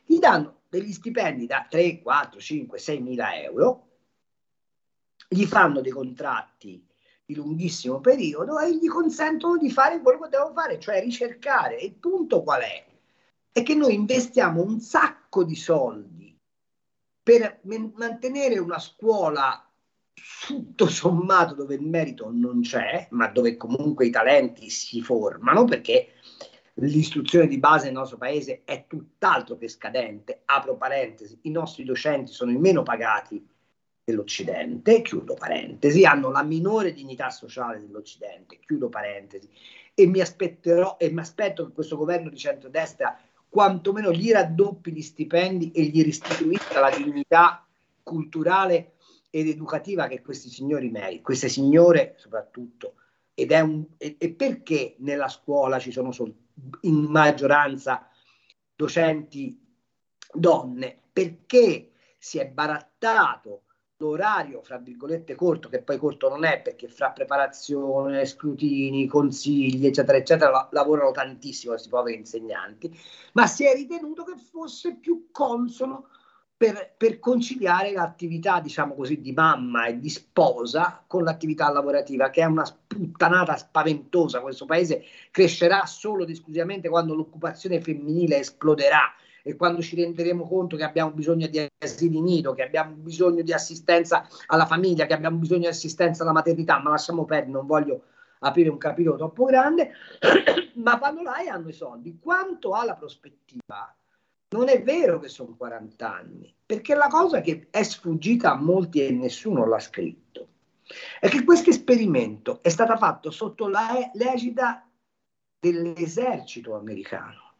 [0.06, 3.88] gli danno degli stipendi da 3, 4, 5, 6 mila euro,
[5.28, 6.86] gli fanno dei contratti
[7.26, 11.76] di lunghissimo periodo e gli consentono di fare quello che devono fare, cioè ricercare.
[11.76, 12.86] Il punto qual è?
[13.52, 16.21] È che noi investiamo un sacco di soldi
[17.32, 19.66] per mantenere una scuola
[20.46, 26.10] tutto sommato dove il merito non c'è, ma dove comunque i talenti si formano, perché
[26.76, 30.42] l'istruzione di base nel nostro paese è tutt'altro che scadente.
[30.44, 33.48] Apro parentesi, i nostri docenti sono i meno pagati
[34.04, 39.50] dell'Occidente, chiudo parentesi, hanno la minore dignità sociale dell'Occidente, chiudo parentesi,
[39.94, 43.18] e mi aspetterò e mi aspetto che questo governo di centrodestra
[43.52, 47.68] quantomeno gli raddoppi gli stipendi e gli restituisca la dignità
[48.02, 48.94] culturale
[49.30, 52.94] ed educativa che questi signori meritano, queste signore soprattutto.
[53.34, 56.34] Ed è un, e, e perché nella scuola ci sono sol-
[56.82, 58.08] in maggioranza
[58.74, 59.60] docenti
[60.32, 60.98] donne?
[61.12, 63.64] Perché si è barattato
[64.02, 70.18] l'orario, fra virgolette, corto, che poi corto non è perché fra preparazione, scrutini, consigli, eccetera,
[70.18, 72.92] eccetera, la- lavorano tantissimo questi poveri insegnanti,
[73.34, 76.08] ma si è ritenuto che fosse più consono
[76.58, 82.42] per, per conciliare l'attività, diciamo così, di mamma e di sposa con l'attività lavorativa, che
[82.42, 84.42] è una sputtanata spaventosa.
[84.42, 89.12] Questo paese crescerà solo ed esclusivamente quando l'occupazione femminile esploderà
[89.44, 93.54] e quando ci renderemo conto che abbiamo bisogno di asili nido, che abbiamo bisogno di
[93.54, 98.04] assistenza alla famiglia, che abbiamo bisogno di assistenza alla maternità, ma lasciamo perdere, non voglio
[98.40, 99.92] aprire un capitolo troppo grande,
[100.76, 102.18] ma là e hanno i soldi.
[102.20, 103.94] Quanto alla prospettiva,
[104.50, 109.06] non è vero che sono 40 anni, perché la cosa che è sfuggita a molti
[109.06, 110.48] e nessuno l'ha scritto
[111.20, 113.70] è che questo esperimento è stato fatto sotto
[114.14, 114.86] l'egida
[115.58, 117.54] dell'esercito americano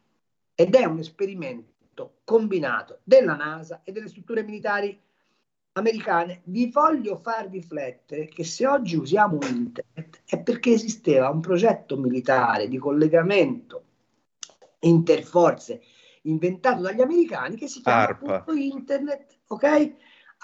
[0.54, 1.71] ed è un esperimento
[2.24, 4.98] combinato della NASA e delle strutture militari
[5.72, 6.42] americane.
[6.44, 12.68] Vi voglio far riflettere che se oggi usiamo internet è perché esisteva un progetto militare
[12.68, 13.84] di collegamento
[14.80, 15.82] interforze
[16.22, 18.44] inventato dagli americani che si chiama ARPA.
[18.52, 19.94] internet, ok?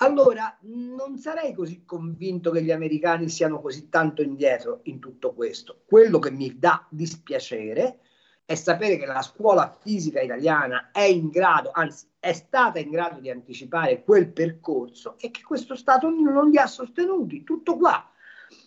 [0.01, 5.83] Allora, non sarei così convinto che gli americani siano così tanto indietro in tutto questo.
[5.87, 8.01] Quello che mi dà dispiacere
[8.49, 13.21] è sapere che la scuola fisica italiana è in grado, anzi è stata in grado
[13.21, 17.45] di anticipare quel percorso e che questo Stato non li ha sostenuti.
[17.45, 18.11] Tutto qua.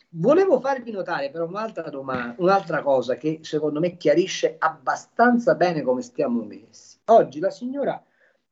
[0.10, 6.04] Volevo farvi notare però un'altra, domanda, un'altra cosa che secondo me chiarisce abbastanza bene come
[6.04, 7.00] stiamo messi.
[7.06, 8.00] Oggi la signora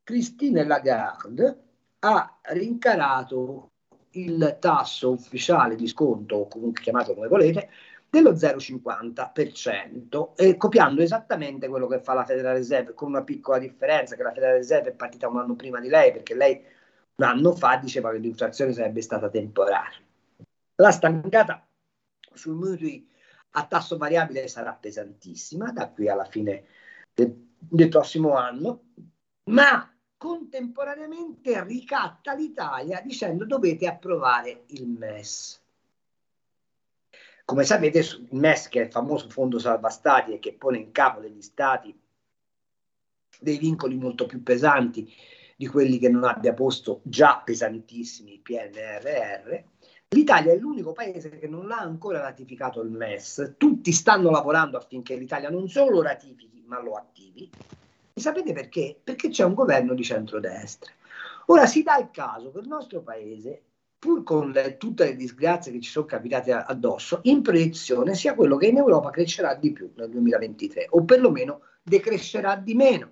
[0.04, 1.64] Christine Lagarde
[2.00, 3.70] ha rincarato
[4.14, 7.70] il tasso ufficiale di sconto, o comunque chiamato come volete,
[8.10, 14.16] dello 0,50%, eh, copiando esattamente quello che fa la Federal Reserve, con una piccola differenza,
[14.16, 16.60] che la Federal Reserve è partita un anno prima di lei, perché lei
[17.16, 20.00] un anno fa diceva che l'inflazione sarebbe stata temporanea.
[20.76, 21.68] La stangata
[22.34, 23.08] sui mutui
[23.52, 26.66] a tasso variabile sarà pesantissima da qui alla fine
[27.14, 28.84] del, del prossimo anno,
[29.46, 35.62] ma contemporaneamente ricatta l'Italia dicendo dovete approvare il MES.
[37.50, 40.92] Come sapete, il MES, che è il famoso fondo salva stati e che pone in
[40.92, 41.92] capo degli stati
[43.40, 45.12] dei vincoli molto più pesanti
[45.56, 49.64] di quelli che non abbia posto già pesantissimi il PNRR,
[50.10, 53.56] l'Italia è l'unico paese che non l'ha ancora ratificato il MES.
[53.58, 57.50] Tutti stanno lavorando affinché l'Italia non solo lo ratifichi, ma lo attivi.
[58.14, 58.96] E sapete perché?
[59.04, 60.92] Perché c'è un governo di centrodestra.
[61.48, 63.64] Ora si dà il caso che il nostro paese
[64.00, 68.56] pur con le, tutte le disgrazie che ci sono capitate addosso, in proiezione sia quello
[68.56, 73.12] che in Europa crescerà di più nel 2023 o perlomeno decrescerà di meno.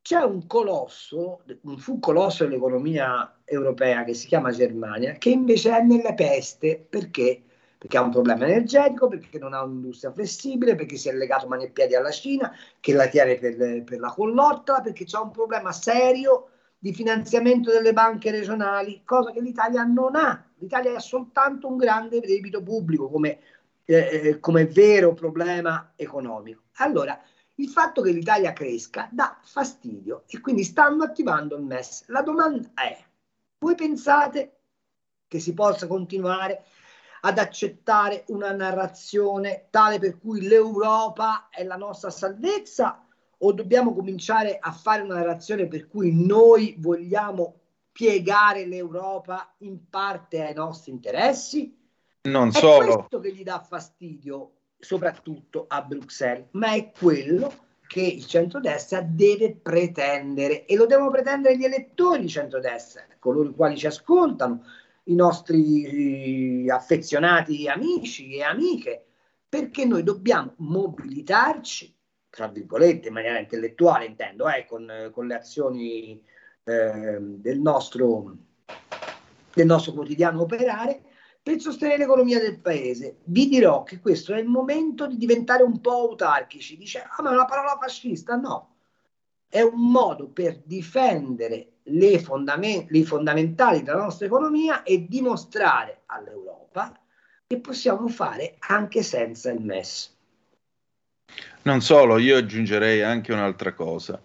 [0.00, 5.82] C'è un colosso, un fu colosso dell'economia europea che si chiama Germania, che invece è
[5.82, 7.42] nelle peste perché?
[7.78, 11.64] Perché ha un problema energetico, perché non ha un'industria flessibile, perché si è legato mani
[11.64, 15.72] e piedi alla Cina, che la tiene per, per la collottola, perché c'è un problema
[15.72, 16.51] serio
[16.82, 20.44] di finanziamento delle banche regionali, cosa che l'Italia non ha.
[20.58, 23.38] L'Italia ha soltanto un grande debito pubblico come,
[23.84, 26.62] eh, come vero problema economico.
[26.78, 27.16] Allora,
[27.54, 32.06] il fatto che l'Italia cresca dà fastidio e quindi stanno attivando il MES.
[32.08, 32.98] La domanda è,
[33.58, 34.56] voi pensate
[35.28, 36.64] che si possa continuare
[37.20, 43.01] ad accettare una narrazione tale per cui l'Europa è la nostra salvezza
[43.44, 47.58] o dobbiamo cominciare a fare una narrazione per cui noi vogliamo
[47.90, 51.76] piegare l'Europa in parte ai nostri interessi?
[52.22, 52.94] Non è solo.
[52.94, 57.52] questo che gli dà fastidio soprattutto a Bruxelles, ma è quello
[57.86, 63.76] che il centrodestra deve pretendere e lo devono pretendere gli elettori centrodestra, coloro i quali
[63.76, 64.62] ci ascoltano,
[65.04, 69.04] i nostri affezionati amici e amiche,
[69.48, 71.94] perché noi dobbiamo mobilitarci
[72.32, 76.18] tra virgolette, in maniera intellettuale intendo, eh, con, con, le azioni
[76.64, 78.36] eh, del, nostro,
[79.52, 81.02] del nostro quotidiano operare,
[81.42, 83.18] per sostenere l'economia del paese.
[83.24, 86.78] Vi dirò che questo è il momento di diventare un po' autarchici.
[86.78, 88.34] Dice, ah, ma è una parola fascista?
[88.36, 88.76] No,
[89.46, 96.98] è un modo per difendere le, fondament- le fondamentali della nostra economia e dimostrare all'Europa
[97.46, 100.16] che possiamo fare anche senza il MES.
[101.62, 104.20] Non solo, io aggiungerei anche un'altra cosa.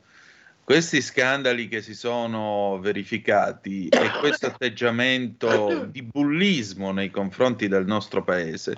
[0.63, 8.23] Questi scandali che si sono verificati e questo atteggiamento di bullismo nei confronti del nostro
[8.23, 8.75] paese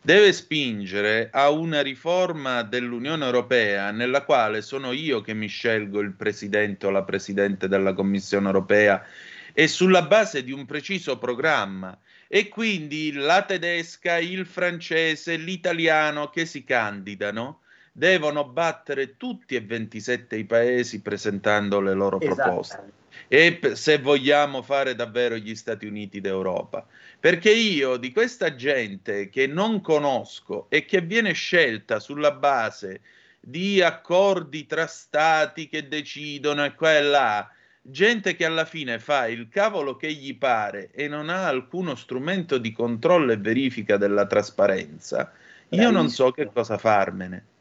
[0.00, 6.14] deve spingere a una riforma dell'Unione Europea nella quale sono io che mi scelgo il
[6.14, 9.04] presidente o la presidente della Commissione Europea
[9.52, 11.98] e sulla base di un preciso programma
[12.28, 17.62] e quindi la tedesca, il francese, l'italiano che si candidano
[17.96, 22.42] devono battere tutti e 27 i paesi presentando le loro Esatto.
[22.42, 22.92] proposte.
[23.26, 26.86] E se vogliamo fare davvero gli Stati Uniti d'Europa.
[27.18, 33.00] Perché io di questa gente che non conosco e che viene scelta sulla base
[33.40, 37.50] di accordi tra stati che decidono e qua e là,
[37.80, 42.58] gente che alla fine fa il cavolo che gli pare e non ha alcuno strumento
[42.58, 45.32] di controllo e verifica della trasparenza,
[45.70, 47.54] io non so che cosa farmene.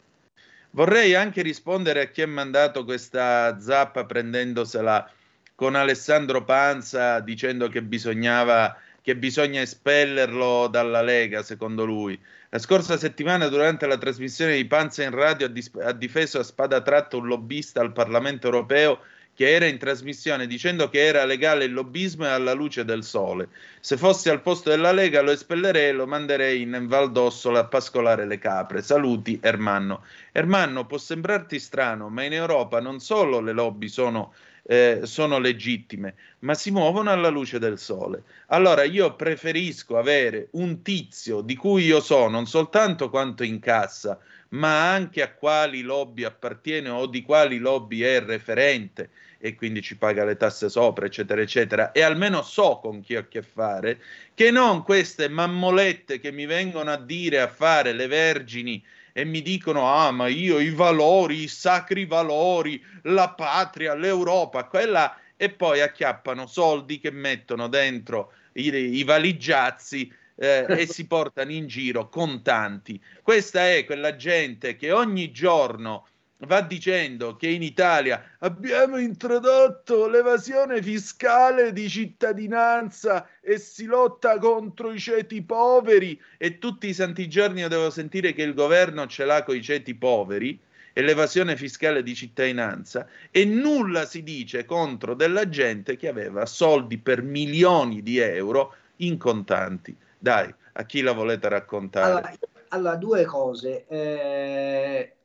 [0.75, 5.09] Vorrei anche rispondere a chi ha mandato questa zappa prendendosela
[5.55, 12.21] con Alessandro Panza dicendo che bisognava che bisogna espellerlo dalla Lega, secondo lui.
[12.49, 16.43] La scorsa settimana, durante la trasmissione di Panza in radio, ha, dis- ha difeso a
[16.43, 18.99] spada tratta un lobbista al Parlamento europeo
[19.35, 23.49] che era in trasmissione dicendo che era legale il lobbismo e alla luce del sole.
[23.81, 27.65] Se fossi al posto della Lega lo espellerei e lo manderei in Val d'Ossola a
[27.65, 28.81] pascolare le capre.
[28.81, 30.03] Saluti, Ermanno.
[30.31, 34.33] Ermanno, può sembrarti strano, ma in Europa non solo le lobby sono
[34.67, 38.23] eh, sono legittime, ma si muovono alla luce del sole.
[38.47, 44.17] Allora io preferisco avere un tizio di cui io so non soltanto quanto incassa,
[44.49, 49.09] ma anche a quali lobby appartiene o di quali lobby è referente
[49.45, 53.19] e quindi ci paga le tasse sopra, eccetera, eccetera, e almeno so con chi ho
[53.19, 54.01] a che fare,
[54.33, 59.43] che non queste mammolette che mi vengono a dire a fare le vergini e mi
[59.43, 65.79] dicono: Ah, ma io i valori, i sacri valori, la patria, l'Europa, quella, e poi
[65.81, 72.99] acchiappano soldi che mettono dentro i, i valigiazzi eh, e si portano in giro contanti.
[73.21, 76.07] Questa è quella gente che ogni giorno
[76.39, 84.91] va dicendo che in Italia abbiamo introdotto l'evasione fiscale di cittadinanza e si lotta contro
[84.91, 89.23] i ceti poveri e tutti i santi giorni io devo sentire che il governo ce
[89.23, 90.59] l'ha con i ceti poveri
[90.91, 96.97] e l'evasione fiscale di cittadinanza e nulla si dice contro della gente che aveva soldi
[96.97, 99.95] per milioni di euro in contanti.
[100.17, 102.11] Dai, a chi la volete raccontare?
[102.11, 102.33] Allora,
[102.69, 103.85] allora, due cose.
[103.87, 105.15] Eh,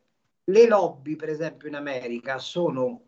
[0.44, 3.02] le lobby, per esempio, in America sono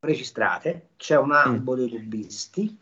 [0.00, 2.78] registrate, c'è un albo dei lobbisti.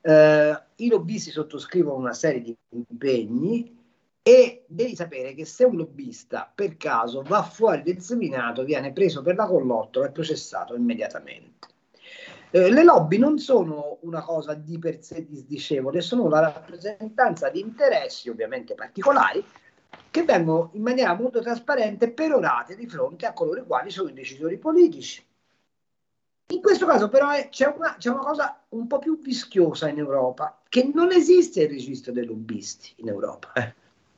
[0.00, 3.74] Eh, I lobbisti sottoscrivono una serie di impegni
[4.22, 9.22] e devi sapere che se un lobbista per caso va fuori del seminato viene preso
[9.22, 11.68] per la collottola e processato immediatamente.
[12.50, 17.60] Eh, le lobby non sono una cosa di per sé disdicevole, sono la rappresentanza di
[17.60, 19.44] interessi ovviamente particolari
[20.10, 24.12] che vengono in maniera molto trasparente perorate di fronte a coloro i quali sono i
[24.14, 25.24] decisori politici.
[26.48, 29.98] In questo caso però è- c'è, una, c'è una cosa un po' più vischiosa in
[29.98, 33.52] Europa, che non esiste il registro dei lobbisti in Europa,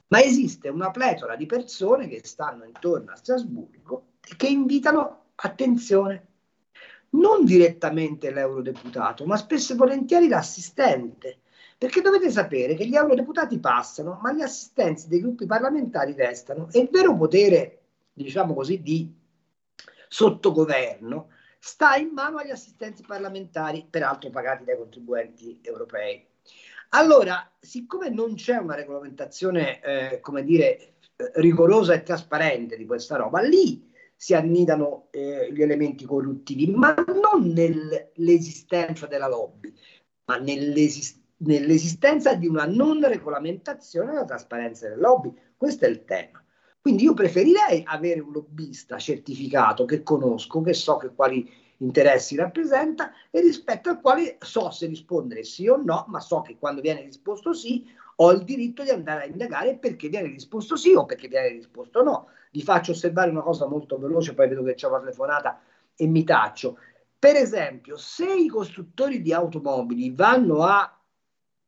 [0.09, 6.27] ma esiste una pletora di persone che stanno intorno a Strasburgo e che invitano attenzione,
[7.11, 11.39] non direttamente l'eurodeputato, ma spesso e volentieri l'assistente.
[11.79, 16.81] Perché dovete sapere che gli eurodeputati passano, ma gli assistenti dei gruppi parlamentari restano e
[16.81, 17.83] il vero potere,
[18.13, 19.15] diciamo così, di
[20.09, 21.31] sottogoverno
[21.61, 26.27] sta in mano agli assistenti parlamentari, peraltro pagati dai contribuenti europei.
[26.91, 33.17] Allora, siccome non c'è una regolamentazione, eh, come dire, eh, rigorosa e trasparente di questa
[33.17, 39.73] roba, lì si annidano eh, gli elementi corruttivi, ma non nell'esistenza della lobby,
[40.25, 45.33] ma nell'esistenza nell'esistenza di una non regolamentazione della trasparenza delle lobby.
[45.57, 46.43] Questo è il tema.
[46.81, 53.13] Quindi io preferirei avere un lobbista certificato che conosco, che so che quali interessi rappresenta
[53.31, 57.03] e rispetto al quale so se rispondere sì o no, ma so che quando viene
[57.03, 57.87] risposto sì
[58.17, 62.03] ho il diritto di andare a indagare perché viene risposto sì o perché viene risposto
[62.03, 62.29] no.
[62.51, 65.61] Vi faccio osservare una cosa molto veloce, poi vedo che c'è una telefonata
[65.95, 66.79] e mi taccio.
[67.19, 70.98] Per esempio, se i costruttori di automobili vanno a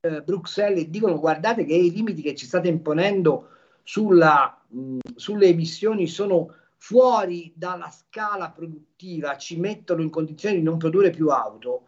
[0.00, 3.48] eh, Bruxelles e dicono guardate che i limiti che ci state imponendo
[3.82, 10.78] sulla, mh, sulle emissioni sono fuori dalla scala produttiva, ci mettono in condizioni di non
[10.78, 11.86] produrre più auto,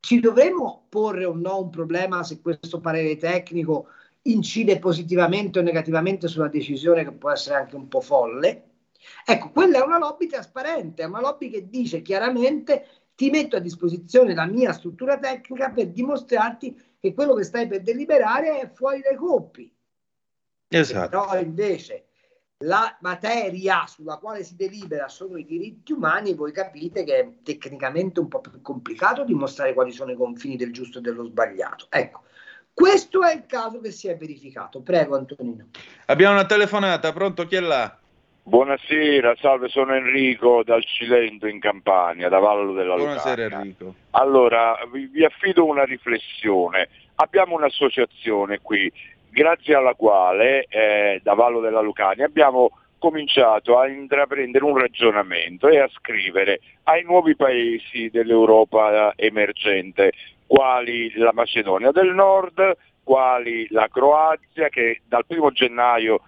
[0.00, 3.88] ci dovremmo porre o no un problema se questo parere tecnico
[4.22, 8.68] incide positivamente o negativamente su una decisione che può essere anche un po' folle?
[9.26, 13.60] Ecco, quella è una lobby trasparente, è una lobby che dice chiaramente ti metto a
[13.60, 19.00] disposizione la mia struttura tecnica per dimostrarti che quello che stai per deliberare è fuori
[19.00, 19.74] dai coppi.
[20.68, 21.08] Esatto.
[21.08, 22.04] Però invece
[22.58, 28.20] la materia sulla quale si delibera sono i diritti umani, voi capite che è tecnicamente
[28.20, 31.86] un po' più complicato dimostrare quali sono i confini del giusto e dello sbagliato.
[31.88, 32.24] Ecco,
[32.72, 34.82] questo è il caso che si è verificato.
[34.82, 35.68] Prego Antonino.
[36.06, 37.46] Abbiamo una telefonata, pronto?
[37.46, 37.99] Chi è là?
[38.50, 43.58] Buonasera, salve, sono Enrico dal Cilento in Campania, da Vallo della Buonasera Lucania.
[43.60, 43.94] Enrico.
[44.10, 46.88] Allora, vi, vi affido una riflessione.
[47.14, 48.92] Abbiamo un'associazione qui,
[49.30, 55.78] grazie alla quale eh, da Vallo della Lucania abbiamo cominciato a intraprendere un ragionamento e
[55.78, 60.10] a scrivere ai nuovi paesi dell'Europa emergente,
[60.48, 66.22] quali la Macedonia del Nord, quali la Croazia, che dal primo gennaio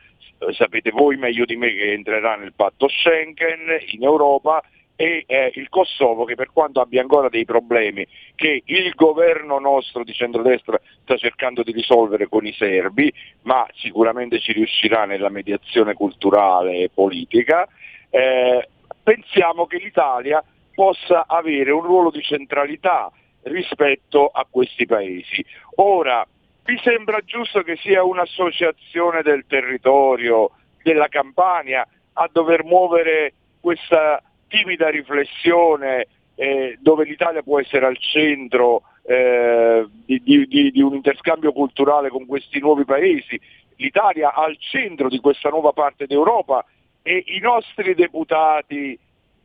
[0.51, 4.63] sapete voi meglio di me che entrerà nel patto Schengen in Europa
[4.97, 10.05] e eh, il Kosovo che per quanto abbia ancora dei problemi che il governo nostro
[10.05, 13.13] di centrodestra sta cercando di risolvere con i serbi,
[13.43, 17.67] ma sicuramente ci riuscirà nella mediazione culturale e politica,
[18.11, 18.69] eh,
[19.03, 20.45] pensiamo che l'Italia
[20.75, 23.11] possa avere un ruolo di centralità
[23.43, 25.45] rispetto a questi paesi.
[25.77, 26.27] Ora,
[26.65, 30.51] vi sembra giusto che sia un'associazione del territorio
[30.83, 38.83] della Campania a dover muovere questa timida riflessione eh, dove l'Italia può essere al centro
[39.05, 43.41] eh, di, di- di- un interscambio culturale con questi nuovi paesi,
[43.77, 46.65] l'Italia al centro di questa nuova parte d'Europa
[47.03, 48.99] e i nostri deputati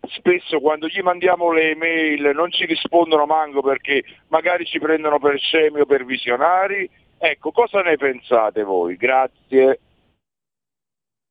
[0.09, 5.37] spesso quando gli mandiamo le email non ci rispondono manco perché magari ci prendono per
[5.39, 6.89] scemi o per visionari.
[7.17, 8.95] Ecco, cosa ne pensate voi?
[8.95, 9.79] Grazie.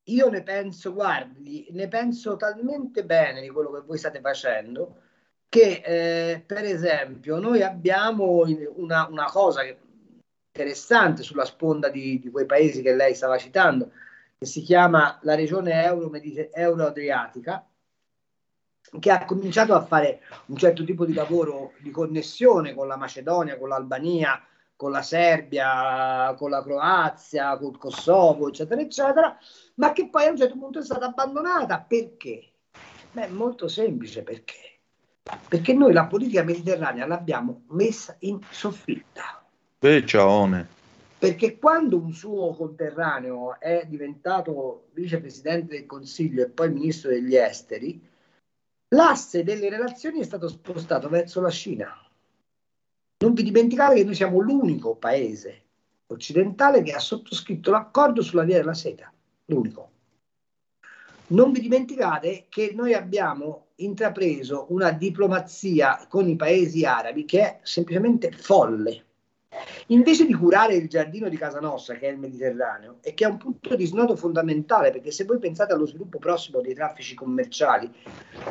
[0.09, 5.03] Io ne penso, guardi, ne penso talmente bene di quello che voi state facendo
[5.49, 8.45] che, eh, per esempio, noi abbiamo
[8.75, 13.91] una, una cosa interessante sulla sponda di, di quei paesi che lei stava citando,
[14.39, 15.83] che si chiama la regione
[16.53, 17.67] Euro-Adriatica,
[19.01, 23.59] che ha cominciato a fare un certo tipo di lavoro di connessione con la Macedonia,
[23.59, 24.41] con l'Albania,
[24.77, 29.37] con la Serbia, con la Croazia, col Kosovo, eccetera, eccetera,
[29.77, 31.81] ma che poi a un certo punto è stata abbandonata.
[31.81, 32.53] Perché?
[33.13, 34.79] Beh, è molto semplice perché.
[35.49, 39.43] Perché noi la politica mediterranea l'abbiamo messa in soffitta.
[39.79, 40.75] Beh, ciaone.
[41.19, 48.07] Perché quando un suo conterraneo è diventato vicepresidente del Consiglio e poi ministro degli esteri,
[48.89, 52.06] l'asse delle relazioni è stato spostato verso la Cina.
[53.19, 55.63] Non vi dimenticate che noi siamo l'unico paese
[56.09, 59.11] occidentale che ha sottoscritto l'accordo sulla via della seta,
[59.47, 59.91] l'unico.
[61.29, 67.59] Non vi dimenticate che noi abbiamo intrapreso una diplomazia con i paesi arabi che è
[67.63, 69.05] semplicemente folle.
[69.87, 73.29] Invece di curare il giardino di casa nostra, che è il Mediterraneo, e che è
[73.29, 77.91] un punto di snodo fondamentale, perché se voi pensate allo sviluppo prossimo dei traffici commerciali,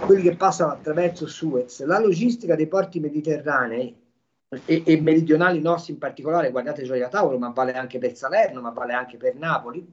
[0.08, 3.96] quelli che passano attraverso Suez, la logistica dei porti mediterranei
[4.66, 8.70] e, e meridionali nostri in particolare, guardate Gioia Tauro, ma vale anche per Salerno, ma
[8.70, 9.86] vale anche per Napoli,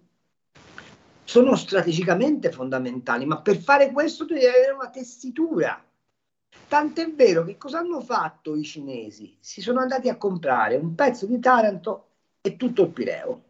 [1.25, 5.83] sono strategicamente fondamentali, ma per fare questo devi avere una tessitura.
[6.69, 9.37] Tant'è vero che cosa hanno fatto i cinesi?
[9.41, 12.09] Si sono andati a comprare un pezzo di Taranto
[12.43, 13.43] e tutto il Pireo,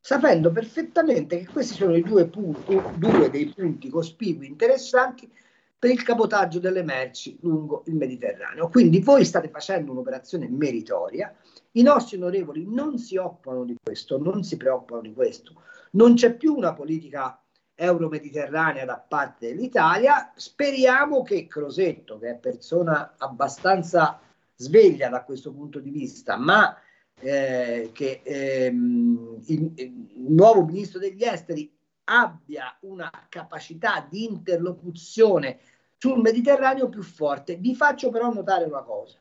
[0.00, 5.30] sapendo perfettamente che questi sono i due, punti, due dei punti cospicui interessanti
[5.78, 8.68] per il cabotaggio delle merci lungo il Mediterraneo.
[8.68, 11.34] Quindi voi state facendo un'operazione meritoria,
[11.72, 16.34] i nostri onorevoli non si occupano di questo, non si preoccupano di questo, non c'è
[16.34, 17.38] più una politica
[17.74, 20.32] euro-mediterranea da parte dell'Italia.
[20.34, 24.20] Speriamo che Crosetto, che è persona abbastanza
[24.56, 26.76] sveglia da questo punto di vista, ma
[27.20, 31.73] eh, che ehm, il, il nuovo ministro degli esteri
[32.04, 35.58] abbia una capacità di interlocuzione
[35.98, 37.56] sul Mediterraneo più forte.
[37.56, 39.18] Vi faccio però notare una cosa.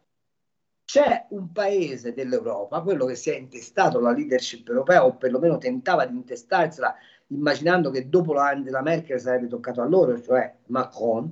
[0.85, 6.05] C'è un paese dell'Europa, quello che si è intestato la leadership europea o perlomeno tentava
[6.05, 6.93] di intestarsela
[7.27, 11.31] immaginando che dopo la, la Merkel sarebbe toccato a loro, cioè Macron,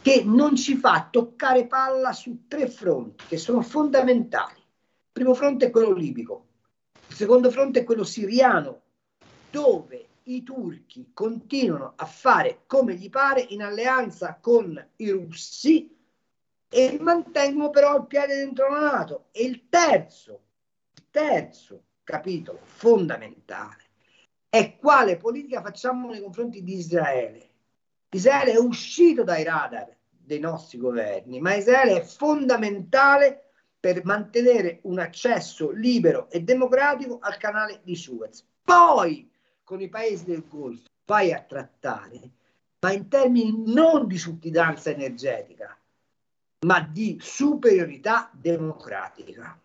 [0.00, 4.58] che non ci fa toccare palla su tre fronti che sono fondamentali.
[4.58, 6.46] Il primo fronte è quello libico,
[7.08, 8.82] il secondo fronte è quello siriano,
[9.50, 15.96] dove i turchi continuano a fare come gli pare in alleanza con i russi
[16.68, 19.26] e mantengono però il piede dentro la Nato.
[19.32, 20.40] E il terzo,
[20.94, 23.88] il terzo capitolo fondamentale
[24.48, 27.48] è quale politica facciamo nei confronti di Israele.
[28.10, 34.98] Israele è uscito dai radar dei nostri governi, ma Israele è fondamentale per mantenere un
[34.98, 38.44] accesso libero e democratico al canale di Suez.
[38.62, 39.29] Poi
[39.70, 42.18] con i paesi del Golfo vai a trattare,
[42.80, 45.78] ma in termini non di sudditanza energetica,
[46.66, 49.56] ma di superiorità democratica.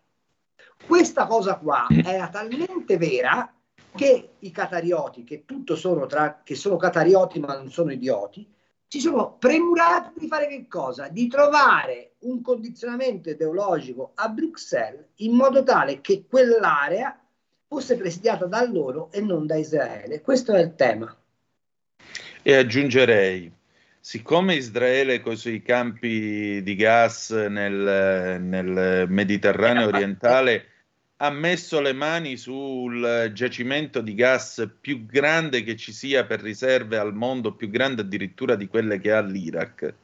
[0.86, 3.52] Questa cosa qua era talmente vera
[3.96, 8.48] che i catarioti, che tutto sono tra, che sono catarioti ma non sono idioti,
[8.86, 11.08] si sono premurati di fare che cosa?
[11.08, 17.25] Di trovare un condizionamento ideologico a Bruxelles in modo tale che quell'area
[17.68, 20.20] fosse presidiata da loro e non da Israele.
[20.20, 21.14] Questo è il tema.
[22.42, 23.50] E aggiungerei,
[23.98, 30.66] siccome Israele con i suoi campi di gas nel, nel Mediterraneo orientale
[31.18, 36.98] ha messo le mani sul giacimento di gas più grande che ci sia per riserve
[36.98, 39.94] al mondo, più grande addirittura di quelle che ha l'Iraq,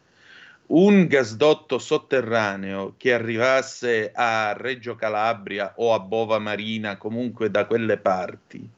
[0.66, 7.98] un gasdotto sotterraneo che arrivasse a Reggio Calabria o a Bova Marina, comunque da quelle
[7.98, 8.68] parti,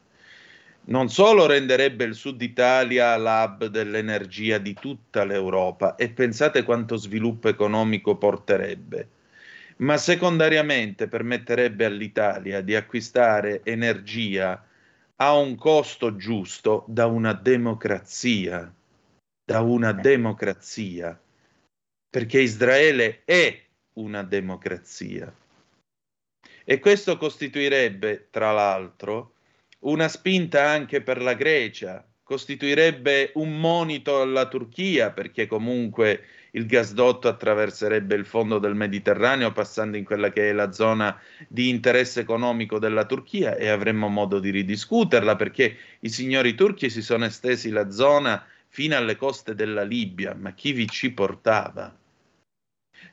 [0.86, 7.48] non solo renderebbe il Sud Italia l'hub dell'energia di tutta l'Europa e pensate quanto sviluppo
[7.48, 9.08] economico porterebbe,
[9.76, 14.62] ma secondariamente permetterebbe all'Italia di acquistare energia
[15.16, 18.70] a un costo giusto da una democrazia,
[19.44, 21.18] da una democrazia,
[22.14, 23.60] perché Israele è
[23.94, 25.34] una democrazia.
[26.62, 29.32] E questo costituirebbe, tra l'altro,
[29.80, 37.26] una spinta anche per la Grecia, costituirebbe un monito alla Turchia, perché comunque il gasdotto
[37.26, 42.78] attraverserebbe il fondo del Mediterraneo passando in quella che è la zona di interesse economico
[42.78, 47.90] della Turchia e avremmo modo di ridiscuterla perché i signori turchi si sono estesi la
[47.90, 52.02] zona fino alle coste della Libia, ma chi vi ci portava?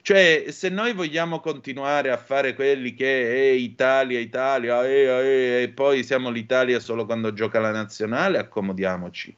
[0.01, 5.69] Cioè, se noi vogliamo continuare a fare quelli che è Italia, Italia, eh, eh, e
[5.69, 9.35] poi siamo l'Italia solo quando gioca la nazionale, accomodiamoci.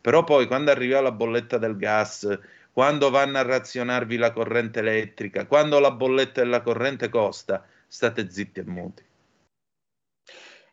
[0.00, 2.38] Però poi quando arriva la bolletta del gas,
[2.72, 8.60] quando vanno a razionarvi la corrente elettrica, quando la bolletta della corrente costa, state zitti
[8.60, 9.04] e muti.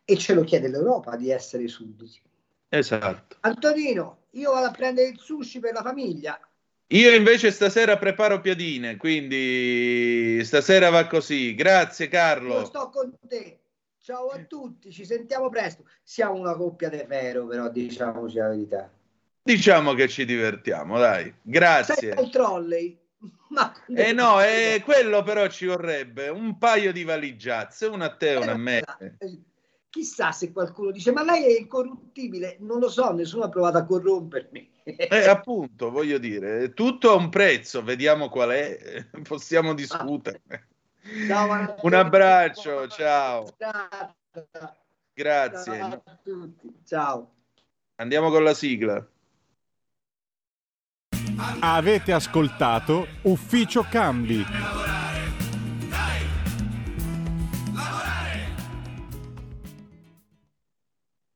[0.05, 2.21] E ce lo chiede l'Europa di essere sudditi.
[2.69, 3.37] Esatto.
[3.41, 6.39] Antonino, io vado a prendere il sushi per la famiglia.
[6.93, 11.55] Io invece stasera preparo piadine, quindi stasera va così.
[11.55, 12.65] Grazie Io Carlo.
[12.65, 13.61] sto con te.
[13.97, 15.85] Ciao a tutti, ci sentiamo presto.
[16.03, 18.91] Siamo una coppia de ferro, però diciamoci la verità.
[19.41, 21.33] Diciamo che ci divertiamo, dai.
[21.41, 22.13] Grazie.
[22.13, 22.95] Sei il trolley.
[23.49, 28.33] Ma Eh no, eh, quello però ci vorrebbe un paio di valigiazze, una a te
[28.33, 28.83] e una a me.
[29.89, 32.57] Chissà se qualcuno dice, ma lei è incorruttibile.
[32.59, 34.72] Non lo so, nessuno ha provato a corrompermi.
[34.83, 40.41] Eh, appunto, voglio dire, tutto ha un prezzo, vediamo qual è, possiamo discutere.
[41.27, 41.75] Ciao.
[41.81, 43.47] Un abbraccio, ciao.
[43.57, 44.15] Ciao
[45.13, 45.79] Grazie.
[45.79, 46.73] a tutti.
[46.85, 47.33] Ciao.
[47.95, 49.05] Andiamo con la sigla.
[51.59, 54.43] Avete ascoltato Ufficio Cambi.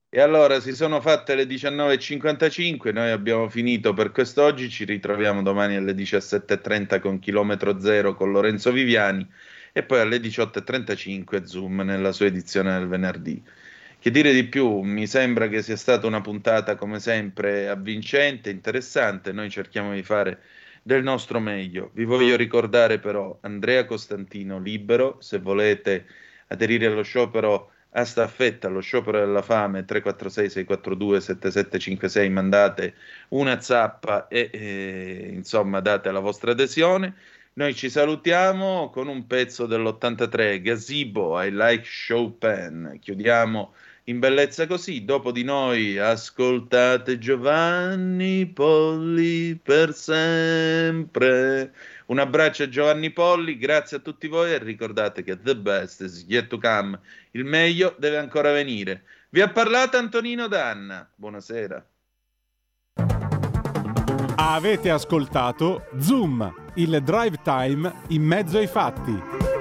[0.10, 5.76] E allora si sono fatte le 19.55, noi abbiamo finito per quest'oggi, ci ritroviamo domani
[5.76, 9.28] alle 17.30 con Chilometro Zero con Lorenzo Viviani
[9.74, 13.44] e poi alle 18.35 Zoom nella sua edizione del venerdì.
[14.00, 14.80] Che dire di più?
[14.80, 20.40] Mi sembra che sia stata una puntata come sempre avvincente, interessante, noi cerchiamo di fare
[20.84, 21.92] del nostro meglio.
[21.94, 26.06] Vi voglio ricordare però Andrea Costantino libero, se volete
[26.48, 32.94] aderire allo sciopero a staffetta, allo sciopero della fame 346 642 7756, mandate
[33.30, 37.16] una zappa e eh, insomma date la vostra adesione.
[37.54, 43.00] Noi ci salutiamo con un pezzo dell'83, Gazebo, I Like Chopin.
[43.02, 45.04] Chiudiamo in bellezza così.
[45.04, 51.74] Dopo di noi ascoltate Giovanni Polli per sempre.
[52.08, 56.24] Un abbraccio a Giovanni Polli, grazie a tutti voi e ricordate che the best is
[56.26, 56.98] yet to come.
[57.32, 59.04] Il meglio deve ancora venire.
[59.30, 61.10] Vi ha parlato Antonino Danna.
[61.14, 61.86] Buonasera.
[64.36, 69.57] Avete ascoltato Zoom, il drive time in mezzo ai fatti.